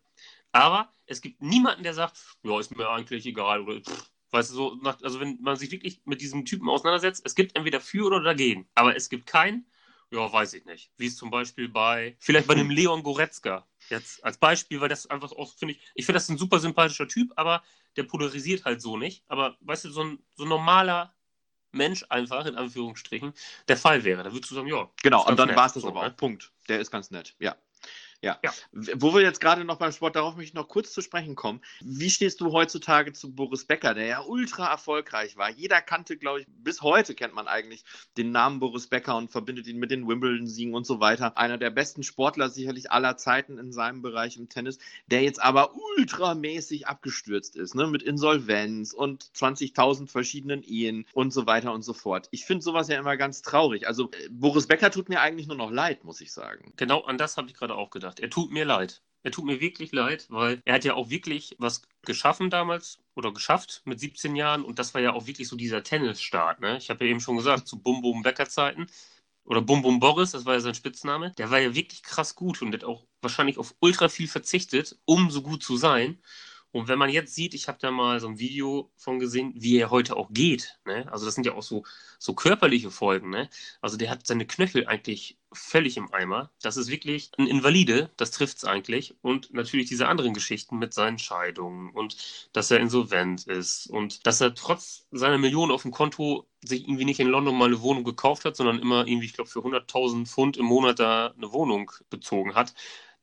Aber 0.51 0.93
es 1.05 1.21
gibt 1.21 1.41
niemanden, 1.41 1.83
der 1.83 1.93
sagt, 1.93 2.17
ja, 2.43 2.59
ist 2.59 2.75
mir 2.75 2.89
eigentlich 2.89 3.25
egal. 3.25 3.61
Oder, 3.61 3.81
pff, 3.81 4.09
weißt 4.35 4.51
du, 4.51 4.55
so, 4.55 4.75
nach, 4.75 5.01
also 5.01 5.19
wenn 5.19 5.37
man 5.41 5.55
sich 5.55 5.71
wirklich 5.71 6.01
mit 6.05 6.21
diesem 6.21 6.45
Typen 6.45 6.69
auseinandersetzt, 6.69 7.23
es 7.25 7.35
gibt 7.35 7.55
entweder 7.55 7.79
für 7.79 8.05
oder 8.05 8.21
dagegen. 8.21 8.67
Aber 8.75 8.95
es 8.95 9.09
gibt 9.09 9.25
keinen, 9.25 9.65
ja, 10.11 10.31
weiß 10.31 10.53
ich 10.53 10.65
nicht. 10.65 10.91
Wie 10.97 11.07
es 11.07 11.15
zum 11.15 11.31
Beispiel 11.31 11.69
bei, 11.69 12.15
vielleicht 12.19 12.47
bei 12.47 12.53
einem 12.53 12.69
Leon 12.69 13.01
Goretzka. 13.01 13.65
Jetzt 13.89 14.23
als 14.23 14.37
Beispiel, 14.37 14.81
weil 14.81 14.89
das 14.89 15.07
einfach 15.07 15.31
auch, 15.31 15.53
finde 15.55 15.75
ich, 15.75 15.81
ich 15.95 16.05
finde 16.05 16.17
das 16.17 16.29
ein 16.29 16.37
super 16.37 16.59
sympathischer 16.59 17.07
Typ, 17.07 17.31
aber 17.35 17.63
der 17.95 18.03
polarisiert 18.03 18.65
halt 18.65 18.81
so 18.81 18.97
nicht. 18.97 19.23
Aber 19.27 19.57
weißt 19.61 19.85
du, 19.85 19.89
so 19.89 20.03
ein, 20.03 20.19
so 20.35 20.43
ein 20.43 20.49
normaler 20.49 21.15
Mensch 21.71 22.05
einfach, 22.09 22.45
in 22.45 22.55
Anführungsstrichen, 22.55 23.33
der 23.67 23.77
Fall 23.77 24.03
wäre. 24.03 24.23
Da 24.23 24.33
würdest 24.33 24.51
du 24.51 24.55
sagen, 24.55 24.67
ja. 24.67 24.89
Genau, 25.01 25.25
und 25.27 25.37
dann 25.39 25.55
war 25.55 25.67
es 25.67 25.73
das 25.73 25.83
so, 25.83 25.89
aber 25.89 26.01
ne? 26.01 26.11
auch. 26.11 26.17
Punkt. 26.17 26.51
Der 26.67 26.79
ist 26.79 26.91
ganz 26.91 27.11
nett. 27.11 27.35
Ja. 27.39 27.55
Ja. 28.21 28.39
Ja. 28.43 28.51
Wo 28.95 29.13
wir 29.13 29.21
jetzt 29.21 29.41
gerade 29.41 29.63
noch 29.65 29.77
beim 29.77 29.91
Sport, 29.91 30.15
darauf 30.15 30.35
möchte 30.35 30.49
ich 30.49 30.53
noch 30.53 30.67
kurz 30.67 30.91
zu 30.93 31.01
sprechen 31.01 31.35
kommen. 31.35 31.61
Wie 31.81 32.09
stehst 32.09 32.41
du 32.41 32.51
heutzutage 32.51 33.13
zu 33.13 33.33
Boris 33.33 33.65
Becker, 33.65 33.93
der 33.93 34.05
ja 34.05 34.21
ultra 34.21 34.69
erfolgreich 34.69 35.37
war? 35.37 35.49
Jeder 35.49 35.81
kannte, 35.81 36.17
glaube 36.17 36.41
ich, 36.41 36.47
bis 36.47 36.81
heute 36.81 37.15
kennt 37.15 37.33
man 37.33 37.47
eigentlich 37.47 37.83
den 38.17 38.31
Namen 38.31 38.59
Boris 38.59 38.87
Becker 38.87 39.15
und 39.17 39.31
verbindet 39.31 39.67
ihn 39.67 39.77
mit 39.77 39.91
den 39.91 40.07
Wimbledon-Siegen 40.07 40.73
und 40.73 40.85
so 40.85 40.99
weiter. 40.99 41.37
Einer 41.37 41.57
der 41.57 41.69
besten 41.69 42.03
Sportler 42.03 42.49
sicherlich 42.49 42.91
aller 42.91 43.17
Zeiten 43.17 43.57
in 43.57 43.71
seinem 43.71 44.01
Bereich 44.01 44.37
im 44.37 44.49
Tennis, 44.49 44.79
der 45.07 45.23
jetzt 45.23 45.41
aber 45.41 45.73
ultramäßig 45.97 46.87
abgestürzt 46.87 47.55
ist, 47.55 47.75
ne? 47.75 47.87
mit 47.87 48.03
Insolvenz 48.03 48.93
und 48.93 49.23
20.000 49.35 50.07
verschiedenen 50.07 50.63
Ehen 50.63 51.05
und 51.13 51.31
so 51.31 51.45
weiter 51.45 51.73
und 51.73 51.83
so 51.83 51.93
fort. 51.93 52.27
Ich 52.31 52.45
finde 52.45 52.63
sowas 52.63 52.87
ja 52.87 52.97
immer 52.97 53.17
ganz 53.17 53.41
traurig. 53.41 53.87
Also 53.87 54.11
äh, 54.11 54.29
Boris 54.29 54.67
Becker 54.67 54.91
tut 54.91 55.09
mir 55.09 55.21
eigentlich 55.21 55.47
nur 55.47 55.57
noch 55.57 55.71
leid, 55.71 56.03
muss 56.03 56.21
ich 56.21 56.31
sagen. 56.31 56.73
Genau 56.77 57.01
an 57.01 57.17
das 57.17 57.37
habe 57.37 57.47
ich 57.47 57.53
gerade 57.53 57.75
auch 57.75 57.89
gedacht. 57.89 58.04
Er 58.19 58.29
tut 58.29 58.51
mir 58.51 58.65
leid. 58.65 59.01
Er 59.23 59.31
tut 59.31 59.45
mir 59.45 59.59
wirklich 59.59 59.91
leid, 59.91 60.27
weil 60.29 60.61
er 60.65 60.75
hat 60.75 60.85
ja 60.85 60.93
auch 60.93 61.09
wirklich 61.09 61.55
was 61.57 61.81
geschaffen 62.03 62.51
damals 62.51 62.99
oder 63.15 63.33
geschafft 63.33 63.81
mit 63.85 63.99
17 63.99 64.35
Jahren 64.35 64.63
und 64.63 64.77
das 64.77 64.93
war 64.93 65.01
ja 65.01 65.13
auch 65.13 65.25
wirklich 65.25 65.47
so 65.47 65.55
dieser 65.55 65.83
Tennisstart. 65.83 66.59
Ne? 66.61 66.77
Ich 66.77 66.91
habe 66.91 67.03
ja 67.03 67.11
eben 67.11 67.19
schon 67.19 67.37
gesagt, 67.37 67.67
zu 67.67 67.79
Bum 67.81 68.01
Bum 68.03 68.21
Becker 68.21 68.47
Zeiten 68.47 68.85
oder 69.43 69.61
Bum 69.61 69.81
Bum 69.81 69.99
Boris, 69.99 70.31
das 70.31 70.45
war 70.45 70.53
ja 70.53 70.59
sein 70.59 70.75
Spitzname, 70.75 71.31
der 71.39 71.49
war 71.49 71.59
ja 71.59 71.73
wirklich 71.73 72.03
krass 72.03 72.35
gut 72.35 72.61
und 72.61 72.73
hat 72.73 72.83
auch 72.83 73.07
wahrscheinlich 73.21 73.57
auf 73.57 73.75
ultra 73.79 74.09
viel 74.09 74.27
verzichtet, 74.27 74.97
um 75.05 75.31
so 75.31 75.41
gut 75.41 75.63
zu 75.63 75.75
sein. 75.77 76.19
Und 76.75 76.89
wenn 76.89 76.99
man 76.99 77.09
jetzt 77.09 77.33
sieht, 77.33 77.53
ich 77.53 77.69
habe 77.69 77.77
da 77.79 77.89
mal 77.89 78.19
so 78.19 78.27
ein 78.27 78.37
Video 78.37 78.91
von 78.97 79.17
gesehen, 79.17 79.53
wie 79.55 79.77
er 79.77 79.91
heute 79.91 80.17
auch 80.17 80.27
geht. 80.31 80.77
Ne? 80.83 81.09
Also 81.09 81.25
das 81.25 81.33
sind 81.33 81.45
ja 81.45 81.53
auch 81.53 81.63
so, 81.63 81.85
so 82.19 82.33
körperliche 82.33 82.91
Folgen. 82.91 83.29
Ne? 83.29 83.49
Also 83.79 83.95
der 83.95 84.09
hat 84.09 84.27
seine 84.27 84.45
Knöchel 84.45 84.85
eigentlich 84.85 85.37
völlig 85.53 85.95
im 85.95 86.13
Eimer. 86.13 86.51
Das 86.61 86.75
ist 86.75 86.89
wirklich 86.89 87.31
ein 87.37 87.47
Invalide, 87.47 88.11
das 88.17 88.31
trifft 88.31 88.57
es 88.57 88.65
eigentlich. 88.65 89.15
Und 89.21 89.53
natürlich 89.53 89.87
diese 89.87 90.09
anderen 90.09 90.33
Geschichten 90.33 90.77
mit 90.77 90.93
seinen 90.93 91.17
Scheidungen 91.17 91.91
und 91.91 92.17
dass 92.51 92.71
er 92.71 92.81
insolvent 92.81 93.47
ist 93.47 93.87
und 93.87 94.27
dass 94.27 94.41
er 94.41 94.53
trotz 94.53 95.07
seiner 95.11 95.37
Millionen 95.37 95.71
auf 95.71 95.83
dem 95.83 95.91
Konto 95.91 96.45
sich 96.61 96.81
irgendwie 96.81 97.05
nicht 97.05 97.21
in 97.21 97.27
London 97.27 97.57
mal 97.57 97.67
eine 97.67 97.81
Wohnung 97.81 98.03
gekauft 98.03 98.43
hat, 98.43 98.57
sondern 98.57 98.79
immer 98.79 99.07
irgendwie, 99.07 99.27
ich 99.27 99.33
glaube, 99.33 99.49
für 99.49 99.59
100.000 99.59 100.25
Pfund 100.25 100.57
im 100.57 100.65
Monat 100.65 100.99
da 100.99 101.27
eine 101.37 101.53
Wohnung 101.53 101.91
bezogen 102.09 102.53
hat. 102.53 102.73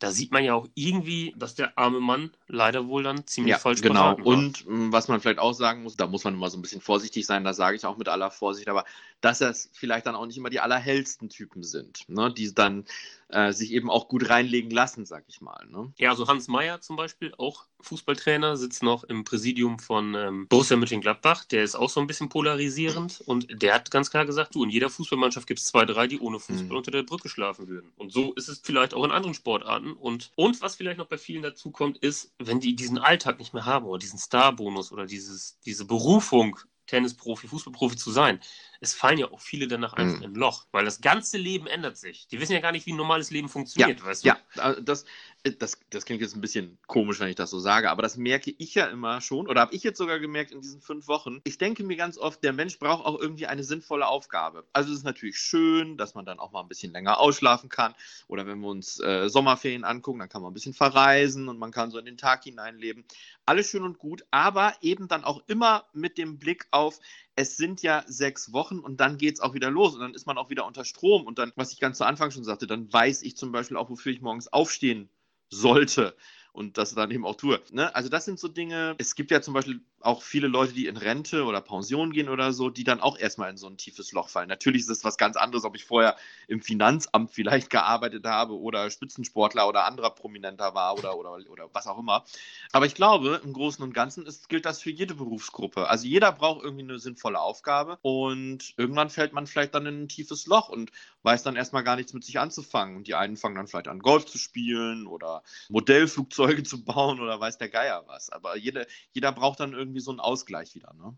Da 0.03 0.11
sieht 0.11 0.33
man 0.33 0.43
ja 0.43 0.55
auch 0.55 0.67
irgendwie, 0.75 1.33
dass 1.39 1.55
der 1.55 1.79
arme 1.79 2.01
Mann 2.01 2.33
leider 2.49 2.89
wohl 2.89 3.05
dann 3.05 3.25
ziemlich 3.25 3.53
Ja, 3.53 3.59
falsch 3.59 3.83
genau. 3.83 4.19
war. 4.19 4.27
Und 4.27 4.67
mh, 4.67 4.93
was 4.93 5.07
man 5.07 5.21
vielleicht 5.21 5.39
auch 5.39 5.53
sagen 5.53 5.85
muss, 5.85 5.97
da 5.97 6.09
muss 6.09 6.25
man 6.25 6.35
immer 6.35 6.51
so 6.51 6.59
ein 6.59 6.63
bisschen 6.63 6.81
vorsichtig 6.81 7.25
sein, 7.25 7.45
da 7.45 7.55
sage 7.55 7.77
ich 7.77 7.87
auch 7.87 7.97
mit 7.97 8.09
aller 8.09 8.33
Vorsicht, 8.33 8.69
aber 8.69 8.85
dass 9.21 9.39
das 9.39 9.71
vielleicht 9.73 10.07
dann 10.07 10.17
auch 10.17 10.27
nicht 10.27 10.37
immer 10.37 10.51
die 10.51 10.59
allerhellsten 10.59 11.29
Typen 11.29 11.63
sind, 11.63 12.09
ne? 12.09 12.35
die 12.35 12.53
dann 12.53 12.85
äh, 13.33 13.53
sich 13.53 13.73
eben 13.73 13.91
auch 13.91 14.09
gut 14.09 14.29
reinlegen 14.29 14.71
lassen, 14.71 15.05
sag 15.07 15.25
ich 15.29 15.41
mal. 15.41 15.67
Ne? 15.69 15.93
Ja, 15.99 16.11
also 16.11 16.29
Hans 16.29 16.49
Meyer 16.49 16.81
zum 16.81 16.97
Beispiel, 16.97 17.35
auch 17.39 17.67
Fußballtrainer, 17.81 18.57
sitzt 18.57 18.83
noch 18.83 19.05
im 19.05 19.25
Präsidium 19.25 19.79
von 19.79 20.15
ähm, 20.15 20.49
Borussia 20.49 20.77
Mönchengladbach. 20.77 21.45
Der 21.47 21.65
ist 21.65 21.75
auch 21.75 21.91
so 21.91 22.01
ein 22.01 22.07
bisschen 22.07 22.29
polarisierend 22.29 23.23
und 23.27 23.47
der 23.63 23.75
hat 23.75 23.91
ganz 23.91 24.11
klar 24.11 24.27
gesagt, 24.27 24.55
du, 24.55 24.65
in 24.65 24.71
jeder 24.71 24.91
Fußballmannschaft 24.91 25.47
gibt 25.47 25.61
es 25.61 25.67
zwei, 25.67 25.85
drei, 25.85 26.07
die 26.07 26.21
ohne 26.21 26.39
Fußball 26.39 26.71
Mhm. 26.71 26.77
unter 26.77 26.91
der 26.91 27.03
Brücke 27.03 27.29
schlafen 27.29 27.69
würden. 27.69 27.93
Und 27.97 28.13
so 28.13 28.33
ist 28.35 28.49
es 28.49 28.61
vielleicht 28.63 28.95
auch 28.95 29.05
in 29.05 29.11
anderen 29.11 29.35
Sportarten. 29.35 29.93
Und, 29.93 30.33
und 30.37 30.61
was 30.61 30.77
vielleicht 30.77 30.99
noch 30.99 31.07
bei 31.09 31.19
vielen 31.19 31.43
dazu 31.43 31.71
kommt, 31.71 31.99
ist, 31.99 32.33
wenn 32.39 32.61
die 32.61 32.77
diesen 32.77 32.99
Alltag 32.99 33.39
nicht 33.39 33.55
mehr 33.55 33.65
haben 33.65 33.87
oder 33.87 33.99
diesen 33.99 34.19
Starbonus 34.19 34.93
oder 34.93 35.07
dieses, 35.07 35.59
diese 35.61 35.85
Berufung, 35.87 36.59
Tennisprofi, 36.87 37.49
Fußballprofi 37.49 37.97
zu 37.97 38.11
sein, 38.11 38.41
es 38.81 38.95
fallen 38.95 39.19
ja 39.19 39.31
auch 39.31 39.41
viele 39.41 39.69
danach 39.69 39.93
einfach 39.93 40.19
Mhm. 40.19 40.25
in 40.25 40.31
ein 40.33 40.35
Loch, 40.35 40.67
weil 40.73 40.85
das 40.85 41.01
ganze 41.01 41.39
Leben 41.39 41.67
ändert 41.67 41.97
sich. 41.97 42.27
Die 42.29 42.41
wissen 42.41 42.53
ja 42.53 42.61
gar 42.61 42.73
nicht, 42.73 42.87
wie 42.87 42.93
ein 42.93 42.97
normales 42.97 43.31
Leben 43.31 43.49
funktioniert, 43.49 44.05
weißt 44.05 44.25
du? 44.25 44.29
Ja, 44.29 44.39
äh, 44.57 44.83
das, 44.83 45.05
das, 45.43 45.81
das 45.91 46.05
klingt 46.05 46.23
jetzt 46.23 46.37
ein 46.37 46.41
bisschen 46.41 46.79
komisch, 46.87 47.19
wenn 47.19 47.29
ich 47.29 47.35
das 47.35 47.51
so 47.51 47.59
sage, 47.59 47.91
aber 47.91 48.03
das 48.03 48.17
merke 48.17 48.55
ich 48.59 48.77
ja 48.77 48.87
immer 48.87 49.21
schon 49.21 49.49
oder 49.49 49.61
habe 49.61 49.75
ich 49.75 49.83
jetzt 49.83 49.99
sogar 49.99 50.21
gemerkt 50.21 50.53
in 50.53 50.61
diesen 50.61 50.81
fünf 50.81 51.09
Wochen. 51.09 51.41
Ich 51.43 51.59
denke 51.59 51.83
mir 51.83 51.97
ganz 51.97 52.17
oft, 52.17 52.45
der 52.45 52.53
Mensch 52.53 52.79
braucht 52.79 53.05
auch 53.05 53.19
irgendwie 53.19 53.49
eine 53.49 53.65
sinnvolle 53.65 54.07
Aufgabe. 54.07 54.65
Also 54.73 54.93
es 54.93 54.99
ist 54.99 55.05
natürlich 55.05 55.39
schön, 55.39 55.97
dass 55.97 56.15
man 56.15 56.25
dann 56.25 56.39
auch 56.39 56.53
mal 56.53 56.61
ein 56.61 56.69
bisschen 56.69 56.93
länger 56.93 57.19
ausschlafen 57.19 57.69
kann 57.69 57.95
oder 58.29 58.47
wenn 58.47 58.61
wir 58.61 58.69
uns 58.69 59.01
äh, 59.01 59.29
Sommerferien 59.29 59.83
angucken, 59.83 60.21
dann 60.21 60.29
kann 60.29 60.43
man 60.43 60.53
ein 60.53 60.55
bisschen 60.55 60.75
verreisen 60.75 61.49
und 61.49 61.59
man 61.59 61.73
kann 61.73 61.91
so 61.91 61.99
in 61.99 62.05
den 62.05 62.19
Tag 62.19 62.45
hineinleben. 62.45 63.05
Alles 63.45 63.69
schön 63.69 63.83
und 63.83 63.99
gut, 63.99 64.25
aber 64.31 64.75
eben 64.81 65.09
dann 65.09 65.25
auch 65.25 65.43
immer 65.49 65.87
mit 65.93 66.19
dem 66.19 66.39
Blick 66.39 66.67
auf, 66.71 67.01
es 67.35 67.57
sind 67.57 67.83
ja 67.83 68.05
sechs 68.07 68.53
Wochen 68.53 68.79
und 68.79 69.01
dann 69.01 69.19
geht 69.19 69.35
es 69.35 69.41
auch 69.41 69.55
wieder 69.55 69.71
los 69.73 69.95
und 69.95 70.01
dann 70.01 70.15
ist 70.15 70.27
man 70.27 70.39
auch 70.39 70.51
wieder 70.51 70.67
unter 70.67 70.85
Strom 70.85 71.27
und 71.27 71.41
dann, 71.41 71.53
was 71.57 71.73
ich 71.73 71.81
ganz 71.81 71.99
zu 71.99 72.05
Anfang 72.05 72.31
schon 72.31 72.45
sagte, 72.45 72.69
dann 72.69 72.93
weiß 72.93 73.23
ich 73.23 73.37
zum 73.37 73.51
Beispiel 73.51 73.77
auch, 73.77 73.91
wofür 73.91 74.13
ich 74.13 74.21
morgens 74.21 74.53
aufstehen 74.53 75.11
sollte 75.53 76.17
und 76.53 76.79
das 76.79 76.95
dann 76.95 77.11
eben 77.11 77.25
auch 77.25 77.37
tue. 77.37 77.61
Ne? 77.71 77.95
Also 77.95 78.09
das 78.09 78.25
sind 78.25 78.39
so 78.39 78.49
Dinge, 78.49 78.95
es 78.99 79.15
gibt 79.15 79.31
ja 79.31 79.41
zum 79.41 79.55
Beispiel 79.55 79.81
auch 80.05 80.23
viele 80.23 80.49
Leute, 80.49 80.73
die 80.73 80.87
in 80.87 80.97
Rente 80.97 81.45
oder 81.45 81.61
Pension 81.61 82.13
gehen 82.13 82.29
oder 82.29 82.53
so, 82.53 82.71
die 82.71 82.85
dann 82.85 83.01
auch 83.01 83.19
erstmal 83.19 83.51
in 83.51 83.57
so 83.57 83.67
ein 83.67 83.77
tiefes 83.77 84.13
Loch 84.13 84.29
fallen. 84.29 84.49
Natürlich 84.49 84.83
ist 84.83 84.91
es 84.91 85.05
was 85.05 85.17
ganz 85.17 85.37
anderes, 85.37 85.65
ob 85.65 85.77
ich 85.77 85.85
vorher 85.85 86.17
im 86.49 86.61
Finanzamt 86.61 87.31
vielleicht 87.33 87.71
gearbeitet 87.71 88.25
habe 88.27 88.59
oder 88.59 88.91
Spitzensportler 88.91 89.69
oder 89.69 89.85
anderer 89.85 90.11
Prominenter 90.11 90.75
war 90.75 90.99
oder, 90.99 91.17
oder, 91.17 91.39
oder 91.51 91.71
was 91.73 91.87
auch 91.87 91.99
immer. 91.99 92.25
Aber 92.73 92.87
ich 92.87 92.95
glaube, 92.95 93.41
im 93.45 93.53
Großen 93.53 93.83
und 93.83 93.93
Ganzen 93.93 94.27
ist, 94.27 94.49
gilt 94.49 94.67
das 94.67 94.81
für 94.81 94.91
jede 94.91 95.15
Berufsgruppe. 95.15 95.89
Also 95.89 96.07
jeder 96.07 96.33
braucht 96.33 96.63
irgendwie 96.63 96.85
eine 96.85 96.99
sinnvolle 96.99 97.41
Aufgabe 97.41 97.99
und 98.03 98.75
irgendwann 98.77 99.11
fällt 99.11 99.33
man 99.33 99.47
vielleicht 99.47 99.75
dann 99.75 99.87
in 99.87 100.03
ein 100.03 100.09
tiefes 100.09 100.47
Loch 100.47 100.69
und 100.69 100.91
weiß 101.23 101.43
dann 101.43 101.57
erstmal 101.57 101.85
gar 101.85 101.97
nichts 101.97 102.13
mit 102.13 102.25
sich 102.25 102.39
anzufangen. 102.39 102.97
Und 102.97 103.07
die 103.07 103.15
einen 103.15 103.37
fangen 103.37 103.55
dann 103.55 103.67
vielleicht 103.67 103.89
an, 103.89 104.01
Golf 104.01 104.27
zu 104.27 104.39
spielen 104.39 105.07
oder 105.07 105.43
Modellflugzeuge 105.69 106.63
zu 106.63 106.85
bauen 106.85 107.21
oder 107.21 107.41
weiß 107.41 107.59
der 107.59 107.69
Geier 107.69 108.05
was. 108.07 108.31
Aber 108.31 108.57
jeder, 108.57 108.87
jeder 109.13 109.33
braucht 109.33 109.61
dann 109.61 109.73
irgendwie 109.73 109.92
so 110.01 110.11
einen 110.11 110.21
Ausgleich 110.21 110.75
wieder. 110.75 110.93
Ne? 110.95 111.17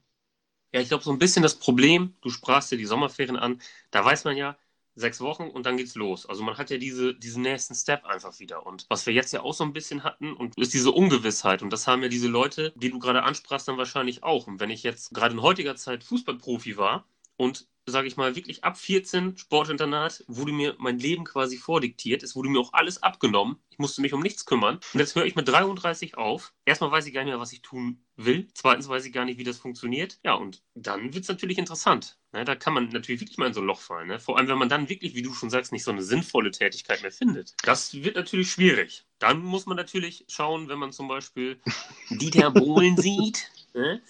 Ja, 0.72 0.80
ich 0.80 0.88
glaube, 0.88 1.04
so 1.04 1.12
ein 1.12 1.18
bisschen 1.18 1.42
das 1.42 1.58
Problem, 1.58 2.16
du 2.20 2.30
sprachst 2.30 2.72
ja 2.72 2.78
die 2.78 2.86
Sommerferien 2.86 3.36
an, 3.36 3.60
da 3.90 4.04
weiß 4.04 4.24
man 4.24 4.36
ja, 4.36 4.58
sechs 4.96 5.20
Wochen 5.20 5.44
und 5.48 5.66
dann 5.66 5.76
geht's 5.76 5.94
los. 5.94 6.26
Also 6.26 6.42
man 6.42 6.56
hat 6.56 6.70
ja 6.70 6.78
diese, 6.78 7.14
diesen 7.14 7.42
nächsten 7.42 7.74
Step 7.74 8.04
einfach 8.04 8.38
wieder. 8.38 8.64
Und 8.66 8.86
was 8.88 9.06
wir 9.06 9.12
jetzt 9.12 9.32
ja 9.32 9.42
auch 9.42 9.54
so 9.54 9.64
ein 9.64 9.72
bisschen 9.72 10.04
hatten, 10.04 10.32
und 10.32 10.56
ist 10.58 10.72
diese 10.74 10.92
Ungewissheit. 10.92 11.62
Und 11.62 11.70
das 11.72 11.86
haben 11.86 12.02
ja 12.02 12.08
diese 12.08 12.28
Leute, 12.28 12.72
die 12.76 12.90
du 12.90 12.98
gerade 12.98 13.22
ansprachst, 13.24 13.68
dann 13.68 13.78
wahrscheinlich 13.78 14.22
auch. 14.22 14.46
Und 14.46 14.60
wenn 14.60 14.70
ich 14.70 14.82
jetzt 14.82 15.12
gerade 15.14 15.34
in 15.34 15.42
heutiger 15.42 15.76
Zeit 15.76 16.04
Fußballprofi 16.04 16.76
war 16.76 17.06
und 17.36 17.66
sage 17.86 18.08
ich 18.08 18.16
mal, 18.16 18.34
wirklich 18.34 18.64
ab 18.64 18.78
14 18.78 19.36
Sportinternat 19.36 20.24
wurde 20.26 20.52
mir 20.52 20.74
mein 20.78 20.98
Leben 20.98 21.24
quasi 21.24 21.58
vordiktiert. 21.58 22.22
Es 22.22 22.34
wurde 22.34 22.48
mir 22.48 22.60
auch 22.60 22.72
alles 22.72 23.02
abgenommen. 23.02 23.58
Ich 23.68 23.78
musste 23.78 24.00
mich 24.00 24.14
um 24.14 24.20
nichts 24.20 24.46
kümmern. 24.46 24.80
Und 24.94 25.00
jetzt 25.00 25.14
höre 25.14 25.26
ich 25.26 25.34
mit 25.34 25.48
33 25.48 26.16
auf. 26.16 26.54
Erstmal 26.64 26.90
weiß 26.90 27.06
ich 27.06 27.12
gar 27.12 27.24
nicht 27.24 27.32
mehr, 27.32 27.40
was 27.40 27.52
ich 27.52 27.62
tun 27.62 28.02
will. 28.16 28.48
Zweitens 28.54 28.88
weiß 28.88 29.04
ich 29.04 29.12
gar 29.12 29.24
nicht, 29.24 29.38
wie 29.38 29.44
das 29.44 29.58
funktioniert. 29.58 30.18
Ja, 30.24 30.34
und 30.34 30.62
dann 30.74 31.12
wird 31.12 31.24
es 31.24 31.28
natürlich 31.28 31.58
interessant. 31.58 32.18
Ne, 32.32 32.44
da 32.44 32.54
kann 32.54 32.72
man 32.72 32.88
natürlich 32.88 33.20
wirklich 33.20 33.38
mal 33.38 33.48
in 33.48 33.54
so 33.54 33.60
ein 33.60 33.66
Loch 33.66 33.80
fallen. 33.80 34.08
Ne? 34.08 34.18
Vor 34.18 34.38
allem, 34.38 34.48
wenn 34.48 34.58
man 34.58 34.68
dann 34.68 34.88
wirklich, 34.88 35.14
wie 35.14 35.22
du 35.22 35.34
schon 35.34 35.50
sagst, 35.50 35.72
nicht 35.72 35.84
so 35.84 35.90
eine 35.90 36.02
sinnvolle 36.02 36.50
Tätigkeit 36.50 37.02
mehr 37.02 37.12
findet. 37.12 37.54
Das 37.64 37.94
wird 38.02 38.16
natürlich 38.16 38.50
schwierig. 38.50 39.04
Dann 39.18 39.40
muss 39.42 39.66
man 39.66 39.76
natürlich 39.76 40.24
schauen, 40.28 40.68
wenn 40.68 40.78
man 40.78 40.92
zum 40.92 41.08
Beispiel 41.08 41.60
Dieter 42.10 42.50
Bohlen 42.50 42.96
sieht, 42.96 43.50
ne? 43.74 44.02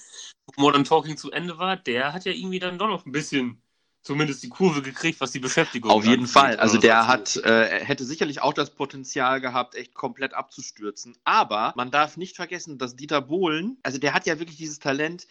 wo 0.46 0.62
Modern 0.62 0.84
Talking 0.84 1.16
zu 1.16 1.30
Ende 1.30 1.58
war, 1.58 1.76
der 1.76 2.12
hat 2.12 2.24
ja 2.24 2.32
irgendwie 2.32 2.58
dann 2.58 2.78
doch 2.78 2.88
noch 2.88 3.06
ein 3.06 3.12
bisschen 3.12 3.60
zumindest 4.02 4.42
die 4.42 4.50
Kurve 4.50 4.82
gekriegt, 4.82 5.20
was 5.20 5.32
die 5.32 5.38
Beschäftigung 5.38 5.90
Auf 5.90 6.04
jeden. 6.04 6.26
Fall. 6.26 6.56
Also 6.56 6.74
Oder 6.78 6.82
der 6.82 7.06
hat, 7.08 7.36
äh, 7.36 7.84
hätte 7.84 8.04
sicherlich 8.04 8.42
auch 8.42 8.52
das 8.52 8.70
Potenzial 8.70 9.40
gehabt, 9.40 9.74
echt 9.74 9.94
komplett 9.94 10.34
abzustürzen. 10.34 11.16
Aber 11.24 11.72
man 11.76 11.90
darf 11.90 12.16
nicht 12.16 12.36
vergessen, 12.36 12.78
dass 12.78 12.96
Dieter 12.96 13.22
Bohlen, 13.22 13.78
also 13.82 13.98
der 13.98 14.12
hat 14.14 14.26
ja 14.26 14.38
wirklich 14.38 14.58
dieses 14.58 14.78
Talent, 14.78 15.26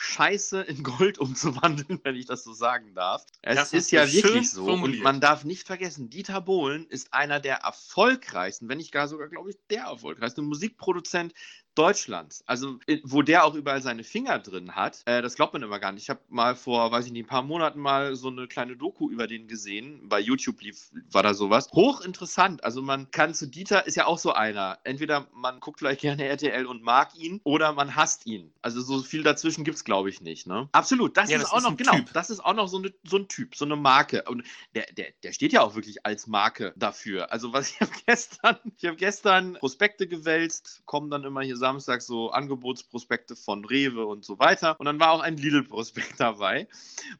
Scheiße 0.00 0.60
in 0.60 0.84
Gold 0.84 1.18
umzuwandeln, 1.18 2.00
wenn 2.04 2.14
ich 2.14 2.26
das 2.26 2.44
so 2.44 2.52
sagen 2.52 2.94
darf. 2.94 3.26
Es 3.42 3.56
Das 3.56 3.72
ist 3.72 3.84
hast 3.86 3.90
ja 3.90 4.12
wirklich 4.12 4.50
so. 4.50 4.64
formuliert. 4.64 4.98
Und 4.98 5.02
man 5.02 5.20
darf 5.20 5.42
nicht 5.42 5.66
vergessen, 5.66 6.08
Dieter 6.08 6.40
Bohlen 6.40 6.86
ist 6.86 7.12
einer 7.12 7.40
der 7.40 7.56
erfolgreichsten, 7.56 8.68
wenn 8.68 8.78
nicht 8.78 8.92
gar 8.92 9.08
sogar, 9.08 9.28
glaube 9.28 9.50
ich, 9.50 9.56
der 9.70 9.84
erfolgreichste 9.84 10.42
Musikproduzent 10.42 11.34
Deutschlands. 11.78 12.42
Also, 12.46 12.80
äh, 12.86 12.98
wo 13.04 13.22
der 13.22 13.44
auch 13.44 13.54
überall 13.54 13.80
seine 13.80 14.02
Finger 14.02 14.40
drin 14.40 14.74
hat, 14.74 15.02
äh, 15.06 15.22
das 15.22 15.36
glaubt 15.36 15.52
man 15.52 15.62
immer 15.62 15.78
gar 15.78 15.92
nicht. 15.92 16.02
Ich 16.02 16.10
habe 16.10 16.20
mal 16.28 16.56
vor, 16.56 16.90
weiß 16.90 17.06
ich 17.06 17.12
nicht, 17.12 17.24
ein 17.24 17.28
paar 17.28 17.42
Monaten 17.42 17.78
mal 17.78 18.16
so 18.16 18.28
eine 18.28 18.48
kleine 18.48 18.76
Doku 18.76 19.08
über 19.10 19.28
den 19.28 19.46
gesehen. 19.46 20.08
Bei 20.08 20.18
YouTube 20.18 20.60
lief, 20.60 20.90
war 21.12 21.22
da 21.22 21.34
sowas. 21.34 21.68
Hochinteressant. 21.72 22.64
Also, 22.64 22.82
man 22.82 23.10
kann 23.12 23.32
zu 23.32 23.46
Dieter, 23.46 23.86
ist 23.86 23.94
ja 23.94 24.06
auch 24.06 24.18
so 24.18 24.32
einer. 24.32 24.78
Entweder 24.82 25.28
man 25.32 25.60
guckt 25.60 25.78
vielleicht 25.78 26.00
gerne 26.00 26.24
RTL 26.24 26.66
und 26.66 26.82
mag 26.82 27.14
ihn 27.16 27.40
oder 27.44 27.72
man 27.72 27.94
hasst 27.94 28.26
ihn. 28.26 28.52
Also, 28.60 28.80
so 28.80 29.00
viel 29.02 29.22
dazwischen 29.22 29.62
gibt 29.62 29.76
es, 29.76 29.84
glaube 29.84 30.10
ich, 30.10 30.20
nicht. 30.20 30.48
Ne? 30.48 30.68
Absolut. 30.72 31.16
Das 31.16 31.30
Ja, 31.30 31.36
ist 31.36 31.44
das 31.44 31.52
auch 31.52 31.58
ist 31.58 31.62
noch, 31.64 31.76
genau, 31.76 31.92
Typ. 31.92 32.12
das 32.12 32.30
ist 32.30 32.40
auch 32.40 32.54
noch 32.54 32.66
so, 32.66 32.78
eine, 32.78 32.92
so 33.04 33.18
ein 33.18 33.28
Typ, 33.28 33.54
so 33.54 33.64
eine 33.64 33.76
Marke. 33.76 34.24
Und 34.24 34.42
der, 34.74 34.86
der, 34.92 35.12
der 35.22 35.32
steht 35.32 35.52
ja 35.52 35.62
auch 35.62 35.76
wirklich 35.76 36.04
als 36.04 36.26
Marke 36.26 36.72
dafür. 36.76 37.30
Also, 37.30 37.52
was 37.52 37.70
ich 37.70 37.80
habe 37.80 37.92
gestern, 38.04 38.56
ich 38.76 38.84
habe 38.84 38.96
gestern 38.96 39.54
Prospekte 39.54 40.08
gewälzt, 40.08 40.82
kommen 40.84 41.10
dann 41.10 41.22
immer 41.24 41.42
hier 41.42 41.56
samstags 41.68 42.06
so 42.06 42.30
Angebotsprospekte 42.30 43.36
von 43.36 43.64
Rewe 43.64 44.06
und 44.06 44.24
so 44.24 44.38
weiter. 44.38 44.78
Und 44.80 44.86
dann 44.86 44.98
war 44.98 45.12
auch 45.12 45.20
ein 45.20 45.36
Lidl-Prospekt 45.36 46.14
dabei. 46.18 46.66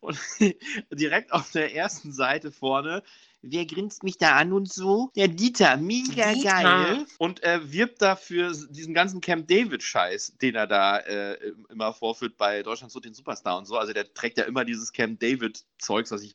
Und 0.01 0.19
direkt 0.93 1.33
auf 1.33 1.51
der 1.53 1.75
ersten 1.75 2.13
Seite 2.13 2.51
vorne. 2.51 3.03
Wer 3.43 3.67
grinst 3.67 4.03
mich 4.03 4.19
da 4.19 4.37
an 4.37 4.53
und 4.53 4.73
so? 4.73 5.13
Der 5.15 5.29
Dieter, 5.29 5.77
mega 5.77 6.33
Dieter. 6.33 6.63
geil. 6.63 7.07
Und 7.19 7.41
er 7.41 7.71
wirbt 7.71 8.03
dafür 8.03 8.53
diesen 8.71 8.95
ganzen 8.95 9.21
Camp 9.21 9.47
David-Scheiß, 9.47 10.39
den 10.43 10.57
er 10.57 10.67
da 10.67 10.99
äh, 10.99 11.53
immer 11.69 11.93
vorführt 11.93 12.37
bei 12.37 12.63
Deutschland 12.65 12.91
so 12.91 12.99
den 12.99 13.15
Superstar 13.15 13.59
und 13.59 13.67
so. 13.67 13.77
Also 13.77 13.93
der 13.93 14.13
trägt 14.13 14.39
ja 14.39 14.45
immer 14.45 14.65
dieses 14.65 14.93
Camp 14.93 15.21
David-Zeugs, 15.21 16.11
was 16.11 16.23
ich 16.23 16.35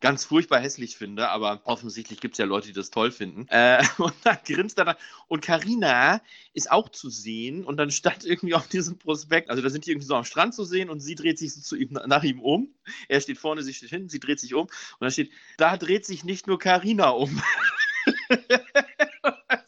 ganz 0.00 0.24
furchtbar 0.24 0.60
hässlich 0.60 0.96
finde, 0.96 1.28
aber 1.28 1.60
offensichtlich 1.64 2.20
gibt 2.20 2.34
es 2.34 2.38
ja 2.38 2.46
Leute, 2.46 2.68
die 2.68 2.72
das 2.72 2.90
toll 2.90 3.10
finden. 3.10 3.46
Äh, 3.48 3.84
und 3.98 4.14
dann 4.24 4.38
grinst 4.44 4.78
er 4.78 4.84
da. 4.84 4.96
Und 5.28 5.42
Karina 5.42 6.20
ist 6.54 6.70
auch 6.70 6.88
zu 6.88 7.10
sehen 7.10 7.64
und 7.64 7.76
dann 7.76 7.90
stand 7.90 8.24
irgendwie 8.24 8.54
auf 8.54 8.68
diesem 8.68 8.98
Prospekt, 8.98 9.50
also 9.50 9.62
da 9.62 9.70
sind 9.70 9.86
die 9.86 9.90
irgendwie 9.90 10.06
so 10.06 10.14
am 10.14 10.24
Strand 10.24 10.54
zu 10.54 10.64
sehen 10.64 10.90
und 10.90 11.00
sie 11.00 11.14
dreht 11.14 11.38
sich 11.38 11.54
so 11.54 11.60
zu 11.60 11.76
ihm, 11.76 11.98
nach 12.06 12.22
ihm 12.22 12.40
um. 12.40 12.74
Er 13.08 13.20
steht 13.20 13.38
vorne, 13.38 13.62
sie 13.62 13.74
steht 13.74 13.90
hinten, 13.90 14.08
sie 14.08 14.20
dreht 14.20 14.40
sich 14.40 14.54
um 14.54 14.62
und 14.62 14.70
da 15.00 15.10
steht, 15.10 15.30
da 15.58 15.76
dreht 15.76 16.06
sich 16.06 16.24
nicht 16.24 16.46
nur 16.46 16.58
Karina 16.58 17.10
um. 17.10 17.42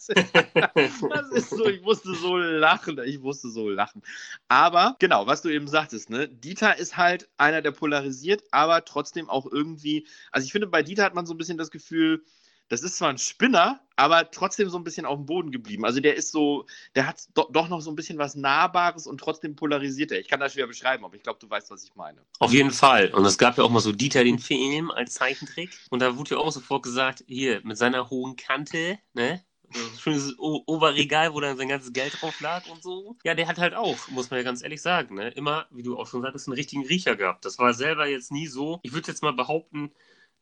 das, 0.07 0.73
ist, 0.75 1.03
das 1.11 1.31
ist 1.31 1.51
so, 1.51 1.67
ich 1.67 1.83
musste 1.83 2.15
so 2.15 2.37
lachen, 2.37 2.99
ich 3.05 3.19
musste 3.19 3.51
so 3.51 3.69
lachen. 3.69 4.03
Aber 4.49 4.97
genau, 4.99 5.27
was 5.27 5.43
du 5.43 5.49
eben 5.49 5.69
sagtest, 5.69 6.11
ne? 6.11 6.29
Dieter 6.29 6.79
ist 6.79 6.97
halt 6.97 7.29
einer, 7.37 7.63
der 7.63 7.73
polarisiert, 7.73 8.43
aber 8.51 8.85
trotzdem 8.85 9.29
auch 9.29 9.47
irgendwie, 9.47 10.07
also 10.31 10.45
ich 10.45 10.53
finde, 10.53 10.67
bei 10.67 10.83
Dieter 10.83 11.05
hat 11.05 11.15
man 11.15 11.27
so 11.27 11.35
ein 11.35 11.39
bisschen 11.39 11.59
das 11.59 11.71
Gefühl, 11.71 12.25
das 12.73 12.83
ist 12.83 12.97
zwar 12.97 13.11
ein 13.11 13.19
Spinner, 13.19 13.81
aber 13.97 14.31
trotzdem 14.31 14.71
so 14.71 14.79
ein 14.79 14.85
bisschen 14.85 15.05
auf 15.05 15.19
dem 15.19 15.27
Boden 15.27 15.51
geblieben. 15.51 15.85
Also 15.85 16.01
der 16.01 16.17
ist 16.17 16.33
so, 16.33 16.65
der 16.95 17.07
hat 17.07 17.23
do, 17.35 17.47
doch 17.53 17.69
noch 17.69 17.83
so 17.83 17.91
ein 17.91 17.97
bisschen 17.97 18.17
was 18.17 18.35
Nahbares 18.35 19.07
und 19.07 19.19
trotzdem 19.19 19.57
polarisiert 19.57 20.11
er. 20.11 20.21
Ich 20.21 20.29
kann 20.29 20.41
das 20.41 20.55
schwer 20.55 20.67
beschreiben, 20.67 21.05
aber 21.05 21.15
ich 21.15 21.23
glaube, 21.23 21.39
du 21.39 21.51
weißt, 21.51 21.71
was 21.71 21.85
ich 21.85 21.95
meine. 21.97 22.25
Auf 22.39 22.53
jeden 22.55 22.71
Fall. 22.71 23.13
Und 23.13 23.27
es 23.27 23.37
gab 23.37 23.59
ja 23.59 23.65
auch 23.65 23.71
mal 23.71 23.81
so 23.81 23.93
Dieter 23.93 24.25
den 24.25 24.39
Film 24.39 24.91
als 24.91 25.13
Zeichentrick. 25.13 25.79
Und 25.91 26.01
da 26.01 26.17
wurde 26.17 26.37
ja 26.37 26.39
auch 26.39 26.51
sofort 26.51 26.83
gesagt, 26.83 27.25
hier, 27.27 27.61
mit 27.63 27.77
seiner 27.77 28.09
hohen 28.09 28.37
Kante, 28.37 28.99
ne? 29.13 29.45
Ein 29.75 29.99
Schönes 29.99 30.39
O- 30.39 30.63
Oberregal, 30.67 31.33
wo 31.35 31.41
dann 31.41 31.57
sein 31.57 31.69
ganzes 31.69 31.93
Geld 31.93 32.21
drauf 32.21 32.41
lag 32.41 32.67
und 32.67 32.83
so. 32.83 33.17
Ja, 33.25 33.35
der 33.35 33.49
hat 33.49 33.59
halt 33.59 33.75
auch, 33.75 34.09
muss 34.09 34.31
man 34.31 34.39
ja 34.39 34.45
ganz 34.45 34.63
ehrlich 34.63 34.83
sagen, 34.83 35.15
ne? 35.15 35.29
Immer, 35.31 35.67
wie 35.71 35.83
du 35.83 35.99
auch 35.99 36.07
schon 36.07 36.23
sagtest, 36.23 36.49
einen 36.49 36.55
richtigen 36.57 36.87
Riecher 36.87 37.17
gehabt. 37.17 37.45
Das 37.45 37.59
war 37.59 37.75
selber 37.75 38.07
jetzt 38.07 38.33
nie 38.33 38.47
so. 38.47 38.81
Ich 38.83 38.93
würde 38.93 39.09
jetzt 39.09 39.23
mal 39.23 39.33
behaupten, 39.33 39.93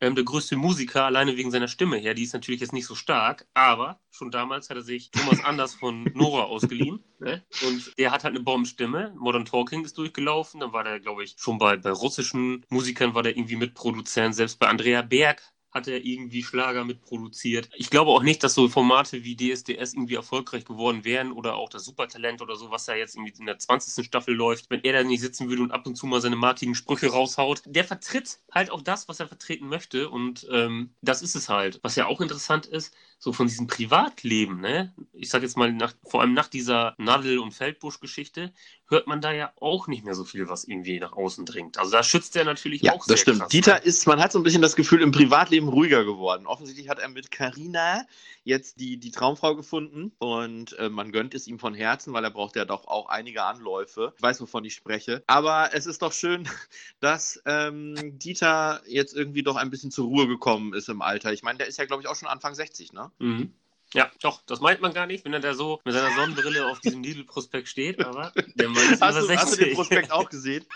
ähm, 0.00 0.14
der 0.14 0.24
größte 0.24 0.56
Musiker, 0.56 1.04
alleine 1.04 1.36
wegen 1.36 1.50
seiner 1.50 1.68
Stimme 1.68 1.96
her. 1.98 2.14
Die 2.14 2.22
ist 2.22 2.32
natürlich 2.32 2.60
jetzt 2.60 2.72
nicht 2.72 2.86
so 2.86 2.94
stark, 2.94 3.46
aber 3.54 4.00
schon 4.10 4.30
damals 4.30 4.70
hat 4.70 4.76
er 4.78 4.82
sich 4.82 5.10
Thomas 5.10 5.40
Anders 5.40 5.74
von 5.74 6.10
Nora 6.14 6.44
ausgeliehen. 6.44 7.04
Ne? 7.18 7.44
Und 7.58 7.92
der 7.98 8.10
hat 8.10 8.24
halt 8.24 8.34
eine 8.34 8.42
Bombenstimme. 8.42 9.14
Modern 9.18 9.44
Talking 9.44 9.84
ist 9.84 9.98
durchgelaufen. 9.98 10.60
Dann 10.60 10.72
war 10.72 10.84
der, 10.84 11.00
glaube 11.00 11.22
ich, 11.24 11.34
schon 11.38 11.58
bei, 11.58 11.76
bei 11.76 11.90
russischen 11.90 12.64
Musikern 12.70 13.14
war 13.14 13.22
der 13.22 13.36
irgendwie 13.36 13.56
Mitproduzent. 13.56 14.34
Selbst 14.34 14.58
bei 14.58 14.68
Andrea 14.68 15.02
Berg 15.02 15.42
hat 15.70 15.88
er 15.88 16.04
irgendwie 16.04 16.42
Schlager 16.42 16.84
mitproduziert. 16.84 17.68
Ich 17.74 17.90
glaube 17.90 18.10
auch 18.10 18.22
nicht, 18.22 18.42
dass 18.42 18.54
so 18.54 18.68
Formate 18.68 19.24
wie 19.24 19.36
DSDS 19.36 19.94
irgendwie 19.94 20.16
erfolgreich 20.16 20.64
geworden 20.64 21.04
wären 21.04 21.32
oder 21.32 21.54
auch 21.54 21.68
das 21.68 21.84
Supertalent 21.84 22.42
oder 22.42 22.56
so, 22.56 22.70
was 22.70 22.86
da 22.86 22.94
jetzt 22.94 23.16
irgendwie 23.16 23.32
in 23.38 23.46
der 23.46 23.58
20. 23.58 24.04
Staffel 24.04 24.34
läuft, 24.34 24.70
wenn 24.70 24.82
er 24.82 24.92
da 24.92 25.04
nicht 25.04 25.20
sitzen 25.20 25.48
würde 25.48 25.62
und 25.62 25.72
ab 25.72 25.86
und 25.86 25.96
zu 25.96 26.06
mal 26.06 26.20
seine 26.20 26.36
markigen 26.36 26.74
Sprüche 26.74 27.08
raushaut. 27.08 27.62
Der 27.66 27.84
vertritt 27.84 28.40
halt 28.52 28.70
auch 28.70 28.82
das, 28.82 29.08
was 29.08 29.20
er 29.20 29.28
vertreten 29.28 29.68
möchte 29.68 30.08
und 30.10 30.46
ähm, 30.50 30.94
das 31.02 31.22
ist 31.22 31.34
es 31.36 31.48
halt. 31.48 31.78
Was 31.82 31.96
ja 31.96 32.06
auch 32.06 32.20
interessant 32.20 32.66
ist, 32.66 32.94
so 33.20 33.32
von 33.32 33.46
diesem 33.46 33.68
Privatleben, 33.68 34.60
ne? 34.60 34.94
Ich 35.12 35.30
sag 35.30 35.42
jetzt 35.42 35.56
mal, 35.56 35.72
nach, 35.72 35.94
vor 36.04 36.22
allem 36.22 36.34
nach 36.34 36.48
dieser 36.48 36.94
Nadel- 36.98 37.38
und 37.38 37.52
Feldbusch-Geschichte, 37.52 38.52
hört 38.88 39.06
man 39.06 39.20
da 39.20 39.30
ja 39.32 39.52
auch 39.60 39.86
nicht 39.88 40.04
mehr 40.04 40.14
so 40.14 40.24
viel, 40.24 40.48
was 40.48 40.64
irgendwie 40.64 40.98
nach 40.98 41.12
außen 41.12 41.46
dringt. 41.46 41.78
Also 41.78 41.92
da 41.92 42.02
schützt 42.02 42.34
er 42.36 42.44
natürlich 42.44 42.82
Ja, 42.82 42.94
auch 42.94 43.04
sehr 43.04 43.14
das 43.14 43.20
stimmt. 43.20 43.40
krass, 43.42 43.52
Dieter 43.52 43.76
ne? 43.76 43.84
ist, 43.84 44.06
man 44.06 44.20
hat 44.20 44.32
so 44.32 44.40
ein 44.40 44.42
bisschen 44.42 44.62
das 44.62 44.74
Gefühl, 44.74 45.02
im 45.02 45.12
Privatleben 45.12 45.68
ruhiger 45.68 46.04
geworden. 46.04 46.46
Offensichtlich 46.46 46.88
hat 46.88 46.98
er 46.98 47.08
mit 47.08 47.30
Carina 47.30 48.06
jetzt 48.44 48.80
die, 48.80 48.98
die 48.98 49.10
Traumfrau 49.10 49.54
gefunden 49.54 50.12
und 50.18 50.72
äh, 50.78 50.88
man 50.88 51.12
gönnt 51.12 51.34
es 51.34 51.46
ihm 51.46 51.58
von 51.58 51.74
Herzen, 51.74 52.12
weil 52.12 52.24
er 52.24 52.30
braucht 52.30 52.56
ja 52.56 52.64
doch 52.64 52.86
auch 52.86 53.08
einige 53.08 53.44
Anläufe. 53.44 54.14
Ich 54.16 54.22
weiß, 54.22 54.40
wovon 54.40 54.64
ich 54.64 54.74
spreche. 54.74 55.22
Aber 55.26 55.70
es 55.74 55.86
ist 55.86 56.02
doch 56.02 56.12
schön, 56.12 56.48
dass 57.00 57.40
ähm, 57.46 58.18
Dieter 58.18 58.82
jetzt 58.86 59.14
irgendwie 59.14 59.42
doch 59.42 59.56
ein 59.56 59.70
bisschen 59.70 59.90
zur 59.90 60.06
Ruhe 60.06 60.26
gekommen 60.26 60.74
ist 60.74 60.88
im 60.88 61.02
Alter. 61.02 61.32
Ich 61.32 61.42
meine, 61.42 61.58
der 61.58 61.66
ist 61.66 61.78
ja, 61.78 61.84
glaube 61.84 62.02
ich, 62.02 62.08
auch 62.08 62.16
schon 62.16 62.28
Anfang 62.28 62.54
60, 62.54 62.92
ne? 62.92 63.09
Mhm. 63.18 63.52
Ja, 63.92 64.08
doch, 64.20 64.40
das 64.46 64.60
meint 64.60 64.80
man 64.80 64.94
gar 64.94 65.06
nicht, 65.06 65.24
wenn 65.24 65.32
er 65.32 65.40
da 65.40 65.52
so 65.52 65.80
mit 65.84 65.94
seiner 65.94 66.14
Sonnenbrille 66.14 66.64
auf 66.64 66.78
diesem 66.80 67.02
Lidl-Prospekt 67.02 67.66
steht, 67.68 67.98
aber 68.04 68.32
der 68.54 68.68
Mann 68.68 68.84
ist 68.92 69.02
Hast 69.02 69.16
über 69.16 69.22
du, 69.22 69.26
60. 69.26 69.38
hast 69.38 69.52
du 69.52 69.56
den 69.64 69.74
Prospekt 69.74 70.12
auch 70.12 70.30
gesehen? 70.30 70.64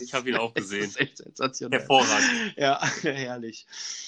Ich 0.00 0.12
habe 0.12 0.28
ihn 0.28 0.34
auch 0.36 0.52
Das 0.54 0.64
gesehen. 0.64 0.86
ist 0.86 0.98
echt 0.98 1.18
sensationell. 1.18 1.78
Hervorragend. 1.78 2.56
Ja, 2.56 2.84
herrlich. 3.02 3.64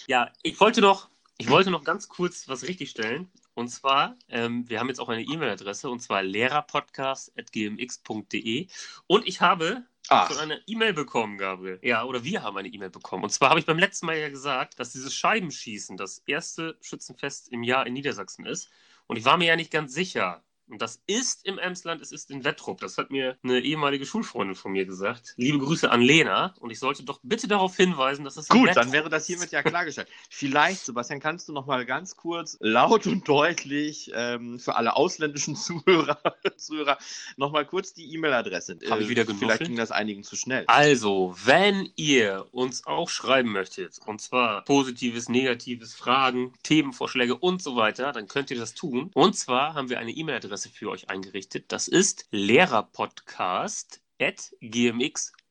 Ja, 0.08 0.32
ich 0.42 0.58
wollte 0.58 0.80
noch, 0.80 1.08
ich 1.38 1.48
wollte 1.48 1.70
noch 1.70 1.84
ganz 1.84 2.08
kurz 2.08 2.48
was 2.48 2.64
richtigstellen. 2.64 3.30
Und 3.54 3.68
zwar, 3.68 4.16
ähm, 4.28 4.68
wir 4.68 4.80
haben 4.80 4.88
jetzt 4.88 4.98
auch 4.98 5.10
eine 5.10 5.22
E-Mail-Adresse 5.22 5.88
und 5.90 6.00
zwar 6.00 6.24
lehrerpodcast.gmx.de. 6.24 8.66
Und 9.06 9.28
ich 9.28 9.40
habe 9.40 9.84
Ach, 10.08 10.28
schon 10.28 10.38
eine 10.38 10.62
E-Mail 10.66 10.92
bekommen, 10.92 11.38
Gabriel. 11.38 11.78
Ja, 11.82 12.04
oder 12.04 12.24
wir 12.24 12.42
haben 12.42 12.56
eine 12.56 12.68
E-Mail 12.68 12.90
bekommen. 12.90 13.24
Und 13.24 13.30
zwar 13.30 13.50
habe 13.50 13.60
ich 13.60 13.66
beim 13.66 13.78
letzten 13.78 14.06
Mal 14.06 14.18
ja 14.18 14.28
gesagt, 14.28 14.78
dass 14.78 14.92
dieses 14.92 15.14
Scheibenschießen 15.14 15.96
das 15.96 16.18
erste 16.26 16.76
Schützenfest 16.82 17.48
im 17.50 17.62
Jahr 17.62 17.86
in 17.86 17.94
Niedersachsen 17.94 18.44
ist. 18.46 18.70
Und 19.06 19.16
ich 19.16 19.24
war 19.24 19.36
mir 19.38 19.46
ja 19.46 19.56
nicht 19.56 19.70
ganz 19.70 19.94
sicher. 19.94 20.44
Und 20.68 20.80
das 20.80 21.02
ist 21.06 21.44
im 21.46 21.58
Emsland, 21.58 22.00
es 22.00 22.10
ist 22.10 22.30
in 22.30 22.42
Wettrup. 22.42 22.80
Das 22.80 22.96
hat 22.96 23.10
mir 23.10 23.36
eine 23.42 23.60
ehemalige 23.60 24.06
Schulfreundin 24.06 24.54
von 24.54 24.72
mir 24.72 24.86
gesagt. 24.86 25.34
Liebe 25.36 25.58
Grüße 25.58 25.90
an 25.90 26.00
Lena. 26.00 26.54
Und 26.58 26.70
ich 26.70 26.78
sollte 26.78 27.04
doch 27.04 27.20
bitte 27.22 27.46
darauf 27.48 27.76
hinweisen, 27.76 28.24
dass 28.24 28.38
es 28.38 28.48
Gut, 28.48 28.70
dann 28.74 28.90
wäre 28.90 29.10
das 29.10 29.26
hiermit 29.26 29.52
ja 29.52 29.62
klargestellt. 29.62 30.08
Vielleicht, 30.30 30.84
Sebastian, 30.84 31.20
kannst 31.20 31.48
du 31.48 31.52
noch 31.52 31.66
mal 31.66 31.84
ganz 31.84 32.16
kurz 32.16 32.56
laut 32.60 33.06
und 33.06 33.28
deutlich 33.28 34.10
ähm, 34.14 34.58
für 34.58 34.76
alle 34.76 34.96
ausländischen 34.96 35.54
Zuhörer, 35.64 36.18
Zuhörer 36.56 36.96
noch 37.36 37.52
mal 37.52 37.66
kurz 37.66 37.92
die 37.92 38.14
E-Mail-Adresse. 38.14 38.78
Hab 38.88 39.00
ich 39.00 39.08
wieder 39.08 39.24
Vielleicht 39.24 39.40
genuschelt? 39.40 39.68
ging 39.68 39.76
das 39.76 39.90
einigen 39.90 40.22
zu 40.22 40.34
schnell. 40.34 40.64
Also, 40.66 41.36
wenn 41.44 41.90
ihr 41.96 42.46
uns 42.52 42.86
auch 42.86 43.10
schreiben 43.10 43.52
möchtet, 43.52 43.98
und 44.06 44.22
zwar 44.22 44.64
positives, 44.64 45.28
negatives, 45.28 45.94
Fragen, 45.94 46.54
Themenvorschläge 46.62 47.36
und 47.36 47.62
so 47.62 47.76
weiter, 47.76 48.12
dann 48.12 48.28
könnt 48.28 48.50
ihr 48.50 48.58
das 48.58 48.74
tun. 48.74 49.10
Und 49.12 49.36
zwar 49.36 49.74
haben 49.74 49.90
wir 49.90 49.98
eine 49.98 50.10
E-Mail-Adresse 50.10 50.53
für 50.56 50.90
euch 50.90 51.10
eingerichtet. 51.10 51.72
Das 51.72 51.88
ist 51.88 52.26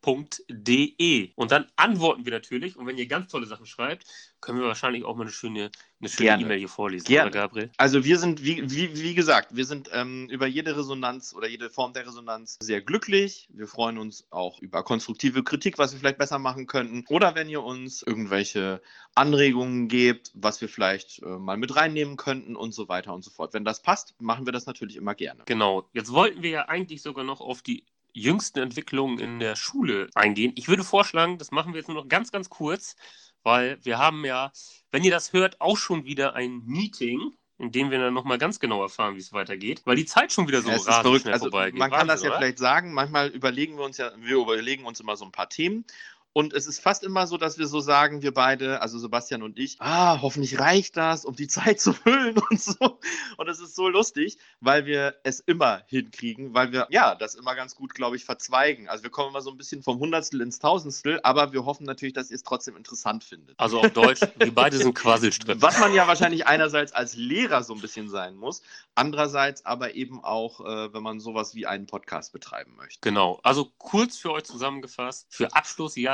lehrerpodcast.gmx.de. 0.03 1.31
Und 1.35 1.51
dann 1.51 1.67
antworten 1.75 2.25
wir 2.25 2.31
natürlich. 2.31 2.77
Und 2.77 2.87
wenn 2.87 2.97
ihr 2.97 3.07
ganz 3.07 3.31
tolle 3.31 3.45
Sachen 3.45 3.65
schreibt, 3.65 4.05
können 4.41 4.59
wir 4.59 4.67
wahrscheinlich 4.67 5.05
auch 5.05 5.15
mal 5.15 5.23
eine 5.23 5.31
schöne 5.31 5.71
eine 5.99 6.09
schöne. 6.09 6.41
E-Mail 6.41 6.59
hier 6.59 6.69
vorlesen, 6.69 7.05
Gerne. 7.05 7.29
oder 7.29 7.39
Gabriel? 7.39 7.71
Also 7.77 8.03
wir 8.03 8.19
sind, 8.19 8.43
wie, 8.43 8.69
wie, 8.69 9.01
wie 9.01 9.15
gesagt, 9.15 9.55
wir 9.55 9.65
sind 9.65 9.89
ähm, 9.93 10.27
über 10.29 10.47
jede 10.47 10.75
Resonanz 10.75 11.33
oder 11.33 11.47
jede 11.47 11.69
Form 11.69 11.93
der 11.93 12.05
Resonanz 12.05 12.57
sehr 12.61 12.81
glücklich. 12.81 13.47
Wir 13.53 13.67
freuen 13.67 13.97
uns 13.97 14.27
auch 14.29 14.59
über 14.59 14.83
konstruktive 14.83 15.43
Kritik, 15.43 15.77
was 15.77 15.93
wir 15.93 15.99
vielleicht 15.99 16.17
besser 16.17 16.39
machen 16.39 16.67
könnten. 16.67 17.05
Oder 17.07 17.35
wenn 17.35 17.47
ihr 17.47 17.63
uns 17.63 18.03
irgendwelche 18.03 18.81
Anregungen 19.15 19.87
gebt, 19.87 20.31
was 20.33 20.59
wir 20.59 20.67
vielleicht 20.67 21.21
äh, 21.23 21.25
mal 21.25 21.55
mit 21.55 21.75
reinnehmen 21.75 22.17
könnten 22.17 22.55
und 22.55 22.73
so 22.73 22.89
weiter 22.89 23.13
und 23.13 23.23
so 23.23 23.31
fort. 23.31 23.53
Wenn 23.53 23.63
das 23.63 23.81
passt, 23.81 24.19
machen 24.19 24.45
wir 24.45 24.51
das 24.51 24.65
natürlich 24.65 24.97
immer 24.97 25.15
gerne. 25.15 25.43
Genau. 25.45 25.87
Jetzt 25.93 26.11
wollten 26.11 26.43
wir 26.43 26.49
ja 26.49 26.67
eigentlich 26.67 27.01
sogar 27.01 27.23
noch 27.23 27.39
auf 27.39 27.61
die 27.61 27.85
jüngsten 28.13 28.59
Entwicklungen 28.59 29.19
in 29.19 29.39
der 29.39 29.55
Schule 29.55 30.09
eingehen. 30.15 30.53
Ich 30.55 30.67
würde 30.67 30.83
vorschlagen, 30.83 31.37
das 31.37 31.51
machen 31.51 31.73
wir 31.73 31.79
jetzt 31.79 31.87
nur 31.87 31.97
noch 31.97 32.07
ganz, 32.07 32.31
ganz 32.31 32.49
kurz, 32.49 32.95
weil 33.43 33.83
wir 33.83 33.97
haben 33.97 34.23
ja, 34.25 34.51
wenn 34.91 35.03
ihr 35.03 35.11
das 35.11 35.33
hört, 35.33 35.59
auch 35.61 35.77
schon 35.77 36.05
wieder 36.05 36.35
ein 36.35 36.61
Meeting 36.65 37.33
in 37.59 37.71
dem 37.71 37.91
wir 37.91 37.99
dann 37.99 38.13
nochmal 38.13 38.37
ganz 38.37 38.59
genau 38.59 38.81
erfahren, 38.81 39.15
wie 39.15 39.19
es 39.19 39.31
weitergeht, 39.31 39.83
weil 39.85 39.95
die 39.95 40.05
Zeit 40.05 40.33
schon 40.33 40.47
wieder 40.47 40.61
so 40.61 40.69
Ja, 40.69 40.75
rasend 40.77 41.21
schnell 41.21 41.33
Also, 41.33 41.49
vorbeigeht. 41.49 41.79
man 41.79 41.91
kann 41.91 42.07
das 42.07 42.15
Wahnsinn, 42.15 42.25
ja 42.25 42.31
oder? 42.31 42.39
vielleicht 42.39 42.59
sagen, 42.59 42.93
manchmal 42.93 43.29
überlegen 43.29 43.77
wir 43.77 43.85
uns 43.85 43.97
ja, 43.97 44.11
wir 44.17 44.37
überlegen 44.37 44.85
uns 44.85 44.99
immer 44.99 45.15
so 45.15 45.25
ein 45.25 45.31
paar 45.31 45.49
Themen. 45.49 45.85
Und 46.33 46.53
es 46.53 46.65
ist 46.65 46.79
fast 46.79 47.03
immer 47.03 47.27
so, 47.27 47.37
dass 47.37 47.59
wir 47.59 47.67
so 47.67 47.79
sagen, 47.79 48.23
wir 48.23 48.33
beide, 48.33 48.81
also 48.81 48.97
Sebastian 48.97 49.43
und 49.43 49.59
ich, 49.59 49.77
ah, 49.79 50.19
hoffentlich 50.21 50.59
reicht 50.59 50.97
das, 50.97 51.25
um 51.25 51.35
die 51.35 51.47
Zeit 51.53 51.79
zu 51.79 51.93
füllen 51.93 52.37
und 52.49 52.59
so. 52.59 52.99
Und 53.37 53.47
es 53.47 53.59
ist 53.59 53.75
so 53.75 53.87
lustig, 53.87 54.37
weil 54.59 54.87
wir 54.87 55.15
es 55.23 55.39
immer 55.41 55.83
hinkriegen, 55.85 56.55
weil 56.55 56.71
wir, 56.71 56.87
ja, 56.89 57.13
das 57.13 57.35
immer 57.35 57.53
ganz 57.55 57.75
gut, 57.75 57.93
glaube 57.93 58.15
ich, 58.15 58.25
verzweigen. 58.25 58.89
Also 58.89 59.03
wir 59.03 59.11
kommen 59.11 59.29
immer 59.29 59.41
so 59.41 59.51
ein 59.51 59.57
bisschen 59.57 59.83
vom 59.83 59.99
Hundertstel 59.99 60.41
ins 60.41 60.57
Tausendstel, 60.57 61.19
aber 61.21 61.53
wir 61.53 61.65
hoffen 61.65 61.85
natürlich, 61.85 62.13
dass 62.13 62.31
ihr 62.31 62.35
es 62.35 62.43
trotzdem 62.43 62.75
interessant 62.77 63.23
findet. 63.23 63.59
Also 63.59 63.79
auf 63.79 63.91
Deutsch, 63.91 64.21
wir 64.37 64.53
beide 64.53 64.77
sind 64.77 64.95
Quasselstrippen. 64.95 65.61
Was 65.61 65.79
man 65.79 65.93
ja 65.93 66.07
wahrscheinlich 66.07 66.47
einerseits 66.47 66.93
als 66.93 67.15
Lehrer 67.15 67.63
so 67.63 67.75
ein 67.75 67.81
bisschen 67.81 68.09
sein 68.09 68.35
muss, 68.35 68.63
andererseits 68.95 69.65
aber 69.67 69.93
eben 69.93 70.23
auch, 70.23 70.61
äh, 70.61 70.93
wenn 70.93 71.03
man 71.03 71.19
sowas 71.19 71.53
wie 71.53 71.67
einen 71.67 71.85
Podcast 71.85 72.33
betreiben 72.33 72.75
möchte. 72.75 72.99
Genau, 73.01 73.39
also 73.43 73.71
kurz 73.77 74.17
für 74.17 74.31
euch 74.31 74.45
zusammengefasst, 74.45 75.27
für 75.29 75.53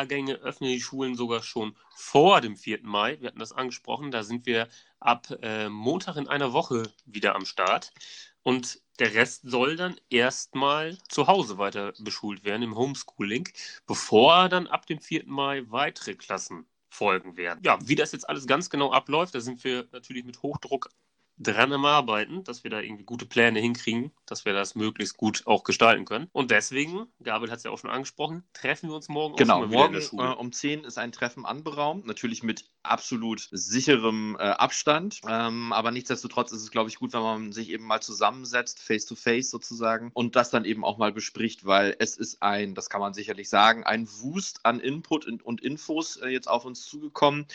Abschlussjahrgänge 0.09 0.35
öffnen 0.41 0.71
die 0.71 0.81
Schulen 0.81 1.15
sogar 1.15 1.43
schon 1.43 1.75
vor 1.95 2.41
dem 2.41 2.55
4. 2.55 2.79
Mai. 2.83 3.17
Wir 3.19 3.27
hatten 3.27 3.39
das 3.39 3.51
angesprochen, 3.51 4.11
da 4.11 4.23
sind 4.23 4.45
wir 4.45 4.67
ab 4.99 5.27
äh, 5.41 5.69
Montag 5.69 6.17
in 6.17 6.27
einer 6.27 6.51
Woche 6.53 6.91
wieder 7.05 7.35
am 7.35 7.45
Start. 7.45 7.91
Und 8.41 8.81
der 8.99 9.13
Rest 9.13 9.43
soll 9.43 9.75
dann 9.75 9.99
erstmal 10.09 10.97
zu 11.07 11.27
Hause 11.27 11.57
weiter 11.57 11.93
beschult 11.99 12.43
werden 12.43 12.63
im 12.63 12.75
Homeschooling, 12.75 13.47
bevor 13.85 14.49
dann 14.49 14.67
ab 14.67 14.85
dem 14.87 14.99
4. 14.99 15.25
Mai 15.27 15.63
weitere 15.67 16.15
Klassen 16.15 16.65
folgen 16.89 17.37
werden. 17.37 17.59
Ja, 17.63 17.77
wie 17.83 17.95
das 17.95 18.11
jetzt 18.11 18.27
alles 18.27 18.47
ganz 18.47 18.69
genau 18.69 18.91
abläuft, 18.91 19.35
da 19.35 19.41
sind 19.41 19.63
wir 19.63 19.87
natürlich 19.91 20.25
mit 20.25 20.41
Hochdruck 20.41 20.89
dran 21.39 21.71
am 21.71 21.85
Arbeiten, 21.85 22.43
dass 22.43 22.63
wir 22.63 22.71
da 22.71 22.79
irgendwie 22.81 23.05
gute 23.05 23.25
Pläne 23.25 23.59
hinkriegen, 23.59 24.11
dass 24.25 24.45
wir 24.45 24.53
das 24.53 24.75
möglichst 24.75 25.17
gut 25.17 25.43
auch 25.45 25.63
gestalten 25.63 26.05
können. 26.05 26.27
Und 26.33 26.51
deswegen, 26.51 27.07
Gabriel 27.23 27.51
hat 27.51 27.59
es 27.59 27.63
ja 27.63 27.71
auch 27.71 27.79
schon 27.79 27.89
angesprochen, 27.89 28.43
treffen 28.53 28.89
wir 28.89 28.95
uns 28.95 29.07
morgen 29.07 29.35
Genau, 29.37 29.65
morgen 29.65 29.95
äh, 29.95 30.33
um 30.33 30.51
10 30.51 30.83
ist 30.83 30.97
ein 30.97 31.11
Treffen 31.11 31.45
anberaumt, 31.45 32.05
natürlich 32.05 32.43
mit 32.43 32.65
absolut 32.83 33.47
sicherem 33.51 34.35
äh, 34.39 34.43
Abstand. 34.43 35.21
Ähm, 35.27 35.71
aber 35.71 35.91
nichtsdestotrotz 35.91 36.51
ist 36.51 36.63
es, 36.63 36.71
glaube 36.71 36.89
ich, 36.89 36.97
gut, 36.97 37.13
wenn 37.13 37.21
man 37.21 37.51
sich 37.53 37.69
eben 37.69 37.85
mal 37.85 38.01
zusammensetzt, 38.01 38.79
face 38.81 39.05
to 39.05 39.15
face 39.15 39.49
sozusagen, 39.49 40.11
und 40.13 40.35
das 40.35 40.49
dann 40.49 40.65
eben 40.65 40.83
auch 40.83 40.97
mal 40.97 41.13
bespricht, 41.13 41.65
weil 41.65 41.95
es 41.99 42.17
ist 42.17 42.41
ein, 42.41 42.75
das 42.75 42.89
kann 42.89 43.01
man 43.01 43.13
sicherlich 43.13 43.49
sagen, 43.49 43.83
ein 43.85 44.07
Wust 44.21 44.65
an 44.65 44.79
Input 44.79 45.25
und, 45.25 45.43
und 45.45 45.61
Infos 45.61 46.17
äh, 46.17 46.27
jetzt 46.27 46.49
auf 46.49 46.65
uns 46.65 46.85
zugekommen, 46.85 47.45